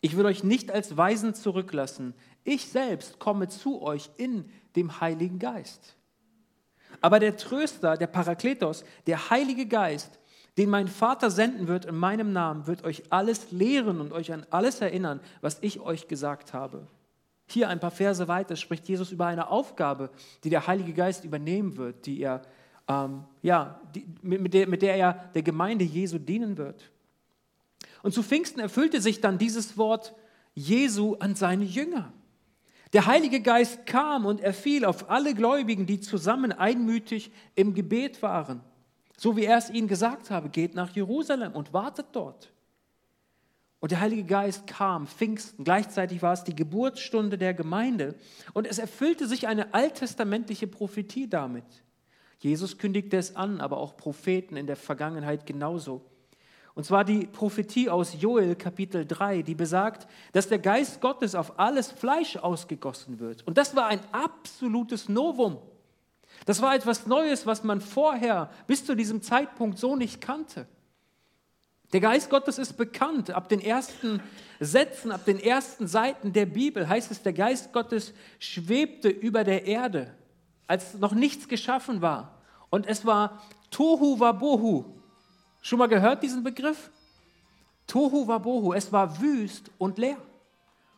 Ich 0.06 0.16
will 0.16 0.24
euch 0.24 0.44
nicht 0.44 0.70
als 0.70 0.96
Weisen 0.96 1.34
zurücklassen. 1.34 2.14
Ich 2.44 2.68
selbst 2.68 3.18
komme 3.18 3.48
zu 3.48 3.82
euch 3.82 4.08
in 4.16 4.48
dem 4.76 5.00
Heiligen 5.00 5.40
Geist. 5.40 5.96
Aber 7.00 7.18
der 7.18 7.36
Tröster, 7.36 7.96
der 7.96 8.06
Parakletos, 8.06 8.84
der 9.08 9.30
Heilige 9.30 9.66
Geist, 9.66 10.20
den 10.58 10.70
mein 10.70 10.86
Vater 10.86 11.28
senden 11.28 11.66
wird 11.66 11.86
in 11.86 11.96
meinem 11.96 12.32
Namen, 12.32 12.68
wird 12.68 12.84
euch 12.84 13.02
alles 13.10 13.50
lehren 13.50 14.00
und 14.00 14.12
euch 14.12 14.32
an 14.32 14.46
alles 14.50 14.80
erinnern, 14.80 15.18
was 15.40 15.58
ich 15.60 15.80
euch 15.80 16.06
gesagt 16.06 16.54
habe. 16.54 16.86
Hier 17.48 17.68
ein 17.68 17.80
paar 17.80 17.90
Verse 17.90 18.28
weiter 18.28 18.54
spricht 18.54 18.88
Jesus 18.88 19.10
über 19.10 19.26
eine 19.26 19.50
Aufgabe, 19.50 20.10
die 20.44 20.50
der 20.50 20.68
Heilige 20.68 20.92
Geist 20.92 21.24
übernehmen 21.24 21.76
wird, 21.76 22.06
die 22.06 22.20
er, 22.20 22.42
ähm, 22.86 23.24
ja, 23.42 23.80
die, 23.92 24.06
mit, 24.22 24.54
der, 24.54 24.68
mit 24.68 24.82
der 24.82 24.94
er 24.94 25.30
der 25.34 25.42
Gemeinde 25.42 25.84
Jesu 25.84 26.20
dienen 26.20 26.56
wird. 26.56 26.92
Und 28.06 28.12
zu 28.12 28.22
Pfingsten 28.22 28.60
erfüllte 28.60 29.00
sich 29.00 29.20
dann 29.20 29.36
dieses 29.36 29.76
Wort 29.76 30.14
Jesu 30.54 31.16
an 31.18 31.34
seine 31.34 31.64
Jünger. 31.64 32.12
Der 32.92 33.06
Heilige 33.06 33.40
Geist 33.40 33.84
kam 33.84 34.26
und 34.26 34.40
er 34.40 34.54
fiel 34.54 34.84
auf 34.84 35.10
alle 35.10 35.34
Gläubigen, 35.34 35.86
die 35.86 35.98
zusammen 35.98 36.52
einmütig 36.52 37.32
im 37.56 37.74
Gebet 37.74 38.22
waren. 38.22 38.60
So 39.16 39.36
wie 39.36 39.44
er 39.44 39.58
es 39.58 39.70
ihnen 39.70 39.88
gesagt 39.88 40.30
habe, 40.30 40.50
geht 40.50 40.76
nach 40.76 40.90
Jerusalem 40.90 41.50
und 41.50 41.72
wartet 41.72 42.06
dort. 42.12 42.52
Und 43.80 43.90
der 43.90 43.98
Heilige 43.98 44.22
Geist 44.22 44.68
kam, 44.68 45.08
Pfingsten, 45.08 45.64
gleichzeitig 45.64 46.22
war 46.22 46.32
es 46.32 46.44
die 46.44 46.54
Geburtsstunde 46.54 47.36
der 47.36 47.54
Gemeinde 47.54 48.14
und 48.52 48.68
es 48.68 48.78
erfüllte 48.78 49.26
sich 49.26 49.48
eine 49.48 49.74
alttestamentliche 49.74 50.68
Prophetie 50.68 51.28
damit. 51.28 51.64
Jesus 52.38 52.78
kündigte 52.78 53.16
es 53.16 53.34
an, 53.34 53.60
aber 53.60 53.78
auch 53.78 53.96
Propheten 53.96 54.56
in 54.56 54.68
der 54.68 54.76
Vergangenheit 54.76 55.44
genauso. 55.44 56.04
Und 56.76 56.84
zwar 56.84 57.04
die 57.04 57.26
Prophetie 57.26 57.88
aus 57.88 58.20
Joel 58.20 58.54
Kapitel 58.54 59.06
3, 59.06 59.40
die 59.40 59.54
besagt, 59.54 60.06
dass 60.32 60.46
der 60.48 60.58
Geist 60.58 61.00
Gottes 61.00 61.34
auf 61.34 61.58
alles 61.58 61.90
Fleisch 61.90 62.36
ausgegossen 62.36 63.18
wird. 63.18 63.46
Und 63.46 63.56
das 63.56 63.74
war 63.74 63.86
ein 63.86 64.00
absolutes 64.12 65.08
Novum. 65.08 65.56
Das 66.44 66.60
war 66.60 66.74
etwas 66.74 67.06
Neues, 67.06 67.46
was 67.46 67.64
man 67.64 67.80
vorher 67.80 68.50
bis 68.66 68.84
zu 68.84 68.94
diesem 68.94 69.22
Zeitpunkt 69.22 69.78
so 69.78 69.96
nicht 69.96 70.20
kannte. 70.20 70.66
Der 71.94 72.00
Geist 72.00 72.28
Gottes 72.28 72.58
ist 72.58 72.74
bekannt. 72.74 73.30
Ab 73.30 73.48
den 73.48 73.62
ersten 73.62 74.20
Sätzen, 74.60 75.12
ab 75.12 75.24
den 75.24 75.40
ersten 75.40 75.86
Seiten 75.86 76.34
der 76.34 76.44
Bibel 76.44 76.86
heißt 76.86 77.10
es, 77.10 77.22
der 77.22 77.32
Geist 77.32 77.72
Gottes 77.72 78.12
schwebte 78.38 79.08
über 79.08 79.44
der 79.44 79.64
Erde, 79.64 80.14
als 80.66 80.92
noch 80.98 81.14
nichts 81.14 81.48
geschaffen 81.48 82.02
war. 82.02 82.42
Und 82.68 82.86
es 82.86 83.06
war 83.06 83.42
Tohu 83.70 84.20
Wabohu, 84.20 84.95
Schon 85.66 85.80
mal 85.80 85.88
gehört 85.88 86.22
diesen 86.22 86.44
Begriff? 86.44 86.92
Tohu 87.88 88.28
Wabohu, 88.28 88.72
es 88.72 88.92
war 88.92 89.20
wüst 89.20 89.72
und 89.78 89.98
leer. 89.98 90.16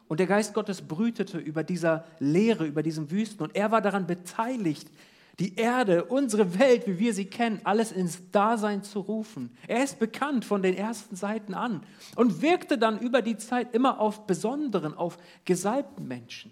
Und 0.09 0.21
der 0.21 0.27
Geist 0.27 0.53
Gottes 0.53 0.83
brütete 0.83 1.39
über 1.39 1.65
dieser 1.65 2.05
Leere, 2.19 2.67
über 2.67 2.83
diesem 2.83 3.11
Wüsten. 3.11 3.45
Und 3.45 3.57
er 3.57 3.71
war 3.71 3.81
daran 3.81 4.07
beteiligt, 4.07 4.91
die 5.39 5.57
Erde, 5.57 6.05
unsere 6.05 6.59
Welt, 6.59 6.87
wie 6.87 6.99
wir 6.99 7.15
sie 7.15 7.25
kennen, 7.25 7.63
alles 7.65 7.93
ins 7.93 8.31
Dasein 8.31 8.83
zu 8.83 9.01
rufen. 9.01 9.57
Er 9.67 9.83
ist 9.83 9.99
bekannt 9.99 10.45
von 10.45 10.61
den 10.61 10.77
ersten 10.77 11.17
Seiten 11.17 11.55
an 11.55 11.83
und 12.15 12.43
wirkte 12.43 12.77
dann 12.77 12.99
über 12.99 13.23
die 13.23 13.39
Zeit 13.39 13.75
immer 13.75 13.99
auf 13.99 14.27
besonderen, 14.27 14.93
auf 14.93 15.17
gesalbten 15.47 16.07
Menschen, 16.07 16.51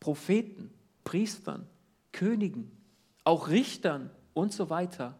Propheten, 0.00 0.72
Priestern, 1.04 1.66
Königen, 2.12 2.70
auch 3.24 3.48
Richtern 3.48 4.08
und 4.32 4.54
so 4.54 4.70
weiter. 4.70 5.18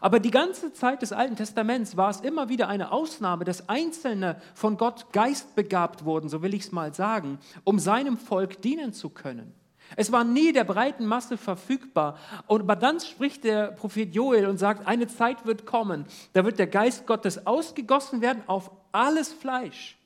Aber 0.00 0.20
die 0.20 0.30
ganze 0.30 0.72
Zeit 0.72 1.02
des 1.02 1.12
Alten 1.12 1.36
Testaments 1.36 1.96
war 1.96 2.10
es 2.10 2.20
immer 2.20 2.48
wieder 2.48 2.68
eine 2.68 2.92
Ausnahme, 2.92 3.44
dass 3.44 3.68
Einzelne 3.68 4.40
von 4.54 4.76
Gott 4.76 5.12
geistbegabt 5.12 6.04
wurden, 6.04 6.28
so 6.28 6.42
will 6.42 6.54
ich 6.54 6.62
es 6.62 6.72
mal 6.72 6.94
sagen, 6.94 7.38
um 7.64 7.78
seinem 7.78 8.16
Volk 8.16 8.62
dienen 8.62 8.92
zu 8.92 9.10
können. 9.10 9.54
Es 9.96 10.12
war 10.12 10.24
nie 10.24 10.52
der 10.52 10.64
breiten 10.64 11.04
Masse 11.04 11.36
verfügbar. 11.36 12.16
Und 12.46 12.62
aber 12.62 12.76
dann 12.76 13.00
spricht 13.00 13.44
der 13.44 13.72
Prophet 13.72 14.14
Joel 14.14 14.46
und 14.46 14.58
sagt, 14.58 14.86
eine 14.86 15.08
Zeit 15.08 15.44
wird 15.46 15.66
kommen, 15.66 16.06
da 16.32 16.44
wird 16.44 16.58
der 16.58 16.68
Geist 16.68 17.06
Gottes 17.06 17.46
ausgegossen 17.46 18.20
werden 18.20 18.42
auf 18.46 18.70
alles 18.92 19.32
Fleisch, 19.32 19.98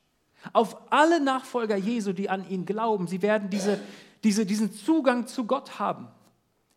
auf 0.53 0.77
alle 0.91 1.21
Nachfolger 1.21 1.77
Jesu, 1.77 2.13
die 2.13 2.31
an 2.31 2.49
ihn 2.49 2.65
glauben. 2.65 3.07
Sie 3.07 3.23
werden 3.23 3.51
diese, 3.51 3.79
diese, 4.23 4.47
diesen 4.47 4.73
Zugang 4.73 5.27
zu 5.27 5.45
Gott 5.45 5.79
haben. 5.79 6.09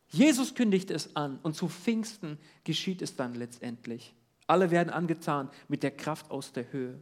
Jesus 0.09 0.55
kündigt 0.55 0.89
es 0.91 1.15
an 1.15 1.39
und 1.43 1.55
zu 1.55 1.67
Pfingsten 1.67 2.37
geschieht 2.63 3.01
es 3.01 3.15
dann 3.15 3.35
letztendlich. 3.35 4.13
Alle 4.47 4.71
werden 4.71 4.89
angetan 4.89 5.49
mit 5.67 5.83
der 5.83 5.91
Kraft 5.91 6.31
aus 6.31 6.53
der 6.53 6.71
Höhe. 6.71 6.97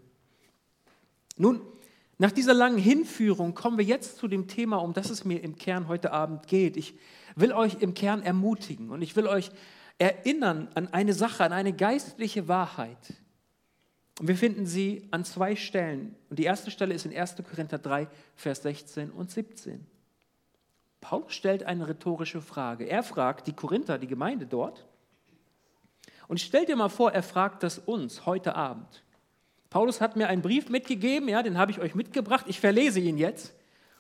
Nun, 1.38 1.62
nach 2.18 2.32
dieser 2.32 2.54
langen 2.54 2.78
Hinführung 2.78 3.54
kommen 3.54 3.78
wir 3.78 3.86
jetzt 3.86 4.18
zu 4.18 4.28
dem 4.28 4.48
Thema, 4.48 4.78
um 4.78 4.94
das 4.94 5.10
es 5.10 5.26
mir 5.26 5.44
im 5.44 5.58
Kern 5.58 5.88
heute 5.88 6.12
Abend 6.12 6.48
geht. 6.48 6.78
Ich 6.78 6.96
will 7.36 7.52
euch 7.52 7.82
im 7.82 7.94
Kern 7.94 8.24
ermutigen 8.24 8.90
und 8.90 9.02
ich 9.02 9.16
will 9.16 9.28
euch 9.28 9.52
erinnern 9.98 10.70
an 10.76 10.88
eine 10.88 11.14
Sache, 11.14 11.44
an 11.44 11.54
eine 11.54 11.74
geistliche 11.74 12.48
Wahrheit. 12.48 13.14
Und 14.20 14.30
wir 14.30 14.38
finden 14.38 14.66
sie 14.66 15.08
an 15.12 15.26
zwei 15.26 15.58
Stellen. 15.58 16.16
Und 16.30 16.40
die 16.40 16.46
erste 16.46 16.72
Stelle 16.72 16.94
ist 16.94 17.06
in 17.06 17.16
1. 17.16 17.36
Korinther 17.50 17.80
3, 17.80 18.08
Vers 18.36 18.64
16 18.64 19.12
und 19.12 19.30
17. 19.30 19.86
Paulus 21.06 21.34
stellt 21.34 21.64
eine 21.66 21.88
rhetorische 21.88 22.42
Frage. 22.42 22.86
Er 22.86 23.04
fragt 23.04 23.46
die 23.46 23.54
Korinther, 23.54 24.00
die 24.00 24.08
Gemeinde 24.08 24.48
dort. 24.48 24.88
Und 26.28 26.42
stellt 26.42 26.68
dir 26.68 26.76
mal 26.76 26.90
vor, 26.90 27.12
er 27.12 27.22
fragt 27.22 27.62
das 27.62 27.78
uns 27.78 28.26
heute 28.26 28.56
Abend. 28.56 29.04
Paulus 29.70 30.02
hat 30.02 30.16
mir 30.16 30.30
einen 30.30 30.42
Brief 30.42 30.68
mitgegeben, 30.68 31.30
ja, 31.30 31.44
den 31.44 31.60
habe 31.60 31.70
ich 31.70 31.80
euch 31.80 31.94
mitgebracht. 31.94 32.46
Ich 32.48 32.60
verlese 32.60 33.00
ihn 33.00 33.20
jetzt. 33.20 33.54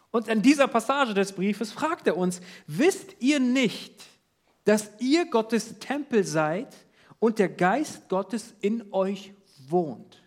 Und 0.09 0.29
an 0.29 0.41
dieser 0.41 0.67
Passage 0.67 1.13
des 1.13 1.33
Briefes 1.33 1.71
fragt 1.71 2.07
er 2.07 2.17
uns, 2.17 2.41
wisst 2.65 3.17
ihr 3.19 3.39
nicht, 3.39 4.03
dass 4.63 4.89
ihr 4.99 5.29
Gottes 5.29 5.77
Tempel 5.77 6.23
seid 6.23 6.75
und 7.19 7.37
der 7.37 7.49
Geist 7.49 8.09
Gottes 8.09 8.55
in 8.61 8.91
euch 8.91 9.35
wohnt? 9.67 10.23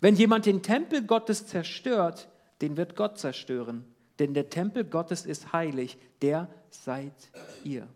Wenn 0.00 0.16
jemand 0.16 0.46
den 0.46 0.64
Tempel 0.64 1.02
Gottes 1.02 1.46
zerstört, 1.46 2.28
den 2.60 2.76
wird 2.76 2.96
Gott 2.96 3.20
zerstören. 3.20 3.84
Denn 4.18 4.34
der 4.34 4.48
Tempel 4.48 4.84
Gottes 4.84 5.26
ist 5.26 5.52
heilig, 5.52 5.98
der 6.22 6.48
seid 6.70 7.12
ihr. 7.64 7.86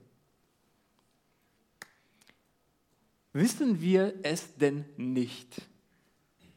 Wissen 3.33 3.81
wir 3.81 4.15
es 4.23 4.57
denn 4.57 4.85
nicht? 4.97 5.63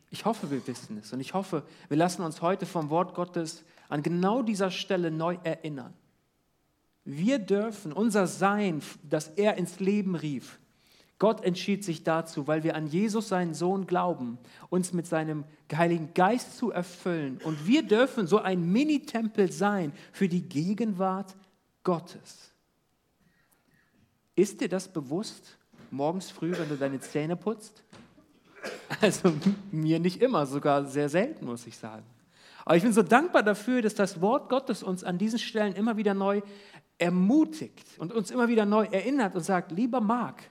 Ich 0.09 0.26
hoffe, 0.26 0.49
wir 0.51 0.66
wissen 0.68 0.97
es 0.97 1.14
und 1.14 1.20
ich 1.20 1.34
hoffe, 1.34 1.64
wir 1.88 1.97
lassen 1.97 2.24
uns 2.24 2.41
heute 2.41 2.66
vom 2.66 2.89
Wort 2.89 3.16
Gottes 3.16 3.64
an 3.89 4.03
genau 4.03 4.41
dieser 4.41 4.72
Stelle 4.72 5.11
neu 5.11 5.38
erinnern. 5.43 5.93
Wir 7.05 7.39
dürfen 7.39 7.91
unser 7.91 8.28
Sein, 8.28 8.82
das 9.03 9.28
er 9.30 9.57
ins 9.57 9.80
Leben 9.80 10.16
rief, 10.16 10.59
Gott 11.24 11.45
entschied 11.45 11.86
sich 11.86 12.03
dazu, 12.03 12.47
weil 12.47 12.65
wir 12.65 12.76
an 12.76 12.86
Jesus, 12.86 13.30
seinen 13.30 13.53
Sohn, 13.53 13.88
glauben, 13.88 14.38
uns 14.69 14.91
mit 14.91 15.07
seinem 15.07 15.45
Heiligen 15.74 16.13
Geist 16.13 16.57
zu 16.57 16.69
erfüllen. 16.69 17.39
Und 17.45 17.65
wir 17.65 17.82
dürfen 17.82 18.28
so 18.28 18.39
ein 18.39 18.69
Mini-Tempel 18.69 19.49
sein 19.49 19.93
für 20.11 20.28
die 20.28 20.41
Gegenwart 20.41 21.34
Gottes. 21.86 22.51
Ist 24.36 24.59
dir 24.59 24.67
das 24.67 24.91
bewusst, 24.91 25.57
morgens 25.91 26.30
früh, 26.30 26.51
wenn 26.57 26.67
du 26.67 26.76
deine 26.76 26.99
Zähne 26.99 27.38
putzt? 27.38 27.86
Also 28.99 29.32
mir 29.71 30.01
nicht 30.01 30.21
immer, 30.21 30.45
sogar 30.45 30.84
sehr 30.88 31.07
selten, 31.07 31.45
muss 31.45 31.65
ich 31.65 31.78
sagen. 31.78 32.03
Aber 32.65 32.76
ich 32.76 32.84
bin 32.84 32.91
so 32.91 33.01
dankbar 33.01 33.43
dafür, 33.43 33.82
dass 33.82 33.95
das 33.95 34.19
Wort 34.19 34.49
Gottes 34.49 34.84
uns 34.84 35.05
an 35.05 35.17
diesen 35.17 35.39
Stellen 35.39 35.74
immer 35.74 35.95
wieder 35.95 36.13
neu 36.13 36.41
ermutigt 36.97 37.97
und 37.97 38.11
uns 38.11 38.30
immer 38.30 38.49
wieder 38.49 38.65
neu 38.65 38.88
erinnert 38.91 39.36
und 39.36 39.43
sagt, 39.43 39.71
lieber 39.71 40.01
Mark, 40.01 40.49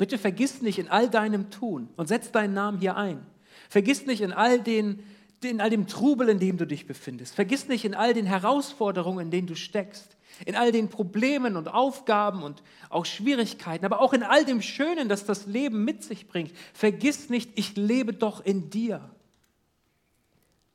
bitte 0.00 0.18
vergiss 0.18 0.62
nicht 0.62 0.78
in 0.78 0.88
all 0.88 1.08
deinem 1.08 1.50
Tun 1.50 1.88
und 1.96 2.08
setz 2.08 2.32
deinen 2.32 2.54
Namen 2.54 2.78
hier 2.78 2.96
ein. 2.96 3.24
Vergiss 3.68 4.06
nicht 4.06 4.20
in 4.20 4.32
all, 4.32 4.60
den, 4.60 5.04
in 5.42 5.60
all 5.60 5.70
dem 5.70 5.86
Trubel, 5.86 6.28
in 6.28 6.40
dem 6.40 6.56
du 6.56 6.66
dich 6.66 6.86
befindest. 6.86 7.34
Vergiss 7.34 7.68
nicht 7.68 7.84
in 7.84 7.94
all 7.94 8.14
den 8.14 8.26
Herausforderungen, 8.26 9.26
in 9.26 9.30
denen 9.30 9.46
du 9.46 9.54
steckst 9.54 10.16
in 10.46 10.56
all 10.56 10.72
den 10.72 10.88
Problemen 10.88 11.56
und 11.56 11.68
Aufgaben 11.68 12.42
und 12.42 12.62
auch 12.88 13.04
Schwierigkeiten, 13.04 13.84
aber 13.84 14.00
auch 14.00 14.12
in 14.12 14.22
all 14.22 14.44
dem 14.44 14.62
Schönen, 14.62 15.08
das 15.08 15.24
das 15.24 15.46
Leben 15.46 15.84
mit 15.84 16.02
sich 16.02 16.28
bringt. 16.28 16.52
Vergiss 16.72 17.28
nicht, 17.28 17.50
ich 17.56 17.76
lebe 17.76 18.12
doch 18.12 18.44
in 18.44 18.70
dir. 18.70 19.10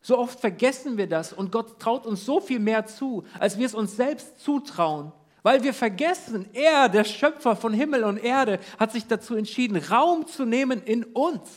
So 0.02 0.20
oft 0.20 0.40
vergessen 0.40 0.98
wir 0.98 1.08
das 1.08 1.34
und 1.34 1.52
Gott 1.52 1.80
traut 1.80 2.06
uns 2.06 2.26
so 2.26 2.40
viel 2.40 2.60
mehr 2.60 2.86
zu, 2.86 3.24
als 3.40 3.58
wir 3.58 3.66
es 3.66 3.74
uns 3.74 3.96
selbst 3.96 4.40
zutrauen, 4.40 5.12
weil 5.46 5.62
wir 5.62 5.76
vergessen, 5.76 6.48
er, 6.54 6.90
der 6.90 7.04
Schöpfer 7.04 7.56
von 7.56 7.72
Himmel 7.72 8.04
und 8.04 8.18
Erde, 8.18 8.60
hat 8.80 8.92
sich 8.92 9.06
dazu 9.06 9.36
entschieden, 9.36 9.78
Raum 9.78 10.26
zu 10.26 10.44
nehmen 10.44 10.82
in 10.82 11.04
uns 11.04 11.48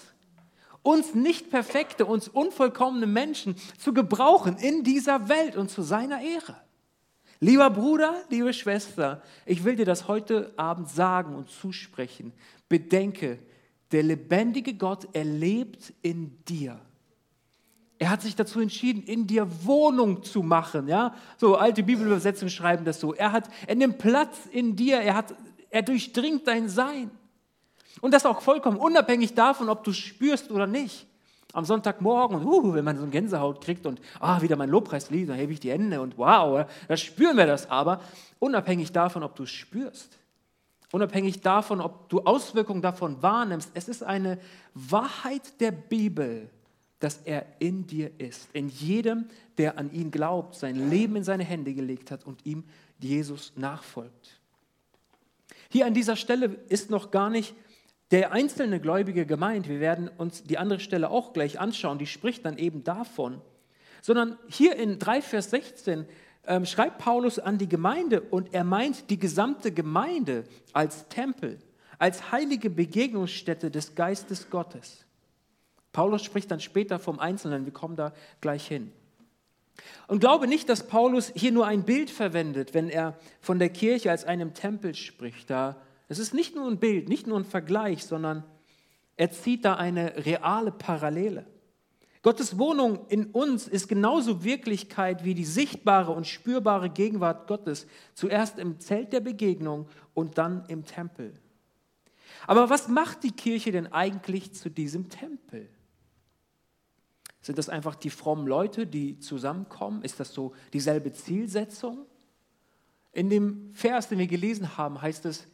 uns 0.82 1.14
nicht 1.14 1.50
perfekte, 1.50 2.04
uns 2.04 2.28
unvollkommene 2.28 3.06
Menschen 3.06 3.56
zu 3.78 3.94
gebrauchen 3.94 4.58
in 4.58 4.84
dieser 4.84 5.30
Welt 5.30 5.56
und 5.56 5.70
zu 5.70 5.80
seiner 5.80 6.20
Ehre. 6.20 6.56
Lieber 7.40 7.70
Bruder, 7.70 8.14
liebe 8.28 8.52
Schwester, 8.52 9.22
ich 9.46 9.64
will 9.64 9.76
dir 9.76 9.86
das 9.86 10.06
heute 10.06 10.52
Abend 10.58 10.90
sagen 10.90 11.34
und 11.34 11.48
zusprechen. 11.48 12.34
Bedenke, 12.68 13.38
der 13.90 14.02
lebendige 14.02 14.74
Gott, 14.74 15.08
er 15.14 15.24
lebt 15.24 15.94
in 16.02 16.44
dir. 16.44 16.78
Er 17.98 18.10
hat 18.10 18.22
sich 18.22 18.36
dazu 18.36 18.60
entschieden, 18.60 19.02
in 19.02 19.26
dir 19.26 19.46
Wohnung 19.64 20.22
zu 20.22 20.42
machen. 20.42 20.86
Ja? 20.86 21.14
So 21.36 21.56
alte 21.56 21.82
Bibelübersetzungen 21.82 22.50
schreiben 22.50 22.84
das 22.84 23.00
so. 23.00 23.12
Er, 23.12 23.32
hat, 23.32 23.50
er 23.66 23.74
nimmt 23.74 23.98
Platz 23.98 24.46
in 24.52 24.76
dir, 24.76 25.00
er, 25.00 25.14
hat, 25.14 25.34
er 25.70 25.82
durchdringt 25.82 26.46
dein 26.46 26.68
Sein. 26.68 27.10
Und 28.00 28.14
das 28.14 28.24
auch 28.24 28.40
vollkommen 28.40 28.76
unabhängig 28.76 29.34
davon, 29.34 29.68
ob 29.68 29.82
du 29.82 29.92
spürst 29.92 30.50
oder 30.50 30.68
nicht 30.68 31.06
am 31.52 31.64
Sonntagmorgen, 31.64 32.44
uh, 32.44 32.74
wenn 32.74 32.84
man 32.84 32.96
so 32.96 33.02
eine 33.02 33.10
Gänsehaut 33.10 33.62
kriegt 33.62 33.86
und 33.86 34.00
ah, 34.20 34.40
wieder 34.42 34.56
mein 34.56 34.68
Lobpreislied, 34.68 35.28
dann 35.28 35.36
hebe 35.36 35.52
ich 35.52 35.60
die 35.60 35.70
Hände 35.70 36.00
und 36.00 36.18
wow, 36.18 36.66
da 36.86 36.96
spüren 36.96 37.36
wir 37.36 37.46
das 37.46 37.70
aber, 37.70 38.00
unabhängig 38.38 38.92
davon, 38.92 39.22
ob 39.22 39.34
du 39.34 39.44
es 39.44 39.50
spürst, 39.50 40.18
unabhängig 40.92 41.40
davon, 41.40 41.80
ob 41.80 42.08
du 42.10 42.20
Auswirkungen 42.20 42.82
davon 42.82 43.22
wahrnimmst. 43.22 43.70
Es 43.74 43.88
ist 43.88 44.02
eine 44.02 44.38
Wahrheit 44.74 45.58
der 45.60 45.72
Bibel, 45.72 46.50
dass 47.00 47.20
er 47.24 47.46
in 47.58 47.86
dir 47.86 48.10
ist, 48.18 48.48
in 48.52 48.68
jedem, 48.68 49.26
der 49.56 49.78
an 49.78 49.92
ihn 49.92 50.10
glaubt, 50.10 50.56
sein 50.56 50.90
Leben 50.90 51.16
in 51.16 51.24
seine 51.24 51.44
Hände 51.44 51.74
gelegt 51.74 52.10
hat 52.10 52.26
und 52.26 52.44
ihm 52.44 52.64
Jesus 52.98 53.52
nachfolgt. 53.56 54.40
Hier 55.70 55.86
an 55.86 55.94
dieser 55.94 56.16
Stelle 56.16 56.58
ist 56.68 56.90
noch 56.90 57.10
gar 57.10 57.30
nicht 57.30 57.54
der 58.10 58.32
einzelne 58.32 58.80
Gläubige 58.80 59.26
gemeint, 59.26 59.68
wir 59.68 59.80
werden 59.80 60.08
uns 60.08 60.42
die 60.42 60.58
andere 60.58 60.80
Stelle 60.80 61.10
auch 61.10 61.34
gleich 61.34 61.60
anschauen, 61.60 61.98
die 61.98 62.06
spricht 62.06 62.44
dann 62.46 62.56
eben 62.56 62.82
davon, 62.82 63.40
sondern 64.00 64.38
hier 64.48 64.76
in 64.76 64.98
3 64.98 65.20
Vers 65.20 65.50
16 65.50 66.06
ähm, 66.46 66.64
schreibt 66.64 66.98
Paulus 66.98 67.38
an 67.38 67.58
die 67.58 67.68
Gemeinde 67.68 68.22
und 68.22 68.54
er 68.54 68.64
meint 68.64 69.10
die 69.10 69.18
gesamte 69.18 69.72
Gemeinde 69.72 70.44
als 70.72 71.06
Tempel, 71.08 71.58
als 71.98 72.32
heilige 72.32 72.70
Begegnungsstätte 72.70 73.70
des 73.70 73.94
Geistes 73.94 74.48
Gottes. 74.48 75.04
Paulus 75.92 76.22
spricht 76.22 76.50
dann 76.50 76.60
später 76.60 76.98
vom 76.98 77.18
Einzelnen, 77.18 77.64
wir 77.64 77.72
kommen 77.72 77.96
da 77.96 78.12
gleich 78.40 78.66
hin. 78.66 78.92
Und 80.06 80.20
glaube 80.20 80.46
nicht, 80.46 80.68
dass 80.68 80.86
Paulus 80.86 81.32
hier 81.34 81.52
nur 81.52 81.66
ein 81.66 81.84
Bild 81.84 82.10
verwendet, 82.10 82.74
wenn 82.74 82.88
er 82.88 83.16
von 83.40 83.58
der 83.58 83.68
Kirche 83.68 84.10
als 84.10 84.24
einem 84.24 84.54
Tempel 84.54 84.94
spricht. 84.94 85.50
Da 85.50 85.76
es 86.08 86.18
ist 86.18 86.34
nicht 86.34 86.54
nur 86.54 86.66
ein 86.66 86.78
Bild, 86.78 87.08
nicht 87.08 87.26
nur 87.26 87.38
ein 87.38 87.44
Vergleich, 87.44 88.04
sondern 88.04 88.42
er 89.16 89.30
zieht 89.30 89.64
da 89.64 89.74
eine 89.74 90.24
reale 90.24 90.72
Parallele. 90.72 91.46
Gottes 92.22 92.58
Wohnung 92.58 93.06
in 93.08 93.26
uns 93.26 93.68
ist 93.68 93.88
genauso 93.88 94.42
Wirklichkeit 94.42 95.24
wie 95.24 95.34
die 95.34 95.44
sichtbare 95.44 96.12
und 96.12 96.26
spürbare 96.26 96.90
Gegenwart 96.90 97.46
Gottes, 97.46 97.86
zuerst 98.14 98.58
im 98.58 98.80
Zelt 98.80 99.12
der 99.12 99.20
Begegnung 99.20 99.86
und 100.14 100.38
dann 100.38 100.64
im 100.68 100.84
Tempel. 100.84 101.34
Aber 102.46 102.70
was 102.70 102.88
macht 102.88 103.22
die 103.22 103.32
Kirche 103.32 103.70
denn 103.72 103.92
eigentlich 103.92 104.54
zu 104.54 104.70
diesem 104.70 105.08
Tempel? 105.10 105.68
Sind 107.40 107.58
das 107.58 107.68
einfach 107.68 107.94
die 107.94 108.10
frommen 108.10 108.46
Leute, 108.46 108.86
die 108.86 109.18
zusammenkommen? 109.20 110.02
Ist 110.02 110.20
das 110.20 110.34
so 110.34 110.54
dieselbe 110.72 111.12
Zielsetzung? 111.12 112.06
In 113.12 113.30
dem 113.30 113.72
Vers, 113.72 114.08
den 114.08 114.18
wir 114.18 114.26
gelesen 114.26 114.76
haben, 114.76 115.00
heißt 115.00 115.24
es, 115.26 115.46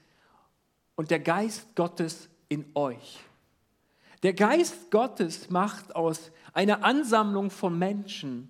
und 0.96 1.10
der 1.10 1.20
Geist 1.20 1.74
Gottes 1.74 2.28
in 2.48 2.64
euch. 2.74 3.20
Der 4.22 4.32
Geist 4.32 4.90
Gottes 4.90 5.50
macht 5.50 5.94
aus 5.94 6.30
einer 6.52 6.84
Ansammlung 6.84 7.50
von 7.50 7.78
Menschen 7.78 8.48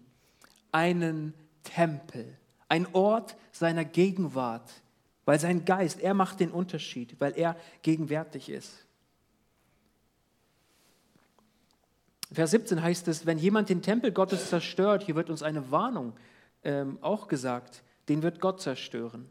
einen 0.71 1.35
Tempel, 1.65 2.37
ein 2.69 2.87
Ort 2.95 3.37
seiner 3.51 3.85
Gegenwart, 3.85 4.71
weil 5.25 5.41
sein 5.41 5.65
Geist, 5.65 6.01
er 6.01 6.15
macht 6.15 6.41
den 6.41 6.51
Unterschied, 6.51 7.17
weil 7.19 7.37
er 7.37 7.57
gegenwärtig 7.83 8.51
ist. 8.51 8.84
Vers 12.35 12.51
17 12.51 12.83
heißt 12.83 13.09
es, 13.09 13.27
wenn 13.27 13.39
jemand 13.39 13.69
den 13.69 13.83
Tempel 13.83 14.13
Gottes 14.13 14.49
zerstört, 14.49 15.05
hier 15.05 15.15
wird 15.15 15.31
uns 15.31 15.43
eine 15.43 15.71
Warnung 15.71 16.15
ähm, 16.63 16.99
auch 17.01 17.29
gesagt, 17.29 17.83
den 18.09 18.23
wird 18.23 18.41
Gott 18.41 18.61
zerstören. 18.61 19.29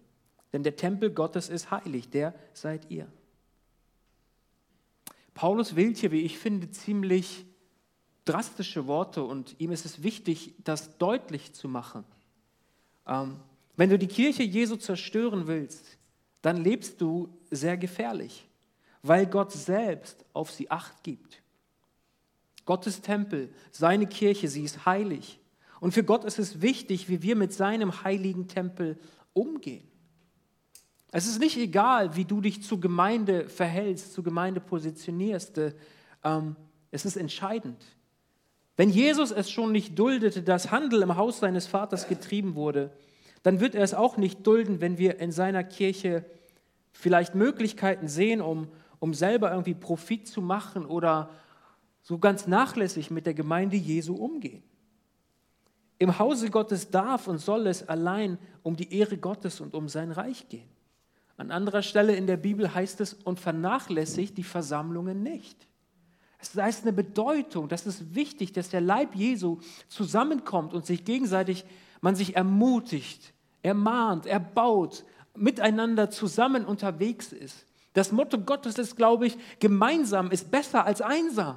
Denn 0.53 0.63
der 0.63 0.75
Tempel 0.75 1.09
Gottes 1.09 1.49
ist 1.49 1.71
heilig, 1.71 2.09
der 2.09 2.33
seid 2.53 2.89
ihr. 2.89 3.07
Paulus 5.33 5.75
wählt 5.75 5.97
hier, 5.97 6.11
wie 6.11 6.21
ich 6.21 6.37
finde, 6.37 6.69
ziemlich 6.69 7.45
drastische 8.25 8.87
Worte 8.87 9.23
und 9.23 9.55
ihm 9.59 9.71
ist 9.71 9.85
es 9.85 10.03
wichtig, 10.03 10.53
das 10.63 10.97
deutlich 10.97 11.53
zu 11.53 11.67
machen. 11.67 12.05
Ähm, 13.07 13.37
wenn 13.75 13.89
du 13.89 13.97
die 13.97 14.07
Kirche 14.07 14.43
Jesu 14.43 14.75
zerstören 14.75 15.47
willst, 15.47 15.97
dann 16.41 16.57
lebst 16.57 17.01
du 17.01 17.29
sehr 17.49 17.77
gefährlich, 17.77 18.47
weil 19.01 19.25
Gott 19.25 19.51
selbst 19.51 20.23
auf 20.33 20.51
sie 20.51 20.69
acht 20.69 21.03
gibt. 21.03 21.42
Gottes 22.65 23.01
Tempel, 23.01 23.53
seine 23.71 24.07
Kirche, 24.07 24.47
sie 24.47 24.63
ist 24.63 24.85
heilig. 24.85 25.39
Und 25.79 25.93
für 25.93 26.03
Gott 26.03 26.23
ist 26.23 26.39
es 26.39 26.61
wichtig, 26.61 27.09
wie 27.09 27.21
wir 27.21 27.35
mit 27.35 27.51
seinem 27.53 28.03
heiligen 28.03 28.47
Tempel 28.47 28.97
umgehen. 29.33 29.87
Es 31.11 31.27
ist 31.27 31.39
nicht 31.39 31.57
egal, 31.57 32.15
wie 32.15 32.25
du 32.25 32.41
dich 32.41 32.63
zur 32.63 32.79
Gemeinde 32.79 33.47
verhältst, 33.49 34.13
zur 34.13 34.23
Gemeinde 34.23 34.59
positionierst. 34.59 35.59
Ähm, 36.23 36.55
es 36.89 37.05
ist 37.05 37.17
entscheidend. 37.17 37.83
Wenn 38.77 38.89
Jesus 38.89 39.31
es 39.31 39.51
schon 39.51 39.71
nicht 39.71 39.99
duldete, 39.99 40.41
dass 40.41 40.71
Handel 40.71 41.03
im 41.03 41.15
Haus 41.15 41.39
seines 41.39 41.67
Vaters 41.67 42.07
getrieben 42.07 42.55
wurde, 42.55 42.91
dann 43.43 43.59
wird 43.59 43.75
er 43.75 43.83
es 43.83 43.93
auch 43.93 44.17
nicht 44.17 44.47
dulden, 44.47 44.81
wenn 44.81 44.97
wir 44.97 45.19
in 45.19 45.31
seiner 45.31 45.63
Kirche 45.63 46.25
vielleicht 46.91 47.35
Möglichkeiten 47.35 48.07
sehen, 48.07 48.41
um, 48.41 48.67
um 48.99 49.13
selber 49.13 49.51
irgendwie 49.51 49.75
Profit 49.75 50.27
zu 50.27 50.41
machen 50.41 50.85
oder 50.85 51.29
so 52.03 52.19
ganz 52.19 52.47
nachlässig 52.47 53.09
mit 53.09 53.25
der 53.25 53.33
Gemeinde 53.33 53.77
Jesu 53.77 54.13
umgehen. 54.13 54.61
Im 55.99 56.19
Hause 56.19 56.49
Gottes 56.49 56.91
darf 56.91 57.27
und 57.27 57.39
soll 57.39 57.65
es 57.67 57.87
allein 57.87 58.37
um 58.61 58.75
die 58.75 58.93
Ehre 58.93 59.17
Gottes 59.17 59.61
und 59.61 59.73
um 59.73 59.87
sein 59.87 60.11
Reich 60.11 60.49
gehen. 60.49 60.67
An 61.37 61.49
anderer 61.49 61.81
Stelle 61.81 62.15
in 62.15 62.27
der 62.27 62.37
Bibel 62.37 62.73
heißt 62.73 63.01
es, 63.01 63.13
und 63.13 63.39
vernachlässigt 63.39 64.37
die 64.37 64.43
Versammlungen 64.43 65.23
nicht. 65.23 65.67
Es 66.39 66.55
heißt 66.55 66.83
eine 66.83 66.91
Bedeutung, 66.91 67.69
das 67.69 67.87
ist 67.87 68.13
wichtig, 68.13 68.51
dass 68.51 68.69
der 68.69 68.81
Leib 68.81 69.15
Jesu 69.15 69.59
zusammenkommt 69.87 70.73
und 70.73 70.85
sich 70.85 71.05
gegenseitig, 71.05 71.63
man 72.01 72.15
sich 72.15 72.35
ermutigt, 72.35 73.33
ermahnt, 73.61 74.25
erbaut, 74.25 75.05
miteinander 75.35 76.09
zusammen 76.09 76.65
unterwegs 76.65 77.31
ist. 77.31 77.65
Das 77.93 78.11
Motto 78.11 78.39
Gottes 78.39 78.77
ist, 78.77 78.97
glaube 78.97 79.27
ich, 79.27 79.37
gemeinsam 79.59 80.31
ist 80.31 80.51
besser 80.51 80.85
als 80.85 81.01
einsam. 81.01 81.55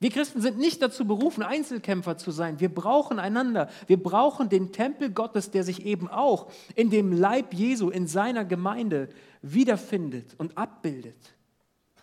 Wir 0.00 0.10
Christen 0.10 0.40
sind 0.40 0.56
nicht 0.56 0.80
dazu 0.80 1.06
berufen, 1.06 1.42
Einzelkämpfer 1.42 2.16
zu 2.16 2.30
sein. 2.30 2.58
Wir 2.58 2.74
brauchen 2.74 3.18
einander. 3.18 3.68
Wir 3.86 4.02
brauchen 4.02 4.48
den 4.48 4.72
Tempel 4.72 5.10
Gottes, 5.10 5.50
der 5.50 5.62
sich 5.62 5.84
eben 5.84 6.08
auch 6.08 6.50
in 6.74 6.88
dem 6.88 7.12
Leib 7.12 7.52
Jesu, 7.52 7.90
in 7.90 8.06
seiner 8.06 8.46
Gemeinde 8.46 9.10
wiederfindet 9.42 10.34
und 10.38 10.56
abbildet. 10.56 11.34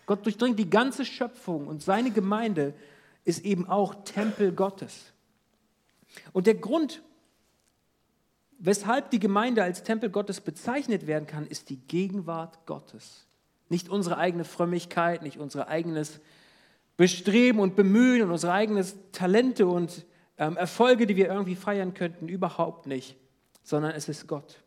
Gott 0.06 0.24
durchdringt 0.24 0.60
die 0.60 0.70
ganze 0.70 1.04
Schöpfung 1.04 1.66
und 1.66 1.82
seine 1.82 2.12
Gemeinde 2.12 2.72
ist 3.24 3.44
eben 3.44 3.68
auch 3.68 4.04
Tempel 4.04 4.52
Gottes. 4.52 5.12
Und 6.32 6.46
der 6.46 6.54
Grund, 6.54 7.02
weshalb 8.60 9.10
die 9.10 9.20
Gemeinde 9.20 9.64
als 9.64 9.82
Tempel 9.82 10.08
Gottes 10.08 10.40
bezeichnet 10.40 11.08
werden 11.08 11.26
kann, 11.26 11.48
ist 11.48 11.68
die 11.68 11.76
Gegenwart 11.76 12.64
Gottes. 12.64 13.26
Nicht 13.68 13.88
unsere 13.88 14.18
eigene 14.18 14.44
Frömmigkeit, 14.44 15.22
nicht 15.22 15.38
unser 15.38 15.68
eigenes 15.68 16.20
bestreben 16.98 17.60
und 17.60 17.76
bemühen 17.76 18.22
und 18.22 18.32
unsere 18.32 18.52
eigenen 18.52 18.84
Talente 19.12 19.66
und 19.66 20.04
ähm, 20.36 20.56
Erfolge, 20.56 21.06
die 21.06 21.16
wir 21.16 21.28
irgendwie 21.28 21.54
feiern 21.54 21.94
könnten, 21.94 22.28
überhaupt 22.28 22.86
nicht, 22.86 23.16
sondern 23.62 23.92
es 23.92 24.08
ist 24.08 24.26
Gott. 24.26 24.62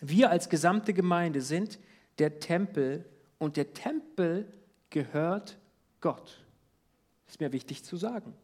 Wir 0.00 0.30
als 0.30 0.50
gesamte 0.50 0.92
Gemeinde 0.92 1.40
sind 1.40 1.80
der 2.18 2.40
Tempel 2.40 3.06
und 3.38 3.56
der 3.56 3.72
Tempel 3.72 4.52
gehört 4.90 5.58
Gott. 6.02 6.44
Ist 7.26 7.40
mir 7.40 7.52
wichtig 7.52 7.84
zu 7.84 7.96
sagen. 7.96 8.34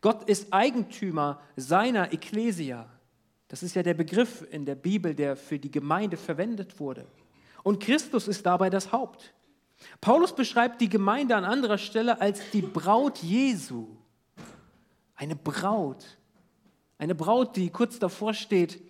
Gott 0.00 0.28
ist 0.28 0.52
Eigentümer 0.52 1.40
seiner 1.54 2.12
Ekklesia. 2.12 2.88
Das 3.46 3.62
ist 3.62 3.76
ja 3.76 3.84
der 3.84 3.94
Begriff 3.94 4.44
in 4.50 4.64
der 4.64 4.74
Bibel, 4.74 5.14
der 5.14 5.36
für 5.36 5.60
die 5.60 5.70
Gemeinde 5.70 6.16
verwendet 6.16 6.80
wurde. 6.80 7.06
Und 7.62 7.80
Christus 7.80 8.26
ist 8.26 8.44
dabei 8.46 8.68
das 8.68 8.90
Haupt. 8.90 9.32
Paulus 10.00 10.34
beschreibt 10.34 10.80
die 10.80 10.88
Gemeinde 10.88 11.36
an 11.36 11.44
anderer 11.44 11.78
Stelle 11.78 12.20
als 12.20 12.40
die 12.52 12.62
Braut 12.62 13.18
Jesu. 13.18 13.88
Eine 15.14 15.36
Braut. 15.36 16.04
Eine 16.98 17.14
Braut, 17.14 17.56
die 17.56 17.70
kurz 17.70 17.98
davor 17.98 18.34
steht, 18.34 18.80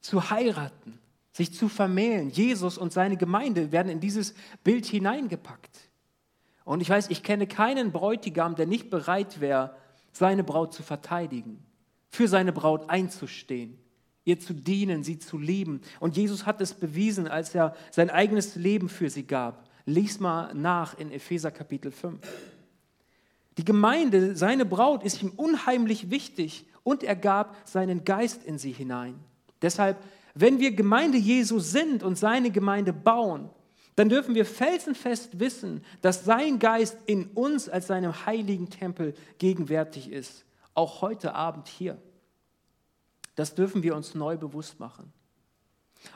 zu 0.00 0.30
heiraten, 0.30 0.98
sich 1.32 1.52
zu 1.52 1.68
vermählen. 1.68 2.30
Jesus 2.30 2.78
und 2.78 2.92
seine 2.92 3.16
Gemeinde 3.16 3.72
werden 3.72 3.90
in 3.90 4.00
dieses 4.00 4.34
Bild 4.62 4.86
hineingepackt. 4.86 5.90
Und 6.64 6.80
ich 6.80 6.88
weiß, 6.88 7.10
ich 7.10 7.22
kenne 7.22 7.46
keinen 7.46 7.92
Bräutigam, 7.92 8.54
der 8.54 8.66
nicht 8.66 8.90
bereit 8.90 9.40
wäre, 9.40 9.76
seine 10.12 10.44
Braut 10.44 10.72
zu 10.72 10.82
verteidigen, 10.82 11.62
für 12.08 12.28
seine 12.28 12.52
Braut 12.52 12.88
einzustehen, 12.88 13.78
ihr 14.24 14.40
zu 14.40 14.54
dienen, 14.54 15.02
sie 15.02 15.18
zu 15.18 15.38
lieben. 15.38 15.82
Und 16.00 16.16
Jesus 16.16 16.46
hat 16.46 16.60
es 16.60 16.72
bewiesen, 16.72 17.26
als 17.28 17.54
er 17.54 17.74
sein 17.90 18.10
eigenes 18.10 18.56
Leben 18.56 18.88
für 18.88 19.10
sie 19.10 19.26
gab. 19.26 19.68
Lies 19.86 20.18
mal 20.18 20.54
nach 20.54 20.98
in 20.98 21.12
Epheser 21.12 21.50
Kapitel 21.50 21.90
5. 21.90 22.20
Die 23.58 23.64
Gemeinde, 23.64 24.34
seine 24.34 24.64
Braut, 24.64 25.04
ist 25.04 25.22
ihm 25.22 25.32
unheimlich 25.36 26.10
wichtig 26.10 26.66
und 26.82 27.02
er 27.02 27.16
gab 27.16 27.56
seinen 27.64 28.04
Geist 28.04 28.44
in 28.44 28.58
sie 28.58 28.72
hinein. 28.72 29.20
Deshalb, 29.62 30.02
wenn 30.34 30.58
wir 30.58 30.72
Gemeinde 30.72 31.18
Jesu 31.18 31.58
sind 31.60 32.02
und 32.02 32.16
seine 32.16 32.50
Gemeinde 32.50 32.92
bauen, 32.92 33.50
dann 33.96 34.08
dürfen 34.08 34.34
wir 34.34 34.44
felsenfest 34.44 35.38
wissen, 35.38 35.84
dass 36.02 36.24
sein 36.24 36.58
Geist 36.58 36.98
in 37.06 37.26
uns 37.28 37.68
als 37.68 37.86
seinem 37.86 38.26
heiligen 38.26 38.70
Tempel 38.70 39.14
gegenwärtig 39.38 40.10
ist. 40.10 40.44
Auch 40.74 41.00
heute 41.02 41.34
Abend 41.34 41.68
hier. 41.68 41.96
Das 43.36 43.54
dürfen 43.54 43.82
wir 43.82 43.94
uns 43.94 44.14
neu 44.14 44.36
bewusst 44.36 44.80
machen. 44.80 45.12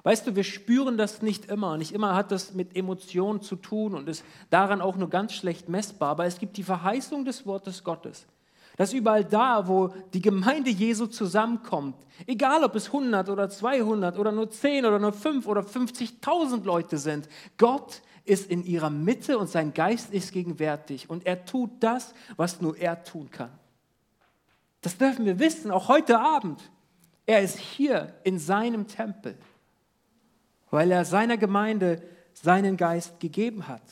Weißt 0.03 0.27
du, 0.27 0.37
wir 0.37 0.45
spüren 0.45 0.97
das 0.97 1.23
nicht 1.23 1.47
immer. 1.47 1.77
Nicht 1.77 1.93
immer 1.93 2.15
hat 2.15 2.31
das 2.31 2.55
mit 2.55 2.77
Emotionen 2.77 3.43
zu 3.43 3.57
tun 3.57 3.95
und 3.95 4.09
ist 4.09 4.25
daran 4.51 4.81
auch 4.81 4.97
nur 4.97 5.11
ganz 5.11 5.33
schlecht 5.33 5.69
messbar. 5.69 6.11
Aber 6.11 6.27
es 6.27 6.39
gibt 6.39 6.57
die 6.57 6.63
Verheißung 6.63 7.25
des 7.25 7.47
Wortes 7.47 7.85
Gottes, 7.85 8.27
dass 8.77 8.93
überall 8.93 9.25
da, 9.25 9.67
wo 9.67 9.89
die 10.13 10.21
Gemeinde 10.21 10.71
Jesu 10.71 11.07
zusammenkommt, 11.07 11.97
egal 12.27 12.65
ob 12.65 12.75
es 12.77 12.87
100 12.87 13.29
oder 13.29 13.49
200 13.49 14.19
oder 14.19 14.33
nur 14.33 14.51
10 14.51 14.87
oder 14.87 14.99
nur 14.99 15.13
5 15.13 15.47
oder 15.47 15.63
50.000 15.63 16.65
Leute 16.65 16.99
sind, 16.99 17.29
Gott 17.57 18.03
ist 18.25 18.51
in 18.51 18.65
ihrer 18.65 18.91
Mitte 18.91 19.39
und 19.39 19.49
sein 19.49 19.73
Geist 19.73 20.13
ist 20.13 20.33
gegenwärtig 20.33 21.09
und 21.09 21.27
er 21.27 21.45
tut 21.45 21.71
das, 21.81 22.15
was 22.37 22.61
nur 22.61 22.77
er 22.77 23.03
tun 23.03 23.31
kann. 23.31 23.51
Das 24.83 24.97
dürfen 24.97 25.25
wir 25.25 25.39
wissen, 25.39 25.71
auch 25.71 25.89
heute 25.89 26.21
Abend. 26.21 26.71
Er 27.27 27.43
ist 27.43 27.59
hier 27.59 28.15
in 28.25 28.39
seinem 28.39 28.87
Tempel 28.87 29.37
weil 30.71 30.91
er 30.91 31.05
seiner 31.05 31.37
Gemeinde 31.37 32.03
seinen 32.35 32.77
Geist 32.77 33.21
gegeben 33.21 33.69
hat. 33.69 33.83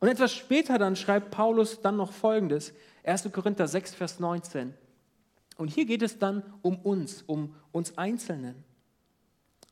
Und 0.00 0.08
etwas 0.08 0.32
später 0.32 0.78
dann 0.78 0.96
schreibt 0.96 1.30
Paulus 1.30 1.80
dann 1.80 1.96
noch 1.96 2.12
Folgendes, 2.12 2.72
1. 3.04 3.30
Korinther 3.32 3.68
6, 3.68 3.94
Vers 3.94 4.20
19. 4.20 4.74
Und 5.56 5.68
hier 5.68 5.84
geht 5.84 6.02
es 6.02 6.18
dann 6.18 6.42
um 6.62 6.78
uns, 6.78 7.22
um 7.22 7.54
uns 7.72 7.96
Einzelnen. 7.96 8.64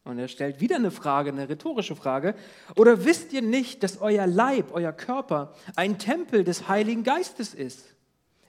Und 0.04 0.18
er 0.18 0.28
stellt 0.28 0.60
wieder 0.60 0.76
eine 0.76 0.90
Frage, 0.90 1.30
eine 1.30 1.48
rhetorische 1.48 1.94
Frage. 1.94 2.34
Oder 2.76 3.04
wisst 3.04 3.32
ihr 3.32 3.42
nicht, 3.42 3.82
dass 3.82 4.00
euer 4.00 4.26
Leib, 4.26 4.72
euer 4.72 4.92
Körper 4.92 5.54
ein 5.76 5.98
Tempel 5.98 6.44
des 6.44 6.68
Heiligen 6.68 7.04
Geistes 7.04 7.54
ist, 7.54 7.94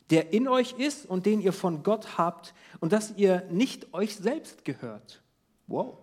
der 0.09 0.33
in 0.33 0.47
euch 0.47 0.73
ist 0.77 1.05
und 1.05 1.25
den 1.25 1.41
ihr 1.41 1.53
von 1.53 1.83
Gott 1.83 2.17
habt 2.17 2.53
und 2.79 2.91
dass 2.91 3.15
ihr 3.17 3.43
nicht 3.51 3.93
euch 3.93 4.15
selbst 4.15 4.65
gehört? 4.65 5.21
Wow. 5.67 6.02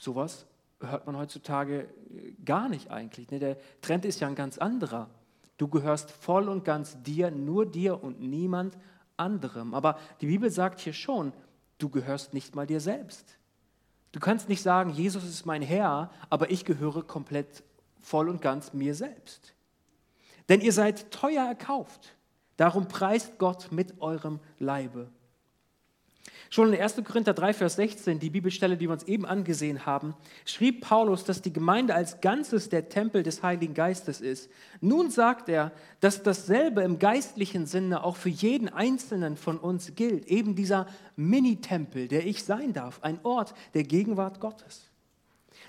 Sowas 0.00 0.46
hört 0.80 1.06
man 1.06 1.18
heutzutage 1.18 1.82
äh, 1.82 2.32
gar 2.42 2.70
nicht 2.70 2.90
eigentlich. 2.90 3.30
Ne? 3.30 3.38
Der 3.38 3.58
Trend 3.82 4.06
ist 4.06 4.18
ja 4.20 4.28
ein 4.28 4.34
ganz 4.34 4.56
anderer. 4.56 5.10
Du 5.58 5.68
gehörst 5.68 6.10
voll 6.10 6.48
und 6.48 6.64
ganz 6.64 7.02
dir, 7.02 7.30
nur 7.30 7.66
dir 7.66 8.02
und 8.02 8.18
niemand 8.18 8.78
anderem. 9.18 9.74
Aber 9.74 9.98
die 10.22 10.26
Bibel 10.26 10.50
sagt 10.50 10.80
hier 10.80 10.94
schon, 10.94 11.34
du 11.76 11.90
gehörst 11.90 12.32
nicht 12.32 12.54
mal 12.54 12.66
dir 12.66 12.80
selbst. 12.80 13.36
Du 14.12 14.20
kannst 14.20 14.48
nicht 14.48 14.62
sagen, 14.62 14.88
Jesus 14.88 15.24
ist 15.24 15.44
mein 15.44 15.60
Herr, 15.60 16.10
aber 16.30 16.50
ich 16.50 16.64
gehöre 16.64 17.02
komplett 17.02 17.62
voll 18.00 18.30
und 18.30 18.40
ganz 18.40 18.72
mir 18.72 18.94
selbst. 18.94 19.54
Denn 20.48 20.62
ihr 20.62 20.72
seid 20.72 21.10
teuer 21.10 21.44
erkauft. 21.44 22.16
Darum 22.56 22.88
preist 22.88 23.38
Gott 23.38 23.70
mit 23.70 24.00
eurem 24.00 24.40
Leibe. 24.58 25.10
Schon 26.52 26.72
in 26.72 26.80
1. 26.80 26.96
Korinther 27.04 27.32
3, 27.32 27.52
Vers 27.52 27.76
16, 27.76 28.18
die 28.18 28.28
Bibelstelle, 28.28 28.76
die 28.76 28.88
wir 28.88 28.92
uns 28.92 29.04
eben 29.04 29.24
angesehen 29.24 29.86
haben, 29.86 30.16
schrieb 30.44 30.80
Paulus, 30.80 31.22
dass 31.22 31.42
die 31.42 31.52
Gemeinde 31.52 31.94
als 31.94 32.20
Ganzes 32.20 32.68
der 32.68 32.88
Tempel 32.88 33.22
des 33.22 33.44
Heiligen 33.44 33.72
Geistes 33.72 34.20
ist. 34.20 34.50
Nun 34.80 35.12
sagt 35.12 35.48
er, 35.48 35.70
dass 36.00 36.24
dasselbe 36.24 36.82
im 36.82 36.98
geistlichen 36.98 37.66
Sinne 37.66 38.02
auch 38.02 38.16
für 38.16 38.30
jeden 38.30 38.68
Einzelnen 38.68 39.36
von 39.36 39.58
uns 39.58 39.94
gilt. 39.94 40.26
Eben 40.26 40.56
dieser 40.56 40.88
Mini-Tempel, 41.14 42.08
der 42.08 42.26
ich 42.26 42.42
sein 42.42 42.72
darf, 42.72 42.98
ein 43.02 43.20
Ort 43.22 43.54
der 43.74 43.84
Gegenwart 43.84 44.40
Gottes. 44.40 44.90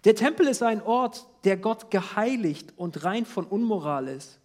Der 0.03 0.15
Tempel 0.15 0.47
ist 0.47 0.63
ein 0.63 0.81
Ort, 0.81 1.27
der 1.43 1.57
Gott 1.57 1.91
geheiligt 1.91 2.73
und 2.75 3.03
rein 3.03 3.25
von 3.25 3.45
Unmoral 3.45 4.07
ist. 4.07 4.39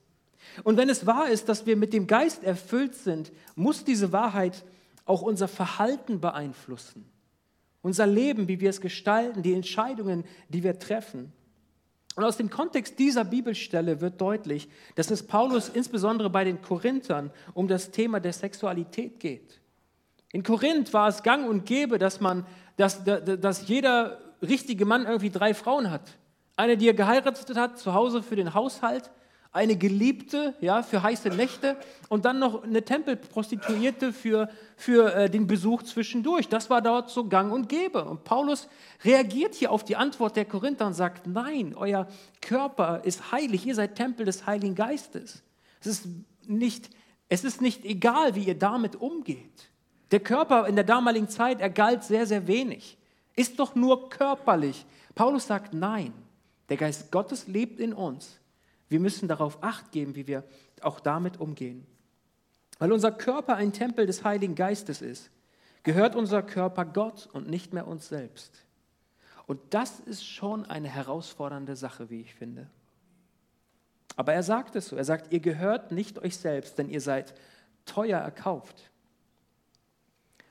Und 0.64 0.76
wenn 0.76 0.90
es 0.90 1.06
wahr 1.06 1.30
ist, 1.30 1.48
dass 1.48 1.64
wir 1.64 1.76
mit 1.76 1.94
dem 1.94 2.06
Geist 2.06 2.44
erfüllt 2.44 2.94
sind, 2.94 3.32
muss 3.54 3.84
diese 3.84 4.12
Wahrheit 4.12 4.64
auch 5.06 5.22
unser 5.22 5.48
Verhalten 5.48 6.20
beeinflussen. 6.20 7.10
Unser 7.80 8.06
Leben, 8.06 8.48
wie 8.48 8.60
wir 8.60 8.70
es 8.70 8.80
gestalten, 8.80 9.42
die 9.42 9.54
Entscheidungen, 9.54 10.24
die 10.48 10.62
wir 10.62 10.78
treffen. 10.78 11.32
Und 12.16 12.24
aus 12.24 12.36
dem 12.36 12.50
Kontext 12.50 12.98
dieser 12.98 13.24
Bibelstelle 13.24 14.00
wird 14.00 14.20
deutlich, 14.20 14.68
dass 14.96 15.10
es 15.10 15.26
Paulus 15.26 15.68
insbesondere 15.68 16.28
bei 16.28 16.44
den 16.44 16.60
Korinthern 16.60 17.30
um 17.54 17.68
das 17.68 17.90
Thema 17.90 18.20
der 18.20 18.32
Sexualität 18.32 19.20
geht. 19.20 19.60
In 20.32 20.42
Korinth 20.42 20.92
war 20.92 21.08
es 21.08 21.22
gang 21.22 21.48
und 21.48 21.66
gäbe, 21.66 21.98
dass, 21.98 22.20
man, 22.20 22.46
dass, 22.76 23.04
dass 23.04 23.68
jeder 23.68 24.18
richtige 24.42 24.84
Mann 24.84 25.04
irgendwie 25.04 25.30
drei 25.30 25.54
Frauen 25.54 25.90
hat. 25.90 26.18
Eine, 26.56 26.76
die 26.76 26.88
er 26.88 26.94
geheiratet 26.94 27.56
hat, 27.56 27.78
zu 27.78 27.94
Hause 27.94 28.22
für 28.22 28.36
den 28.36 28.54
Haushalt, 28.54 29.10
eine 29.56 29.76
Geliebte 29.76 30.54
ja, 30.60 30.82
für 30.82 31.02
heiße 31.02 31.30
Nächte 31.30 31.76
und 32.08 32.26
dann 32.26 32.38
noch 32.38 32.62
eine 32.62 32.84
Tempelprostituierte 32.84 34.12
für, 34.12 34.50
für 34.76 35.14
äh, 35.14 35.30
den 35.30 35.46
Besuch 35.46 35.82
zwischendurch. 35.82 36.48
Das 36.48 36.68
war 36.68 36.82
dort 36.82 37.10
so 37.10 37.26
gang 37.26 37.50
und 37.52 37.68
gäbe. 37.68 38.04
Und 38.04 38.24
Paulus 38.24 38.68
reagiert 39.02 39.54
hier 39.54 39.72
auf 39.72 39.82
die 39.82 39.96
Antwort 39.96 40.36
der 40.36 40.44
Korinther 40.44 40.86
und 40.86 40.92
sagt, 40.92 41.26
nein, 41.26 41.74
euer 41.74 42.06
Körper 42.42 43.00
ist 43.04 43.32
heilig, 43.32 43.66
ihr 43.66 43.74
seid 43.74 43.94
Tempel 43.94 44.26
des 44.26 44.46
Heiligen 44.46 44.74
Geistes. 44.74 45.42
Es 45.80 45.86
ist 45.86 46.08
nicht, 46.46 46.90
es 47.30 47.42
ist 47.42 47.62
nicht 47.62 47.84
egal, 47.86 48.34
wie 48.34 48.44
ihr 48.44 48.58
damit 48.58 48.94
umgeht. 48.96 49.70
Der 50.10 50.20
Körper 50.20 50.66
in 50.68 50.76
der 50.76 50.84
damaligen 50.84 51.28
Zeit, 51.28 51.60
er 51.60 51.70
galt 51.70 52.04
sehr, 52.04 52.26
sehr 52.26 52.46
wenig. 52.46 52.98
Ist 53.34 53.58
doch 53.58 53.74
nur 53.74 54.10
körperlich. 54.10 54.84
Paulus 55.14 55.46
sagt, 55.46 55.72
nein, 55.72 56.12
der 56.68 56.76
Geist 56.76 57.10
Gottes 57.10 57.46
lebt 57.46 57.80
in 57.80 57.94
uns. 57.94 58.38
Wir 58.88 59.00
müssen 59.00 59.28
darauf 59.28 59.62
acht 59.62 59.92
geben, 59.92 60.14
wie 60.14 60.26
wir 60.26 60.44
auch 60.82 61.00
damit 61.00 61.40
umgehen. 61.40 61.86
Weil 62.78 62.92
unser 62.92 63.10
Körper 63.10 63.56
ein 63.56 63.72
Tempel 63.72 64.06
des 64.06 64.24
Heiligen 64.24 64.54
Geistes 64.54 65.02
ist, 65.02 65.30
gehört 65.82 66.14
unser 66.14 66.42
Körper 66.42 66.84
Gott 66.84 67.28
und 67.32 67.48
nicht 67.48 67.72
mehr 67.72 67.86
uns 67.86 68.08
selbst. 68.08 68.64
Und 69.46 69.60
das 69.70 70.00
ist 70.00 70.24
schon 70.24 70.66
eine 70.66 70.88
herausfordernde 70.88 71.76
Sache, 71.76 72.10
wie 72.10 72.20
ich 72.20 72.34
finde. 72.34 72.68
Aber 74.16 74.32
er 74.32 74.42
sagt 74.42 74.76
es 74.76 74.88
so, 74.88 74.96
er 74.96 75.04
sagt, 75.04 75.32
ihr 75.32 75.40
gehört 75.40 75.92
nicht 75.92 76.18
euch 76.18 76.36
selbst, 76.36 76.78
denn 76.78 76.88
ihr 76.88 77.00
seid 77.00 77.34
teuer 77.84 78.18
erkauft. 78.18 78.90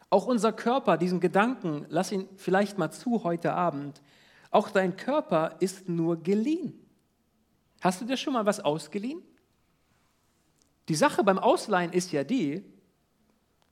Auch 0.10 0.28
unser 0.28 0.54
Körper, 0.54 0.98
diesen 0.98 1.20
Gedanken, 1.20 1.86
lass 1.90 2.12
ihn 2.12 2.30
vielleicht 2.38 2.78
mal 2.78 2.92
zu 2.92 3.24
heute 3.24 3.54
Abend, 3.54 4.02
auch 4.52 4.70
dein 4.70 4.96
Körper 4.96 5.56
ist 5.60 5.90
nur 5.90 6.22
geliehen. 6.22 6.85
Hast 7.86 8.02
du 8.02 8.06
dir 8.06 8.18
schon 8.18 8.34
mal 8.34 8.48
was 8.48 8.62
ausgeliehen? 8.62 9.22
Die 10.90 10.96
Sache 10.96 11.24
beim 11.24 11.38
Ausleihen 11.38 11.94
ist 11.94 12.12
ja 12.12 12.24
die, 12.24 12.64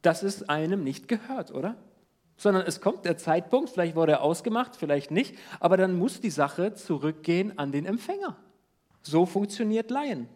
dass 0.04 0.22
es 0.22 0.48
einem 0.48 0.84
nicht 0.84 1.08
gehört, 1.08 1.50
oder? 1.50 1.76
Sondern 2.38 2.64
es 2.68 2.80
kommt 2.80 3.06
der 3.06 3.18
Zeitpunkt, 3.18 3.72
vielleicht 3.72 3.96
wurde 3.96 4.12
er 4.12 4.22
ausgemacht, 4.22 4.76
vielleicht 4.76 5.10
nicht, 5.10 5.36
aber 5.60 5.78
dann 5.78 5.98
muss 5.98 6.22
die 6.22 6.30
Sache 6.30 6.76
zurückgehen 6.76 7.58
an 7.58 7.72
den 7.72 7.88
Empfänger. 7.88 8.38
So 9.02 9.26
funktioniert 9.26 9.90
Leihen. 9.90 10.30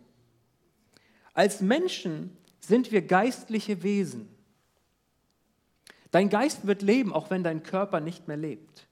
Als 1.36 1.62
Menschen 1.62 2.36
sind 2.60 2.92
wir 2.92 3.04
geistliche 3.04 3.84
Wesen. 3.84 4.28
Dein 6.10 6.30
Geist 6.30 6.66
wird 6.66 6.82
leben, 6.82 7.14
auch 7.14 7.30
wenn 7.30 7.44
dein 7.44 7.62
Körper 7.62 8.00
nicht 8.00 8.28
mehr 8.28 8.38
lebt. 8.38 8.88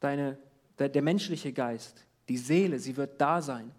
Deine, 0.00 0.38
der, 0.78 0.88
der 0.88 1.02
menschliche 1.02 1.52
Geist. 1.52 2.06
Die 2.30 2.38
Seele, 2.38 2.78
sie 2.78 2.96
wird 2.96 3.20
da 3.20 3.42
sein. 3.42 3.70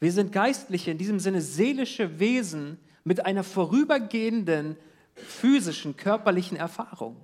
Wir 0.00 0.12
sind 0.12 0.32
geistliche, 0.32 0.90
in 0.90 0.98
diesem 0.98 1.18
Sinne 1.18 1.40
seelische 1.40 2.18
Wesen 2.18 2.78
mit 3.04 3.24
einer 3.26 3.42
vorübergehenden 3.42 4.76
physischen, 5.14 5.96
körperlichen 5.96 6.56
Erfahrung. 6.56 7.16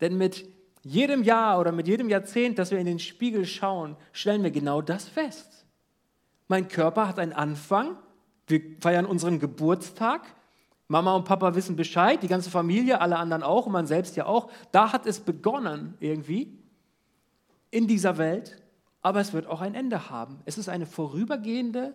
Denn 0.00 0.16
mit 0.16 0.46
jedem 0.82 1.22
Jahr 1.22 1.60
oder 1.60 1.72
mit 1.72 1.88
jedem 1.88 2.08
Jahrzehnt, 2.08 2.58
dass 2.58 2.70
wir 2.70 2.78
in 2.78 2.86
den 2.86 2.98
Spiegel 2.98 3.44
schauen, 3.44 3.96
stellen 4.12 4.42
wir 4.42 4.50
genau 4.50 4.80
das 4.80 5.08
fest. 5.08 5.66
Mein 6.48 6.68
Körper 6.68 7.08
hat 7.08 7.18
einen 7.18 7.32
Anfang. 7.32 7.96
Wir 8.46 8.60
feiern 8.80 9.04
unseren 9.04 9.40
Geburtstag. 9.40 10.22
Mama 10.88 11.16
und 11.16 11.24
Papa 11.24 11.56
wissen 11.56 11.74
Bescheid, 11.74 12.22
die 12.22 12.28
ganze 12.28 12.50
Familie, 12.50 13.00
alle 13.00 13.16
anderen 13.16 13.42
auch 13.42 13.66
und 13.66 13.72
man 13.72 13.88
selbst 13.88 14.14
ja 14.16 14.26
auch. 14.26 14.50
Da 14.70 14.92
hat 14.92 15.06
es 15.06 15.18
begonnen 15.18 15.94
irgendwie 15.98 16.56
in 17.72 17.88
dieser 17.88 18.18
Welt 18.18 18.62
aber 19.06 19.20
es 19.20 19.32
wird 19.32 19.46
auch 19.46 19.60
ein 19.60 19.76
Ende 19.76 20.10
haben. 20.10 20.40
Es 20.46 20.58
ist 20.58 20.68
eine 20.68 20.84
vorübergehende, 20.84 21.94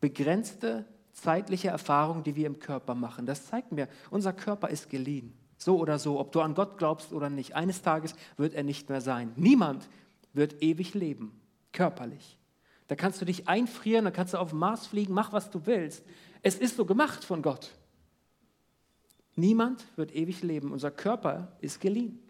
begrenzte 0.00 0.86
zeitliche 1.12 1.66
Erfahrung, 1.66 2.22
die 2.22 2.36
wir 2.36 2.46
im 2.46 2.60
Körper 2.60 2.94
machen. 2.94 3.26
Das 3.26 3.46
zeigt 3.48 3.72
mir, 3.72 3.88
unser 4.08 4.32
Körper 4.32 4.68
ist 4.68 4.88
geliehen. 4.88 5.36
So 5.56 5.80
oder 5.80 5.98
so, 5.98 6.20
ob 6.20 6.30
du 6.30 6.40
an 6.40 6.54
Gott 6.54 6.78
glaubst 6.78 7.12
oder 7.12 7.28
nicht. 7.28 7.56
Eines 7.56 7.82
Tages 7.82 8.14
wird 8.36 8.54
er 8.54 8.62
nicht 8.62 8.88
mehr 8.88 9.00
sein. 9.00 9.32
Niemand 9.34 9.88
wird 10.32 10.62
ewig 10.62 10.94
leben, 10.94 11.40
körperlich. 11.72 12.38
Da 12.86 12.94
kannst 12.94 13.20
du 13.20 13.24
dich 13.24 13.48
einfrieren, 13.48 14.04
da 14.04 14.12
kannst 14.12 14.34
du 14.34 14.38
auf 14.38 14.50
den 14.50 14.60
Mars 14.60 14.86
fliegen, 14.86 15.12
mach 15.12 15.32
was 15.32 15.50
du 15.50 15.66
willst. 15.66 16.04
Es 16.42 16.54
ist 16.54 16.76
so 16.76 16.84
gemacht 16.84 17.24
von 17.24 17.42
Gott. 17.42 17.72
Niemand 19.34 19.84
wird 19.96 20.14
ewig 20.14 20.40
leben. 20.44 20.70
Unser 20.70 20.92
Körper 20.92 21.56
ist 21.60 21.80
geliehen. 21.80 22.20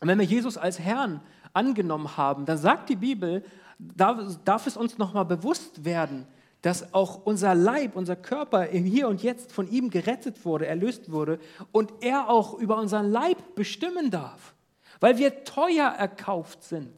Und 0.00 0.08
wenn 0.08 0.18
wir 0.18 0.26
Jesus 0.26 0.58
als 0.58 0.78
Herrn 0.78 1.22
angenommen 1.52 2.16
haben, 2.16 2.46
dann 2.46 2.58
sagt 2.58 2.88
die 2.88 2.96
Bibel, 2.96 3.44
darf, 3.78 4.38
darf 4.44 4.66
es 4.66 4.76
uns 4.76 4.98
nochmal 4.98 5.24
bewusst 5.24 5.84
werden, 5.84 6.26
dass 6.62 6.92
auch 6.92 7.24
unser 7.24 7.54
Leib, 7.54 7.96
unser 7.96 8.16
Körper 8.16 8.68
im 8.68 8.84
Hier 8.84 9.08
und 9.08 9.22
Jetzt 9.22 9.52
von 9.52 9.70
ihm 9.70 9.90
gerettet 9.90 10.44
wurde, 10.44 10.66
erlöst 10.66 11.10
wurde 11.10 11.38
und 11.72 11.92
er 12.00 12.28
auch 12.28 12.54
über 12.54 12.76
unseren 12.76 13.10
Leib 13.10 13.54
bestimmen 13.54 14.10
darf, 14.10 14.54
weil 15.00 15.16
wir 15.18 15.44
teuer 15.44 15.88
erkauft 15.88 16.62
sind. 16.62 16.92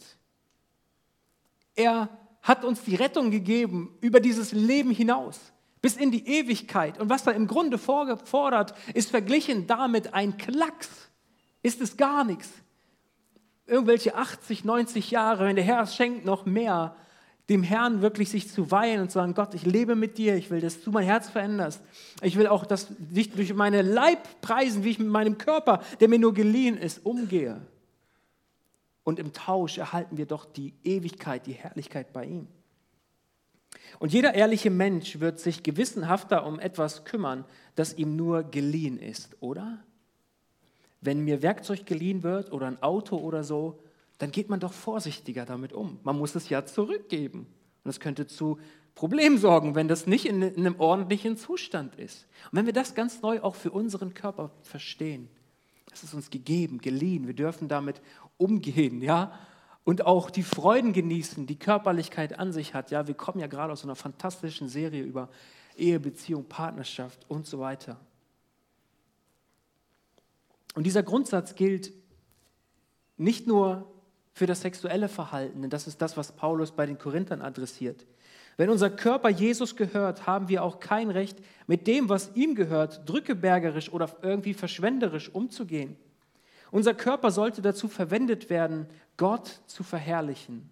Er 1.74 2.08
hat 2.42 2.64
uns 2.64 2.82
die 2.82 2.96
Rettung 2.96 3.30
gegeben 3.30 3.96
über 4.00 4.18
dieses 4.18 4.52
Leben 4.52 4.90
hinaus, 4.90 5.38
bis 5.80 5.96
in 5.96 6.10
die 6.10 6.26
Ewigkeit. 6.26 6.98
Und 6.98 7.08
was 7.08 7.26
er 7.26 7.34
im 7.34 7.46
Grunde 7.46 7.78
fordert, 7.78 8.74
ist 8.94 9.10
verglichen 9.10 9.68
damit 9.68 10.12
ein 10.12 10.36
Klacks. 10.36 10.88
Ist 11.62 11.80
es 11.80 11.96
gar 11.96 12.24
nichts 12.24 12.50
irgendwelche 13.72 14.14
80, 14.14 14.64
90 14.64 15.10
Jahre, 15.10 15.46
wenn 15.46 15.56
der 15.56 15.64
Herr 15.64 15.82
es 15.82 15.96
schenkt, 15.96 16.24
noch 16.24 16.44
mehr, 16.44 16.94
dem 17.48 17.62
Herrn 17.62 18.02
wirklich 18.02 18.30
sich 18.30 18.48
zu 18.48 18.70
weihen 18.70 19.00
und 19.00 19.10
zu 19.10 19.14
sagen, 19.14 19.34
Gott, 19.34 19.54
ich 19.54 19.66
lebe 19.66 19.96
mit 19.96 20.16
dir, 20.18 20.36
ich 20.36 20.50
will, 20.50 20.60
dass 20.60 20.80
du 20.82 20.90
mein 20.90 21.04
Herz 21.04 21.28
veränderst. 21.28 21.82
Ich 22.22 22.36
will 22.36 22.46
auch, 22.46 22.64
dass 22.64 22.88
dich 22.98 23.32
durch 23.32 23.52
meine 23.54 23.82
Leib 23.82 24.40
preisen, 24.40 24.84
wie 24.84 24.90
ich 24.90 24.98
mit 24.98 25.08
meinem 25.08 25.38
Körper, 25.38 25.82
der 26.00 26.08
mir 26.08 26.18
nur 26.18 26.34
geliehen 26.34 26.76
ist, 26.76 27.04
umgehe. 27.04 27.60
Und 29.04 29.18
im 29.18 29.32
Tausch 29.32 29.78
erhalten 29.78 30.16
wir 30.16 30.26
doch 30.26 30.44
die 30.44 30.74
Ewigkeit, 30.84 31.46
die 31.46 31.54
Herrlichkeit 31.54 32.12
bei 32.12 32.26
ihm. 32.26 32.46
Und 33.98 34.12
jeder 34.12 34.34
ehrliche 34.34 34.70
Mensch 34.70 35.18
wird 35.18 35.40
sich 35.40 35.62
gewissenhafter 35.62 36.46
um 36.46 36.60
etwas 36.60 37.04
kümmern, 37.04 37.44
das 37.74 37.94
ihm 37.94 38.16
nur 38.16 38.44
geliehen 38.44 38.98
ist, 38.98 39.36
oder? 39.40 39.82
Wenn 41.02 41.24
mir 41.24 41.42
Werkzeug 41.42 41.84
geliehen 41.84 42.22
wird 42.22 42.52
oder 42.52 42.66
ein 42.66 42.82
Auto 42.82 43.16
oder 43.16 43.44
so, 43.44 43.78
dann 44.18 44.30
geht 44.30 44.48
man 44.48 44.60
doch 44.60 44.72
vorsichtiger 44.72 45.44
damit 45.44 45.72
um. 45.72 45.98
Man 46.04 46.16
muss 46.16 46.34
es 46.34 46.48
ja 46.48 46.64
zurückgeben. 46.64 47.46
Und 47.84 47.90
es 47.90 47.98
könnte 47.98 48.28
zu 48.28 48.58
Problemen 48.94 49.36
sorgen, 49.36 49.74
wenn 49.74 49.88
das 49.88 50.06
nicht 50.06 50.26
in, 50.26 50.42
in 50.42 50.64
einem 50.64 50.78
ordentlichen 50.78 51.36
Zustand 51.36 51.96
ist. 51.96 52.28
Und 52.50 52.58
wenn 52.58 52.66
wir 52.66 52.72
das 52.72 52.94
ganz 52.94 53.20
neu 53.20 53.40
auch 53.40 53.56
für 53.56 53.72
unseren 53.72 54.14
Körper 54.14 54.50
verstehen, 54.62 55.28
das 55.90 56.04
ist 56.04 56.14
uns 56.14 56.30
gegeben, 56.30 56.78
geliehen, 56.78 57.26
wir 57.26 57.34
dürfen 57.34 57.68
damit 57.68 58.00
umgehen, 58.38 59.02
ja, 59.02 59.32
und 59.84 60.06
auch 60.06 60.30
die 60.30 60.44
Freuden 60.44 60.92
genießen, 60.92 61.46
die 61.46 61.58
Körperlichkeit 61.58 62.38
an 62.38 62.52
sich 62.52 62.74
hat. 62.74 62.92
Ja, 62.92 63.08
wir 63.08 63.14
kommen 63.14 63.40
ja 63.40 63.48
gerade 63.48 63.72
aus 63.72 63.82
einer 63.82 63.96
fantastischen 63.96 64.68
Serie 64.68 65.02
über 65.02 65.28
Ehe, 65.76 65.98
Beziehung, 65.98 66.44
Partnerschaft 66.44 67.24
und 67.28 67.46
so 67.46 67.58
weiter. 67.58 67.98
Und 70.74 70.84
dieser 70.84 71.02
Grundsatz 71.02 71.54
gilt 71.54 71.92
nicht 73.16 73.46
nur 73.46 73.92
für 74.32 74.46
das 74.46 74.62
sexuelle 74.62 75.08
Verhalten, 75.08 75.62
denn 75.62 75.70
das 75.70 75.86
ist 75.86 76.00
das, 76.00 76.16
was 76.16 76.32
Paulus 76.32 76.72
bei 76.72 76.86
den 76.86 76.98
Korinthern 76.98 77.42
adressiert. 77.42 78.06
Wenn 78.56 78.70
unser 78.70 78.90
Körper 78.90 79.28
Jesus 79.28 79.76
gehört, 79.76 80.26
haben 80.26 80.48
wir 80.48 80.62
auch 80.62 80.80
kein 80.80 81.10
Recht, 81.10 81.38
mit 81.66 81.86
dem, 81.86 82.08
was 82.08 82.34
ihm 82.34 82.54
gehört, 82.54 83.08
drückebergerisch 83.08 83.92
oder 83.92 84.10
irgendwie 84.22 84.54
verschwenderisch 84.54 85.34
umzugehen. 85.34 85.96
Unser 86.70 86.94
Körper 86.94 87.30
sollte 87.30 87.60
dazu 87.60 87.88
verwendet 87.88 88.48
werden, 88.50 88.86
Gott 89.16 89.60
zu 89.66 89.82
verherrlichen. 89.82 90.70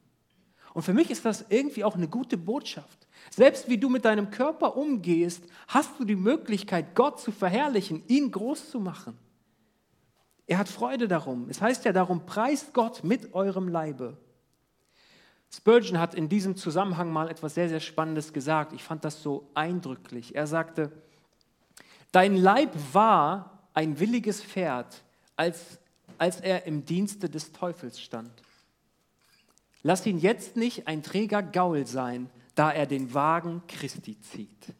Und 0.73 0.83
für 0.83 0.95
mich 0.95 1.11
ist 1.11 1.25
das 1.25 1.47
irgendwie 1.49 1.85
auch 1.85 1.97
eine 1.97 2.09
gute 2.09 2.39
Botschaft. 2.39 3.07
Selbst 3.31 3.69
wie 3.69 3.77
du 3.77 3.89
mit 3.89 4.05
deinem 4.05 4.31
Körper 4.31 4.77
umgehst, 4.77 5.45
hast 5.69 5.99
du 5.99 6.05
die 6.05 6.17
Möglichkeit, 6.17 6.95
Gott 6.95 7.21
zu 7.21 7.33
verherrlichen, 7.33 8.03
ihn 8.09 8.31
groß 8.31 8.71
zu 8.71 8.81
machen. 8.81 9.19
Er 10.51 10.59
hat 10.59 10.69
Freude 10.69 11.07
darum. 11.07 11.49
Es 11.49 11.63
heißt 11.63 11.85
ja 11.85 11.93
darum, 11.93 12.27
preist 12.27 12.75
Gott 12.75 13.05
mit 13.05 13.35
eurem 13.35 13.69
Leibe. 13.69 14.19
Spurgeon 15.49 16.01
hat 16.01 16.13
in 16.17 16.29
diesem 16.29 16.57
Zusammenhang 16.57 17.13
mal 17.13 17.31
etwas 17.31 17.55
sehr, 17.55 17.69
sehr 17.69 17.79
Spannendes 17.79 18.33
gesagt. 18.33 18.73
Ich 18.73 18.83
fand 18.83 19.05
das 19.05 19.23
so 19.23 19.49
eindrücklich. 19.55 20.35
Er 20.35 20.49
sagte, 20.49 20.91
dein 22.11 22.37
Leib 22.37 22.73
war 22.93 23.69
ein 23.75 24.01
williges 24.01 24.43
Pferd, 24.43 25.05
als, 25.37 25.79
als 26.19 26.41
er 26.41 26.67
im 26.67 26.85
Dienste 26.85 27.31
des 27.31 27.53
Teufels 27.53 28.01
stand. 28.01 28.43
Lass 29.85 30.05
ihn 30.05 30.19
jetzt 30.19 30.57
nicht 30.57 30.89
ein 30.89 31.05
träger 31.05 31.45
Gaul 31.45 31.87
sein, 31.87 32.29
da 32.57 32.73
er 32.73 32.87
den 32.87 33.15
Wagen 33.15 33.63
Christi 33.69 34.21
zieht. 34.21 34.75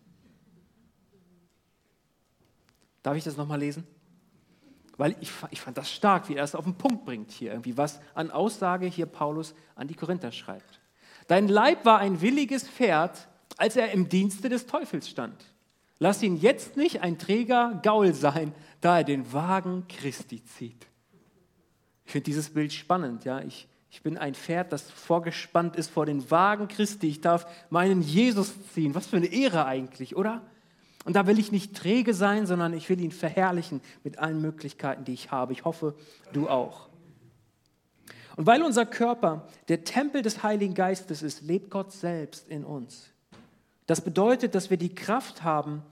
Darf 3.05 3.17
ich 3.17 3.23
das 3.23 3.37
nochmal 3.37 3.61
lesen? 3.61 3.87
Weil 5.01 5.17
ich, 5.19 5.33
ich 5.51 5.63
fand 5.63 5.79
das 5.79 5.91
stark, 5.91 6.29
wie 6.29 6.35
er 6.35 6.45
es 6.45 6.55
auf 6.55 6.65
den 6.65 6.75
Punkt 6.75 7.07
bringt 7.07 7.31
hier, 7.31 7.53
irgendwie 7.53 7.79
was 7.79 8.01
an 8.13 8.31
Aussage 8.31 8.85
hier 8.85 9.07
Paulus 9.07 9.55
an 9.75 9.89
die 9.89 9.95
Korinther 9.95 10.31
schreibt. 10.31 10.79
Dein 11.27 11.49
Leib 11.49 11.87
war 11.87 12.01
ein 12.01 12.21
williges 12.21 12.69
Pferd, 12.69 13.27
als 13.57 13.77
er 13.77 13.93
im 13.93 14.11
Dienste 14.11 14.51
des 14.51 14.67
Teufels 14.67 15.09
stand. 15.09 15.43
Lass 16.01 16.23
ihn 16.23 16.37
jetzt 16.37 16.77
nicht 16.77 17.01
ein 17.01 17.19
träger 17.19 17.81
Gaul 17.83 18.13
sein, 18.13 18.53
da 18.83 18.99
er 18.99 19.05
den 19.05 19.33
Wagen 19.33 19.87
Christi 19.89 20.45
zieht. 20.45 20.87
Ich 22.05 22.13
finde 22.13 22.25
dieses 22.27 22.51
Bild 22.51 22.71
spannend. 22.71 23.25
Ja? 23.25 23.41
Ich, 23.41 23.69
ich 23.91 24.03
bin 24.03 24.19
ein 24.19 24.35
Pferd, 24.35 24.71
das 24.71 24.91
vorgespannt 24.91 25.77
ist 25.77 25.91
vor 25.91 26.05
den 26.05 26.31
Wagen 26.31 26.69
Christi. 26.69 27.09
Ich 27.09 27.23
darf 27.23 27.47
meinen 27.71 28.03
Jesus 28.03 28.53
ziehen. 28.75 28.95
Was 28.95 29.07
für 29.07 29.17
eine 29.17 29.33
Ehre 29.33 29.65
eigentlich, 29.65 30.15
oder? 30.15 30.43
Und 31.05 31.17
da 31.17 31.27
will 31.27 31.39
ich 31.39 31.51
nicht 31.51 31.75
träge 31.75 32.13
sein, 32.13 32.47
sondern 32.47 32.75
ich 32.75 32.89
will 32.89 33.01
ihn 33.01 33.13
verherrlichen 33.13 33.81
mit 34.05 34.19
allen 34.19 34.41
Möglichkeiten, 34.41 35.05
die 35.05 35.15
ich 35.15 35.31
habe. 35.31 35.53
Ich 35.53 35.65
hoffe, 35.65 35.95
du 36.33 36.49
auch. 36.49 36.89
Und 38.37 38.47
weil 38.47 38.63
unser 38.63 38.87
Körper 38.87 39.49
der 39.69 39.85
Tempel 39.85 40.23
des 40.23 40.43
Heiligen 40.43 40.75
Geistes 40.75 41.23
ist, 41.23 41.43
lebt 41.43 41.71
Gott 41.71 41.93
selbst 41.93 42.49
in 42.49 42.65
uns. 42.65 43.11
Das 43.87 44.03
bedeutet, 44.03 44.55
dass 44.55 44.71
wir 44.71 44.77
die 44.77 44.95
Kraft 44.95 45.43
haben 45.43 45.83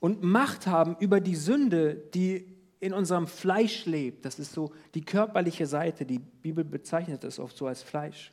und 0.00 0.22
Macht 0.22 0.66
haben 0.66 0.96
über 1.00 1.20
die 1.20 1.36
Sünde, 1.36 1.94
die 2.14 2.46
in 2.78 2.92
unserem 2.92 3.26
Fleisch 3.26 3.86
lebt. 3.86 4.24
Das 4.24 4.38
ist 4.38 4.52
so 4.52 4.72
die 4.94 5.04
körperliche 5.04 5.66
Seite. 5.66 6.06
Die 6.06 6.18
Bibel 6.18 6.64
bezeichnet 6.64 7.24
es 7.24 7.38
oft 7.38 7.56
so 7.56 7.66
als 7.66 7.82
Fleisch. 7.82 8.32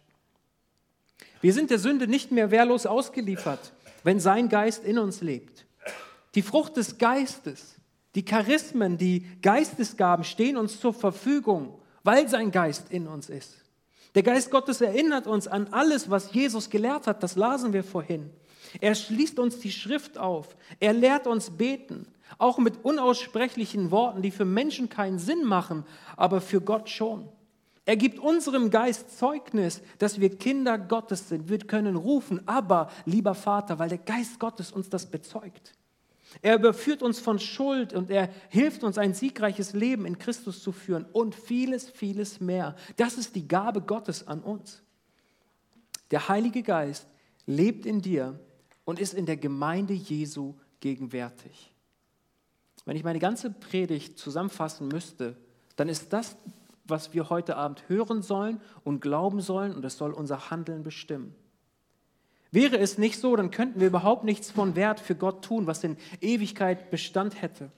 Wir 1.41 1.53
sind 1.53 1.71
der 1.71 1.79
Sünde 1.79 2.07
nicht 2.07 2.31
mehr 2.31 2.51
wehrlos 2.51 2.85
ausgeliefert 2.85 3.73
wenn 4.03 4.19
sein 4.19 4.49
Geist 4.49 4.83
in 4.83 4.99
uns 4.99 5.21
lebt. 5.21 5.62
Die 6.35 6.41
Frucht 6.41 6.77
des 6.77 6.97
Geistes, 6.97 7.75
die 8.15 8.25
Charismen, 8.25 8.97
die 8.97 9.25
Geistesgaben 9.41 10.23
stehen 10.23 10.57
uns 10.57 10.79
zur 10.79 10.93
Verfügung, 10.93 11.79
weil 12.03 12.27
sein 12.27 12.51
Geist 12.51 12.91
in 12.91 13.07
uns 13.07 13.29
ist. 13.29 13.63
Der 14.15 14.23
Geist 14.23 14.51
Gottes 14.51 14.81
erinnert 14.81 15.25
uns 15.25 15.47
an 15.47 15.67
alles, 15.71 16.09
was 16.09 16.33
Jesus 16.33 16.69
gelehrt 16.69 17.07
hat, 17.07 17.23
das 17.23 17.35
lasen 17.35 17.73
wir 17.73 17.83
vorhin. 17.83 18.29
Er 18.81 18.95
schließt 18.95 19.39
uns 19.39 19.59
die 19.59 19.71
Schrift 19.71 20.17
auf, 20.17 20.55
er 20.79 20.93
lehrt 20.93 21.27
uns 21.27 21.51
beten, 21.51 22.07
auch 22.37 22.57
mit 22.57 22.83
unaussprechlichen 22.83 23.91
Worten, 23.91 24.21
die 24.21 24.31
für 24.31 24.45
Menschen 24.45 24.89
keinen 24.89 25.19
Sinn 25.19 25.43
machen, 25.43 25.85
aber 26.15 26.41
für 26.41 26.61
Gott 26.61 26.89
schon. 26.89 27.29
Er 27.85 27.97
gibt 27.97 28.19
unserem 28.19 28.69
Geist 28.69 29.17
Zeugnis, 29.17 29.81
dass 29.97 30.19
wir 30.19 30.37
Kinder 30.37 30.77
Gottes 30.77 31.27
sind. 31.27 31.49
Wir 31.49 31.59
können 31.59 31.97
rufen, 31.97 32.47
aber 32.47 32.89
lieber 33.05 33.35
Vater, 33.35 33.77
weil 33.77 33.89
der 33.89 33.97
Geist 33.97 34.39
Gottes 34.39 34.71
uns 34.71 34.89
das 34.89 35.11
bezeugt. 35.11 35.73
Er 36.41 36.55
überführt 36.55 37.03
uns 37.03 37.19
von 37.19 37.39
Schuld 37.39 37.93
und 37.93 38.09
er 38.09 38.29
hilft 38.49 38.83
uns, 38.83 38.97
ein 38.97 39.13
siegreiches 39.13 39.73
Leben 39.73 40.05
in 40.05 40.17
Christus 40.17 40.63
zu 40.63 40.71
führen 40.71 41.05
und 41.11 41.35
vieles, 41.35 41.89
vieles 41.89 42.39
mehr. 42.39 42.75
Das 42.97 43.17
ist 43.17 43.35
die 43.35 43.47
Gabe 43.47 43.81
Gottes 43.81 44.27
an 44.27 44.41
uns. 44.41 44.81
Der 46.11 46.29
Heilige 46.29 46.63
Geist 46.63 47.07
lebt 47.45 47.85
in 47.85 48.01
dir 48.01 48.39
und 48.85 48.99
ist 48.99 49.13
in 49.13 49.25
der 49.25 49.37
Gemeinde 49.37 49.93
Jesu 49.93 50.55
gegenwärtig. 50.79 51.71
Wenn 52.85 52.97
ich 52.97 53.03
meine 53.03 53.19
ganze 53.19 53.49
Predigt 53.49 54.17
zusammenfassen 54.17 54.87
müsste, 54.89 55.37
dann 55.75 55.87
ist 55.89 56.11
das 56.11 56.35
was 56.85 57.13
wir 57.13 57.29
heute 57.29 57.55
Abend 57.55 57.87
hören 57.87 58.21
sollen 58.21 58.59
und 58.83 58.99
glauben 58.99 59.41
sollen 59.41 59.73
und 59.73 59.85
es 59.85 59.97
soll 59.97 60.11
unser 60.11 60.49
Handeln 60.49 60.83
bestimmen. 60.83 61.35
Wäre 62.53 62.77
es 62.77 62.99
nicht 62.99 63.19
so, 63.19 63.35
dann 63.35 63.49
könnten 63.49 63.79
wir 63.79 63.87
überhaupt 63.87 64.25
nichts 64.25 64.51
von 64.51 64.75
Wert 64.75 64.99
für 64.99 65.15
Gott 65.15 65.43
tun, 65.43 65.65
was 65.65 65.83
in 65.83 65.97
Ewigkeit 66.21 66.91
Bestand 66.91 67.41
hätte. 67.41 67.71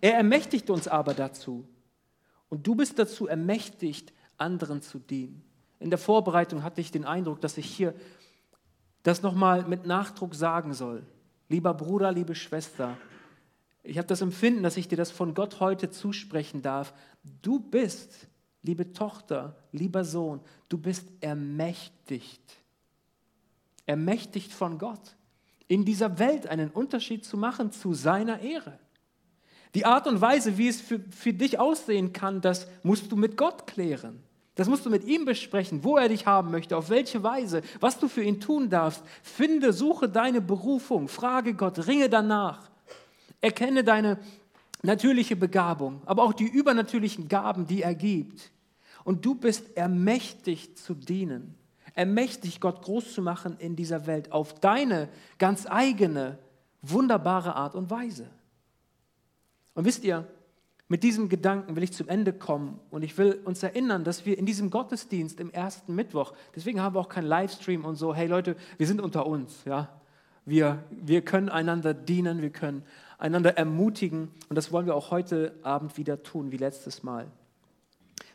Er 0.00 0.14
ermächtigt 0.14 0.70
uns 0.70 0.88
aber 0.88 1.12
dazu. 1.12 1.68
Und 2.48 2.66
du 2.66 2.74
bist 2.74 2.98
dazu 2.98 3.26
ermächtigt, 3.26 4.14
anderen 4.38 4.80
zu 4.80 4.98
dienen. 4.98 5.44
In 5.78 5.90
der 5.90 5.98
Vorbereitung 5.98 6.62
hatte 6.62 6.80
ich 6.80 6.90
den 6.90 7.04
Eindruck, 7.04 7.42
dass 7.42 7.58
ich 7.58 7.66
hier 7.66 7.92
das 9.02 9.20
nochmal 9.20 9.64
mit 9.64 9.84
Nachdruck 9.84 10.34
sagen 10.34 10.72
soll. 10.72 11.04
Lieber 11.50 11.74
Bruder, 11.74 12.10
liebe 12.10 12.34
Schwester, 12.34 12.96
ich 13.82 13.98
habe 13.98 14.08
das 14.08 14.22
Empfinden, 14.22 14.62
dass 14.62 14.78
ich 14.78 14.88
dir 14.88 14.96
das 14.96 15.10
von 15.10 15.34
Gott 15.34 15.60
heute 15.60 15.90
zusprechen 15.90 16.62
darf. 16.62 16.94
Du 17.42 17.60
bist, 17.60 18.26
liebe 18.62 18.90
Tochter, 18.94 19.54
lieber 19.70 20.02
Sohn, 20.02 20.40
du 20.70 20.78
bist 20.78 21.12
ermächtigt. 21.20 22.40
Ermächtigt 23.88 24.52
von 24.52 24.76
Gott, 24.76 25.16
in 25.66 25.86
dieser 25.86 26.18
Welt 26.18 26.46
einen 26.46 26.70
Unterschied 26.70 27.24
zu 27.24 27.38
machen 27.38 27.72
zu 27.72 27.94
seiner 27.94 28.40
Ehre. 28.40 28.78
Die 29.74 29.86
Art 29.86 30.06
und 30.06 30.20
Weise, 30.20 30.58
wie 30.58 30.68
es 30.68 30.78
für, 30.78 31.00
für 31.10 31.32
dich 31.32 31.58
aussehen 31.58 32.12
kann, 32.12 32.42
das 32.42 32.68
musst 32.82 33.10
du 33.10 33.16
mit 33.16 33.38
Gott 33.38 33.66
klären. 33.66 34.22
Das 34.56 34.68
musst 34.68 34.84
du 34.84 34.90
mit 34.90 35.04
ihm 35.04 35.24
besprechen, 35.24 35.84
wo 35.84 35.96
er 35.96 36.08
dich 36.10 36.26
haben 36.26 36.50
möchte, 36.50 36.76
auf 36.76 36.90
welche 36.90 37.22
Weise, 37.22 37.62
was 37.80 37.98
du 37.98 38.08
für 38.08 38.22
ihn 38.22 38.40
tun 38.40 38.68
darfst. 38.68 39.02
Finde, 39.22 39.72
suche 39.72 40.06
deine 40.06 40.42
Berufung, 40.42 41.08
frage 41.08 41.54
Gott, 41.54 41.86
ringe 41.86 42.10
danach. 42.10 42.68
Erkenne 43.40 43.84
deine 43.84 44.18
natürliche 44.82 45.36
Begabung, 45.36 46.02
aber 46.04 46.24
auch 46.24 46.34
die 46.34 46.46
übernatürlichen 46.46 47.28
Gaben, 47.28 47.66
die 47.66 47.80
er 47.80 47.94
gibt. 47.94 48.50
Und 49.04 49.24
du 49.24 49.34
bist 49.34 49.74
ermächtigt 49.78 50.76
zu 50.76 50.92
dienen, 50.92 51.54
ermächtigt 51.98 52.60
Gott 52.60 52.82
groß 52.82 53.12
zu 53.12 53.22
machen 53.22 53.56
in 53.58 53.74
dieser 53.74 54.06
Welt 54.06 54.30
auf 54.30 54.60
deine 54.60 55.08
ganz 55.38 55.66
eigene, 55.68 56.38
wunderbare 56.80 57.56
Art 57.56 57.74
und 57.74 57.90
Weise. 57.90 58.30
Und 59.74 59.84
wisst 59.84 60.04
ihr, 60.04 60.24
mit 60.86 61.02
diesem 61.02 61.28
Gedanken 61.28 61.74
will 61.74 61.82
ich 61.82 61.92
zum 61.92 62.08
Ende 62.08 62.32
kommen 62.32 62.78
und 62.90 63.02
ich 63.02 63.18
will 63.18 63.40
uns 63.44 63.62
erinnern, 63.64 64.04
dass 64.04 64.24
wir 64.24 64.38
in 64.38 64.46
diesem 64.46 64.70
Gottesdienst 64.70 65.40
im 65.40 65.50
ersten 65.50 65.94
Mittwoch, 65.94 66.34
deswegen 66.54 66.80
haben 66.80 66.94
wir 66.94 67.00
auch 67.00 67.08
keinen 67.08 67.26
Livestream 67.26 67.84
und 67.84 67.96
so, 67.96 68.14
hey 68.14 68.28
Leute, 68.28 68.54
wir 68.76 68.86
sind 68.86 69.00
unter 69.00 69.26
uns, 69.26 69.64
ja. 69.64 69.88
Wir, 70.44 70.82
wir 70.90 71.22
können 71.22 71.50
einander 71.50 71.92
dienen, 71.92 72.40
wir 72.40 72.48
können 72.48 72.82
einander 73.18 73.58
ermutigen. 73.58 74.30
Und 74.48 74.56
das 74.56 74.72
wollen 74.72 74.86
wir 74.86 74.94
auch 74.94 75.10
heute 75.10 75.54
Abend 75.62 75.98
wieder 75.98 76.22
tun, 76.22 76.52
wie 76.52 76.56
letztes 76.56 77.02
Mal. 77.02 77.26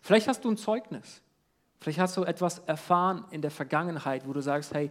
Vielleicht 0.04 0.28
hast 0.28 0.46
du 0.46 0.52
ein 0.52 0.58
Zeugnis. 0.58 1.23
Vielleicht 1.84 2.00
hast 2.00 2.16
du 2.16 2.24
etwas 2.24 2.60
erfahren 2.60 3.26
in 3.32 3.42
der 3.42 3.52
Vergangenheit, 3.52 4.26
wo 4.26 4.32
du 4.32 4.42
sagst, 4.42 4.74
hey, 4.74 4.90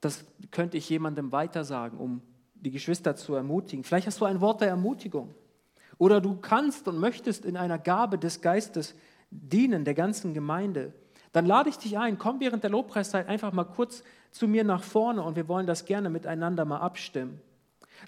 das 0.00 0.24
könnte 0.50 0.78
ich 0.78 0.88
jemandem 0.88 1.32
weitersagen, 1.32 1.98
um 1.98 2.22
die 2.54 2.70
Geschwister 2.70 3.14
zu 3.14 3.34
ermutigen. 3.34 3.84
Vielleicht 3.84 4.06
hast 4.06 4.22
du 4.22 4.24
ein 4.24 4.40
Wort 4.40 4.62
der 4.62 4.68
Ermutigung. 4.68 5.34
Oder 5.98 6.22
du 6.22 6.36
kannst 6.36 6.88
und 6.88 6.98
möchtest 6.98 7.44
in 7.44 7.58
einer 7.58 7.78
Gabe 7.78 8.16
des 8.16 8.40
Geistes 8.40 8.94
dienen, 9.30 9.84
der 9.84 9.92
ganzen 9.92 10.32
Gemeinde. 10.32 10.94
Dann 11.32 11.44
lade 11.44 11.68
ich 11.68 11.76
dich 11.76 11.98
ein, 11.98 12.16
komm 12.16 12.40
während 12.40 12.62
der 12.62 12.70
Lobpreiszeit 12.70 13.28
einfach 13.28 13.52
mal 13.52 13.64
kurz 13.64 14.02
zu 14.30 14.48
mir 14.48 14.64
nach 14.64 14.82
vorne 14.82 15.22
und 15.22 15.36
wir 15.36 15.46
wollen 15.46 15.66
das 15.66 15.84
gerne 15.84 16.08
miteinander 16.08 16.64
mal 16.64 16.78
abstimmen. 16.78 17.38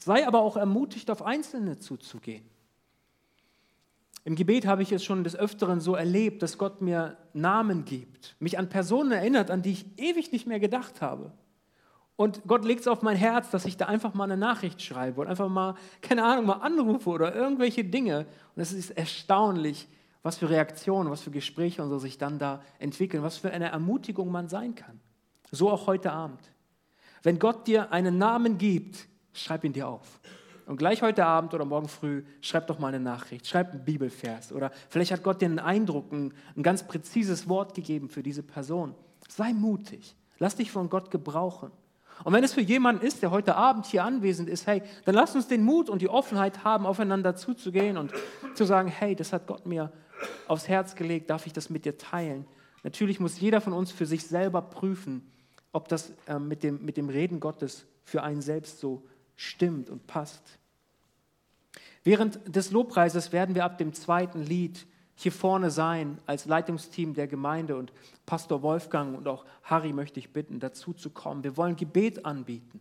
Sei 0.01 0.27
aber 0.27 0.41
auch 0.41 0.57
ermutigt, 0.57 1.11
auf 1.11 1.21
Einzelne 1.21 1.79
zuzugehen. 1.79 2.49
Im 4.25 4.37
Gebet 4.37 4.67
habe 4.67 4.83
ich 4.83 4.93
es 4.93 5.05
schon 5.05 5.25
des 5.25 5.35
Öfteren 5.35 5.81
so 5.81 5.97
erlebt, 5.97 6.43
dass 6.43 6.57
Gott 6.57 6.81
mir 6.81 7.17
Namen 7.33 7.85
gibt, 7.85 8.37
mich 8.39 8.59
an 8.59 8.69
Personen 8.69 9.11
erinnert, 9.11 9.51
an 9.51 9.63
die 9.63 9.73
ich 9.73 9.99
ewig 9.99 10.31
nicht 10.31 10.47
mehr 10.47 10.61
gedacht 10.61 11.01
habe. 11.01 11.33
Und 12.15 12.43
Gott 12.47 12.65
legt 12.65 12.83
es 12.83 12.89
auf 12.89 13.03
mein 13.03 13.17
Herz, 13.17 13.51
dass 13.51 13.65
ich 13.65 13.77
da 13.77 13.87
einfach 13.87 14.15
mal 14.15 14.25
eine 14.25 14.37
Nachricht 14.37 14.81
schreibe 14.81 15.21
und 15.23 15.27
einfach 15.27 15.49
mal, 15.49 15.75
keine 16.03 16.25
Ahnung, 16.25 16.47
mal 16.47 16.61
anrufe 16.61 17.11
oder 17.11 17.35
irgendwelche 17.35 17.85
Dinge. 17.85 18.27
Und 18.55 18.63
es 18.63 18.73
ist 18.73 18.91
erstaunlich, 18.91 19.89
was 20.23 20.39
für 20.39 20.49
Reaktionen, 20.49 21.11
was 21.11 21.23
für 21.23 21.33
Gespräche 21.33 21.83
und 21.83 21.89
so 21.89 21.99
sich 21.99 22.19
dann 22.19 22.39
da 22.39 22.63
entwickeln, 22.79 23.25
was 23.25 23.39
für 23.39 23.51
eine 23.51 23.71
Ermutigung 23.71 24.31
man 24.31 24.49
sein 24.49 24.77
kann. 24.77 25.01
So 25.51 25.69
auch 25.71 25.89
heute 25.89 26.13
Abend. 26.13 26.41
Wenn 27.25 27.41
Gott 27.41 27.67
dir 27.67 27.93
einen 27.93 28.19
Namen 28.19 28.57
gibt, 28.57 29.09
schreib 29.33 29.65
ihn 29.65 29.73
dir 29.73 29.89
auf. 29.89 30.21
Und 30.67 30.77
gleich 30.77 31.03
heute 31.03 31.27
Abend 31.27 31.55
oder 31.55 31.65
morgen 31.65 31.89
früh 31.89 32.23
schreib 32.41 32.67
doch 32.69 32.79
mal 32.79 32.89
eine 32.89 33.01
Nachricht, 33.01 33.47
schreib 33.47 33.73
einen 33.73 33.85
Bibelvers 33.85 34.53
oder 34.53 34.71
vielleicht 34.89 35.11
hat 35.13 35.23
Gott 35.23 35.41
dir 35.41 35.47
einen 35.47 35.59
Eindruck, 35.59 36.13
ein, 36.13 36.33
ein 36.57 36.63
ganz 36.63 36.87
präzises 36.87 37.49
Wort 37.49 37.75
gegeben 37.75 38.09
für 38.09 38.23
diese 38.23 38.43
Person. 38.43 38.95
Sei 39.29 39.53
mutig, 39.53 40.15
lass 40.39 40.57
dich 40.57 40.71
von 40.71 40.89
Gott 40.89 41.11
gebrauchen. 41.11 41.71
Und 42.25 42.33
wenn 42.33 42.45
es 42.45 42.53
für 42.53 42.61
jemanden 42.61 43.05
ist, 43.05 43.23
der 43.23 43.31
heute 43.31 43.57
Abend 43.57 43.87
hier 43.87 44.05
anwesend 44.05 44.49
ist, 44.49 44.67
hey, 44.67 44.83
dann 45.05 45.15
lass 45.15 45.35
uns 45.35 45.49
den 45.49 45.65
Mut 45.65 45.91
und 45.91 46.03
die 46.03 46.09
Offenheit 46.09 46.63
haben, 46.63 46.87
aufeinander 46.87 47.35
zuzugehen 47.35 47.97
und 47.97 48.13
zu 48.55 48.65
sagen, 48.65 48.89
hey, 48.89 49.17
das 49.17 49.33
hat 49.33 49.47
Gott 49.47 49.67
mir 49.67 49.93
aufs 50.47 50.69
Herz 50.69 50.95
gelegt, 50.95 51.31
darf 51.31 51.47
ich 51.47 51.53
das 51.53 51.71
mit 51.71 51.85
dir 51.85 51.99
teilen? 51.99 52.47
Natürlich 52.85 53.19
muss 53.19 53.41
jeder 53.41 53.61
von 53.61 53.73
uns 53.73 53.91
für 53.91 54.07
sich 54.07 54.27
selber 54.27 54.63
prüfen, 54.63 55.31
ob 55.73 55.89
das 55.89 56.13
äh, 56.27 56.39
mit, 56.39 56.63
dem, 56.63 56.85
mit 56.85 56.97
dem 56.97 57.09
Reden 57.09 57.41
Gottes 57.41 57.87
für 58.05 58.23
einen 58.23 58.43
selbst 58.43 58.79
so 58.79 59.03
stimmt 59.37 59.91
und 59.91 60.07
passt. 60.07 60.43
Während 62.05 62.55
des 62.55 62.71
Lobpreises 62.71 63.33
werden 63.33 63.55
wir 63.55 63.65
ab 63.65 63.79
dem 63.79 63.93
zweiten 63.93 64.43
Lied 64.43 64.87
hier 65.15 65.33
vorne 65.33 65.71
sein 65.71 66.19
als 66.27 66.47
Leitungsteam 66.47 67.15
der 67.15 67.29
Gemeinde 67.29 67.77
und 67.77 67.93
Pastor 68.27 68.63
Wolfgang 68.63 69.17
und 69.17 69.29
auch 69.29 69.45
Harry 69.63 69.93
möchte 69.93 70.19
ich 70.19 70.33
bitten, 70.33 70.59
dazu 70.59 70.93
zu 70.93 71.11
kommen. 71.11 71.45
Wir 71.45 71.57
wollen 71.57 71.77
Gebet 71.77 72.25
anbieten. 72.25 72.81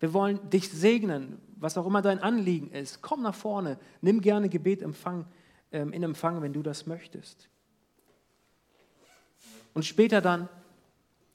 Wir 0.00 0.12
wollen 0.12 0.50
dich 0.50 0.70
segnen, 0.70 1.40
was 1.56 1.78
auch 1.78 1.86
immer 1.86 2.02
dein 2.02 2.18
Anliegen 2.18 2.70
ist. 2.70 3.02
Komm 3.02 3.22
nach 3.22 3.34
vorne, 3.34 3.78
nimm 4.00 4.20
gerne 4.20 4.48
Gebet 4.48 4.84
ähm, 5.72 5.92
in 5.92 6.02
Empfang, 6.02 6.42
wenn 6.42 6.52
du 6.52 6.62
das 6.62 6.86
möchtest. 6.86 7.48
Und 9.72 9.84
später 9.84 10.20
dann 10.20 10.48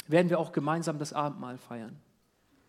werden 0.08 0.30
wir 0.30 0.40
auch 0.40 0.52
gemeinsam 0.52 1.00
das 1.00 1.14
Abendmahl 1.14 1.58
feiern. 1.58 1.98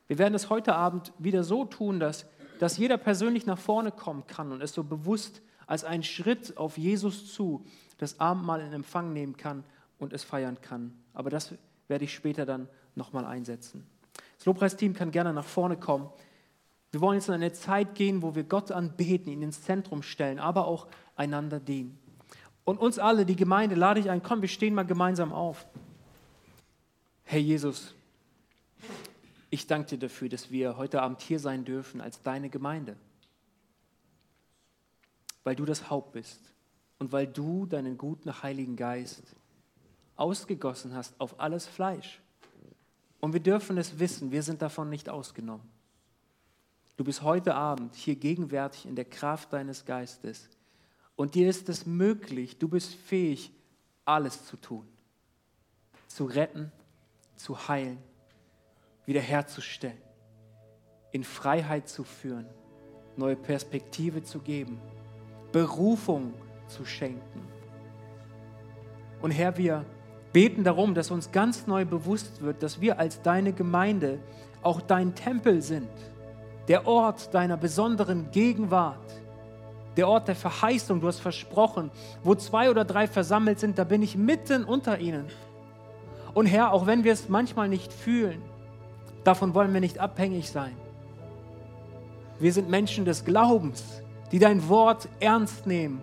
Wir 0.08 0.18
werden 0.18 0.34
es 0.34 0.50
heute 0.50 0.74
Abend 0.74 1.12
wieder 1.18 1.44
so 1.44 1.64
tun, 1.64 2.00
dass, 2.00 2.26
dass 2.58 2.76
jeder 2.76 2.96
persönlich 2.96 3.46
nach 3.46 3.58
vorne 3.58 3.92
kommen 3.92 4.26
kann 4.26 4.52
und 4.52 4.62
es 4.62 4.72
so 4.72 4.84
bewusst 4.84 5.42
als 5.66 5.84
einen 5.84 6.02
Schritt 6.02 6.56
auf 6.56 6.76
Jesus 6.76 7.32
zu 7.32 7.64
das 7.98 8.18
Abendmahl 8.18 8.60
in 8.60 8.72
Empfang 8.72 9.12
nehmen 9.12 9.36
kann 9.36 9.64
und 9.98 10.12
es 10.12 10.24
feiern 10.24 10.60
kann. 10.60 10.92
Aber 11.14 11.30
das 11.30 11.54
werde 11.88 12.04
ich 12.04 12.12
später 12.12 12.44
dann 12.44 12.68
nochmal 12.94 13.24
einsetzen. 13.24 13.86
Das 14.36 14.46
Lobpreisteam 14.46 14.92
kann 14.92 15.12
gerne 15.12 15.32
nach 15.32 15.44
vorne 15.44 15.76
kommen. 15.76 16.10
Wir 16.90 17.00
wollen 17.00 17.18
jetzt 17.18 17.28
in 17.28 17.34
eine 17.34 17.52
Zeit 17.52 17.94
gehen, 17.94 18.22
wo 18.22 18.34
wir 18.34 18.44
Gott 18.44 18.70
anbeten, 18.70 19.32
ihn 19.32 19.40
ins 19.40 19.62
Zentrum 19.62 20.02
stellen, 20.02 20.38
aber 20.38 20.66
auch 20.66 20.88
einander 21.16 21.58
dienen. 21.58 21.98
Und 22.64 22.78
uns 22.78 22.98
alle, 22.98 23.24
die 23.24 23.36
Gemeinde, 23.36 23.76
lade 23.76 24.00
ich 24.00 24.10
ein, 24.10 24.22
komm, 24.22 24.42
wir 24.42 24.48
stehen 24.48 24.74
mal 24.74 24.84
gemeinsam 24.84 25.32
auf. 25.32 25.66
Herr 27.24 27.40
Jesus, 27.40 27.94
ich 29.52 29.66
danke 29.66 29.90
dir 29.90 29.98
dafür, 29.98 30.30
dass 30.30 30.50
wir 30.50 30.78
heute 30.78 31.02
Abend 31.02 31.20
hier 31.20 31.38
sein 31.38 31.66
dürfen 31.66 32.00
als 32.00 32.22
deine 32.22 32.48
Gemeinde. 32.48 32.96
Weil 35.44 35.54
du 35.54 35.66
das 35.66 35.90
Haupt 35.90 36.12
bist 36.12 36.40
und 36.98 37.12
weil 37.12 37.26
du 37.26 37.66
deinen 37.66 37.98
guten 37.98 38.42
Heiligen 38.42 38.76
Geist 38.76 39.36
ausgegossen 40.16 40.94
hast 40.94 41.20
auf 41.20 41.38
alles 41.38 41.66
Fleisch. 41.66 42.22
Und 43.20 43.34
wir 43.34 43.40
dürfen 43.40 43.76
es 43.76 43.98
wissen, 43.98 44.32
wir 44.32 44.42
sind 44.42 44.62
davon 44.62 44.88
nicht 44.88 45.10
ausgenommen. 45.10 45.68
Du 46.96 47.04
bist 47.04 47.20
heute 47.20 47.54
Abend 47.54 47.94
hier 47.94 48.16
gegenwärtig 48.16 48.86
in 48.86 48.96
der 48.96 49.04
Kraft 49.04 49.52
deines 49.52 49.84
Geistes. 49.84 50.48
Und 51.14 51.34
dir 51.34 51.50
ist 51.50 51.68
es 51.68 51.84
möglich, 51.84 52.58
du 52.58 52.68
bist 52.68 52.94
fähig, 52.94 53.52
alles 54.06 54.46
zu 54.46 54.56
tun. 54.56 54.88
Zu 56.08 56.24
retten, 56.24 56.72
zu 57.36 57.68
heilen, 57.68 57.98
wiederherzustellen, 59.06 60.00
in 61.10 61.24
Freiheit 61.24 61.88
zu 61.88 62.04
führen, 62.04 62.46
neue 63.16 63.36
Perspektive 63.36 64.22
zu 64.22 64.38
geben, 64.38 64.80
Berufung 65.52 66.34
zu 66.66 66.84
schenken. 66.84 67.42
Und 69.20 69.30
Herr, 69.30 69.56
wir 69.56 69.84
beten 70.32 70.64
darum, 70.64 70.94
dass 70.94 71.10
uns 71.10 71.30
ganz 71.30 71.66
neu 71.66 71.84
bewusst 71.84 72.40
wird, 72.40 72.62
dass 72.62 72.80
wir 72.80 72.98
als 72.98 73.22
deine 73.22 73.52
Gemeinde 73.52 74.18
auch 74.62 74.80
dein 74.80 75.14
Tempel 75.14 75.62
sind, 75.62 75.90
der 76.68 76.86
Ort 76.86 77.34
deiner 77.34 77.56
besonderen 77.56 78.30
Gegenwart, 78.30 79.22
der 79.96 80.08
Ort 80.08 80.28
der 80.28 80.36
Verheißung, 80.36 81.00
du 81.00 81.08
hast 81.08 81.20
versprochen, 81.20 81.90
wo 82.22 82.34
zwei 82.34 82.70
oder 82.70 82.84
drei 82.84 83.06
versammelt 83.06 83.60
sind, 83.60 83.78
da 83.78 83.84
bin 83.84 84.02
ich 84.02 84.16
mitten 84.16 84.64
unter 84.64 84.98
ihnen. 84.98 85.26
Und 86.34 86.46
Herr, 86.46 86.72
auch 86.72 86.86
wenn 86.86 87.04
wir 87.04 87.12
es 87.12 87.28
manchmal 87.28 87.68
nicht 87.68 87.92
fühlen, 87.92 88.40
davon 89.24 89.54
wollen 89.54 89.72
wir 89.72 89.80
nicht 89.80 89.98
abhängig 89.98 90.50
sein. 90.50 90.76
Wir 92.38 92.52
sind 92.52 92.68
Menschen 92.68 93.04
des 93.04 93.24
Glaubens, 93.24 94.02
die 94.32 94.38
dein 94.38 94.68
Wort 94.68 95.08
ernst 95.20 95.66
nehmen 95.66 96.00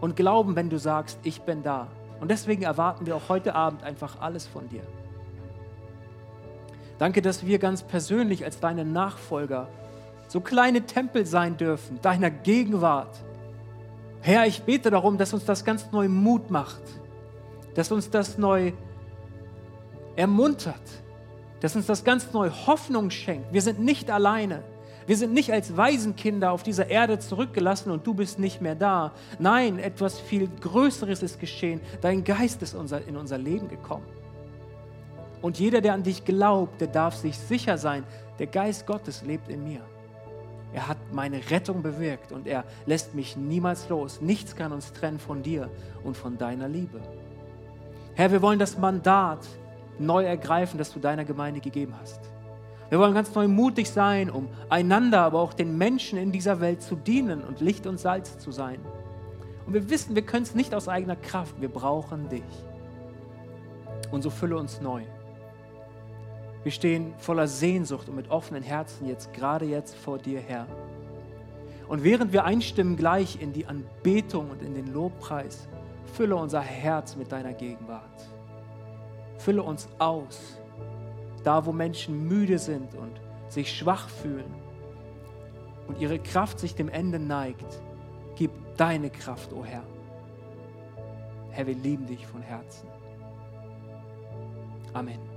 und 0.00 0.16
glauben, 0.16 0.56
wenn 0.56 0.70
du 0.70 0.78
sagst, 0.78 1.18
ich 1.24 1.42
bin 1.42 1.62
da. 1.62 1.88
Und 2.20 2.30
deswegen 2.30 2.62
erwarten 2.62 3.06
wir 3.06 3.16
auch 3.16 3.28
heute 3.28 3.54
Abend 3.54 3.82
einfach 3.82 4.20
alles 4.20 4.46
von 4.46 4.68
dir. 4.68 4.82
Danke, 6.98 7.22
dass 7.22 7.46
wir 7.46 7.58
ganz 7.58 7.82
persönlich 7.82 8.44
als 8.44 8.60
deine 8.60 8.84
Nachfolger 8.84 9.68
so 10.28 10.40
kleine 10.40 10.82
Tempel 10.82 11.26
sein 11.26 11.56
dürfen, 11.56 11.98
deiner 12.02 12.30
Gegenwart. 12.30 13.16
Herr, 14.20 14.46
ich 14.46 14.62
bete 14.62 14.90
darum, 14.90 15.16
dass 15.16 15.32
uns 15.32 15.44
das 15.46 15.64
ganz 15.64 15.90
neu 15.92 16.08
Mut 16.08 16.50
macht, 16.50 16.82
dass 17.74 17.90
uns 17.90 18.10
das 18.10 18.36
neu 18.36 18.72
ermuntert, 20.14 20.82
dass 21.60 21.76
uns 21.76 21.86
das 21.86 22.04
ganz 22.04 22.32
neu 22.32 22.50
Hoffnung 22.50 23.10
schenkt. 23.10 23.52
Wir 23.52 23.62
sind 23.62 23.80
nicht 23.80 24.10
alleine. 24.10 24.62
Wir 25.06 25.16
sind 25.16 25.32
nicht 25.32 25.52
als 25.52 25.76
Waisenkinder 25.76 26.52
auf 26.52 26.62
dieser 26.62 26.88
Erde 26.88 27.18
zurückgelassen 27.18 27.90
und 27.90 28.06
du 28.06 28.14
bist 28.14 28.38
nicht 28.38 28.60
mehr 28.60 28.74
da. 28.74 29.12
Nein, 29.38 29.78
etwas 29.78 30.20
viel 30.20 30.48
Größeres 30.60 31.22
ist 31.22 31.40
geschehen. 31.40 31.80
Dein 32.00 32.22
Geist 32.22 32.62
ist 32.62 32.74
in 32.74 33.16
unser 33.16 33.38
Leben 33.38 33.68
gekommen. 33.68 34.06
Und 35.42 35.58
jeder, 35.58 35.80
der 35.80 35.94
an 35.94 36.02
dich 36.02 36.24
glaubt, 36.24 36.80
der 36.80 36.88
darf 36.88 37.16
sich 37.16 37.36
sicher 37.36 37.78
sein, 37.78 38.04
der 38.38 38.46
Geist 38.46 38.86
Gottes 38.86 39.22
lebt 39.22 39.48
in 39.48 39.64
mir. 39.64 39.80
Er 40.72 40.86
hat 40.86 40.98
meine 41.12 41.40
Rettung 41.50 41.82
bewirkt 41.82 42.30
und 42.30 42.46
er 42.46 42.64
lässt 42.86 43.14
mich 43.14 43.36
niemals 43.36 43.88
los. 43.88 44.20
Nichts 44.20 44.54
kann 44.54 44.70
uns 44.70 44.92
trennen 44.92 45.18
von 45.18 45.42
dir 45.42 45.68
und 46.04 46.16
von 46.16 46.38
deiner 46.38 46.68
Liebe. 46.68 47.00
Herr, 48.14 48.30
wir 48.30 48.42
wollen 48.42 48.58
das 48.58 48.78
Mandat 48.78 49.40
neu 50.00 50.24
ergreifen, 50.24 50.78
das 50.78 50.92
du 50.92 50.98
deiner 50.98 51.24
Gemeinde 51.24 51.60
gegeben 51.60 51.94
hast. 52.00 52.20
Wir 52.88 52.98
wollen 52.98 53.14
ganz 53.14 53.32
neu 53.34 53.46
mutig 53.46 53.88
sein, 53.88 54.30
um 54.30 54.48
einander, 54.68 55.20
aber 55.20 55.40
auch 55.40 55.52
den 55.52 55.78
Menschen 55.78 56.18
in 56.18 56.32
dieser 56.32 56.60
Welt 56.60 56.82
zu 56.82 56.96
dienen 56.96 57.42
und 57.42 57.60
Licht 57.60 57.86
und 57.86 58.00
Salz 58.00 58.38
zu 58.38 58.50
sein. 58.50 58.80
Und 59.64 59.74
wir 59.74 59.88
wissen, 59.88 60.16
wir 60.16 60.22
können 60.22 60.42
es 60.42 60.56
nicht 60.56 60.74
aus 60.74 60.88
eigener 60.88 61.14
Kraft, 61.14 61.60
wir 61.60 61.68
brauchen 61.68 62.28
dich. 62.28 62.42
Und 64.10 64.22
so 64.22 64.30
fülle 64.30 64.56
uns 64.56 64.80
neu. 64.80 65.02
Wir 66.64 66.72
stehen 66.72 67.14
voller 67.18 67.46
Sehnsucht 67.46 68.08
und 68.08 68.16
mit 68.16 68.30
offenen 68.30 68.62
Herzen 68.62 69.06
jetzt, 69.06 69.32
gerade 69.32 69.64
jetzt 69.64 69.94
vor 69.94 70.18
dir, 70.18 70.40
Herr. 70.40 70.66
Und 71.88 72.04
während 72.04 72.32
wir 72.32 72.44
einstimmen 72.44 72.96
gleich 72.96 73.40
in 73.40 73.52
die 73.52 73.66
Anbetung 73.66 74.50
und 74.50 74.62
in 74.62 74.74
den 74.74 74.92
Lobpreis, 74.92 75.68
fülle 76.12 76.36
unser 76.36 76.60
Herz 76.60 77.16
mit 77.16 77.32
deiner 77.32 77.52
Gegenwart. 77.52 78.29
Fülle 79.40 79.62
uns 79.62 79.88
aus 79.98 80.60
da, 81.44 81.64
wo 81.64 81.72
Menschen 81.72 82.28
müde 82.28 82.58
sind 82.58 82.94
und 82.94 83.20
sich 83.48 83.74
schwach 83.74 84.08
fühlen 84.08 84.52
und 85.88 85.98
ihre 85.98 86.18
Kraft 86.18 86.60
sich 86.60 86.74
dem 86.74 86.88
Ende 86.88 87.18
neigt, 87.18 87.80
gib 88.36 88.50
deine 88.76 89.10
Kraft, 89.10 89.52
o 89.52 89.60
oh 89.60 89.64
Herr. 89.64 89.82
Herr, 91.50 91.66
wir 91.66 91.74
lieben 91.74 92.06
dich 92.06 92.26
von 92.26 92.42
Herzen. 92.42 92.86
Amen. 94.92 95.29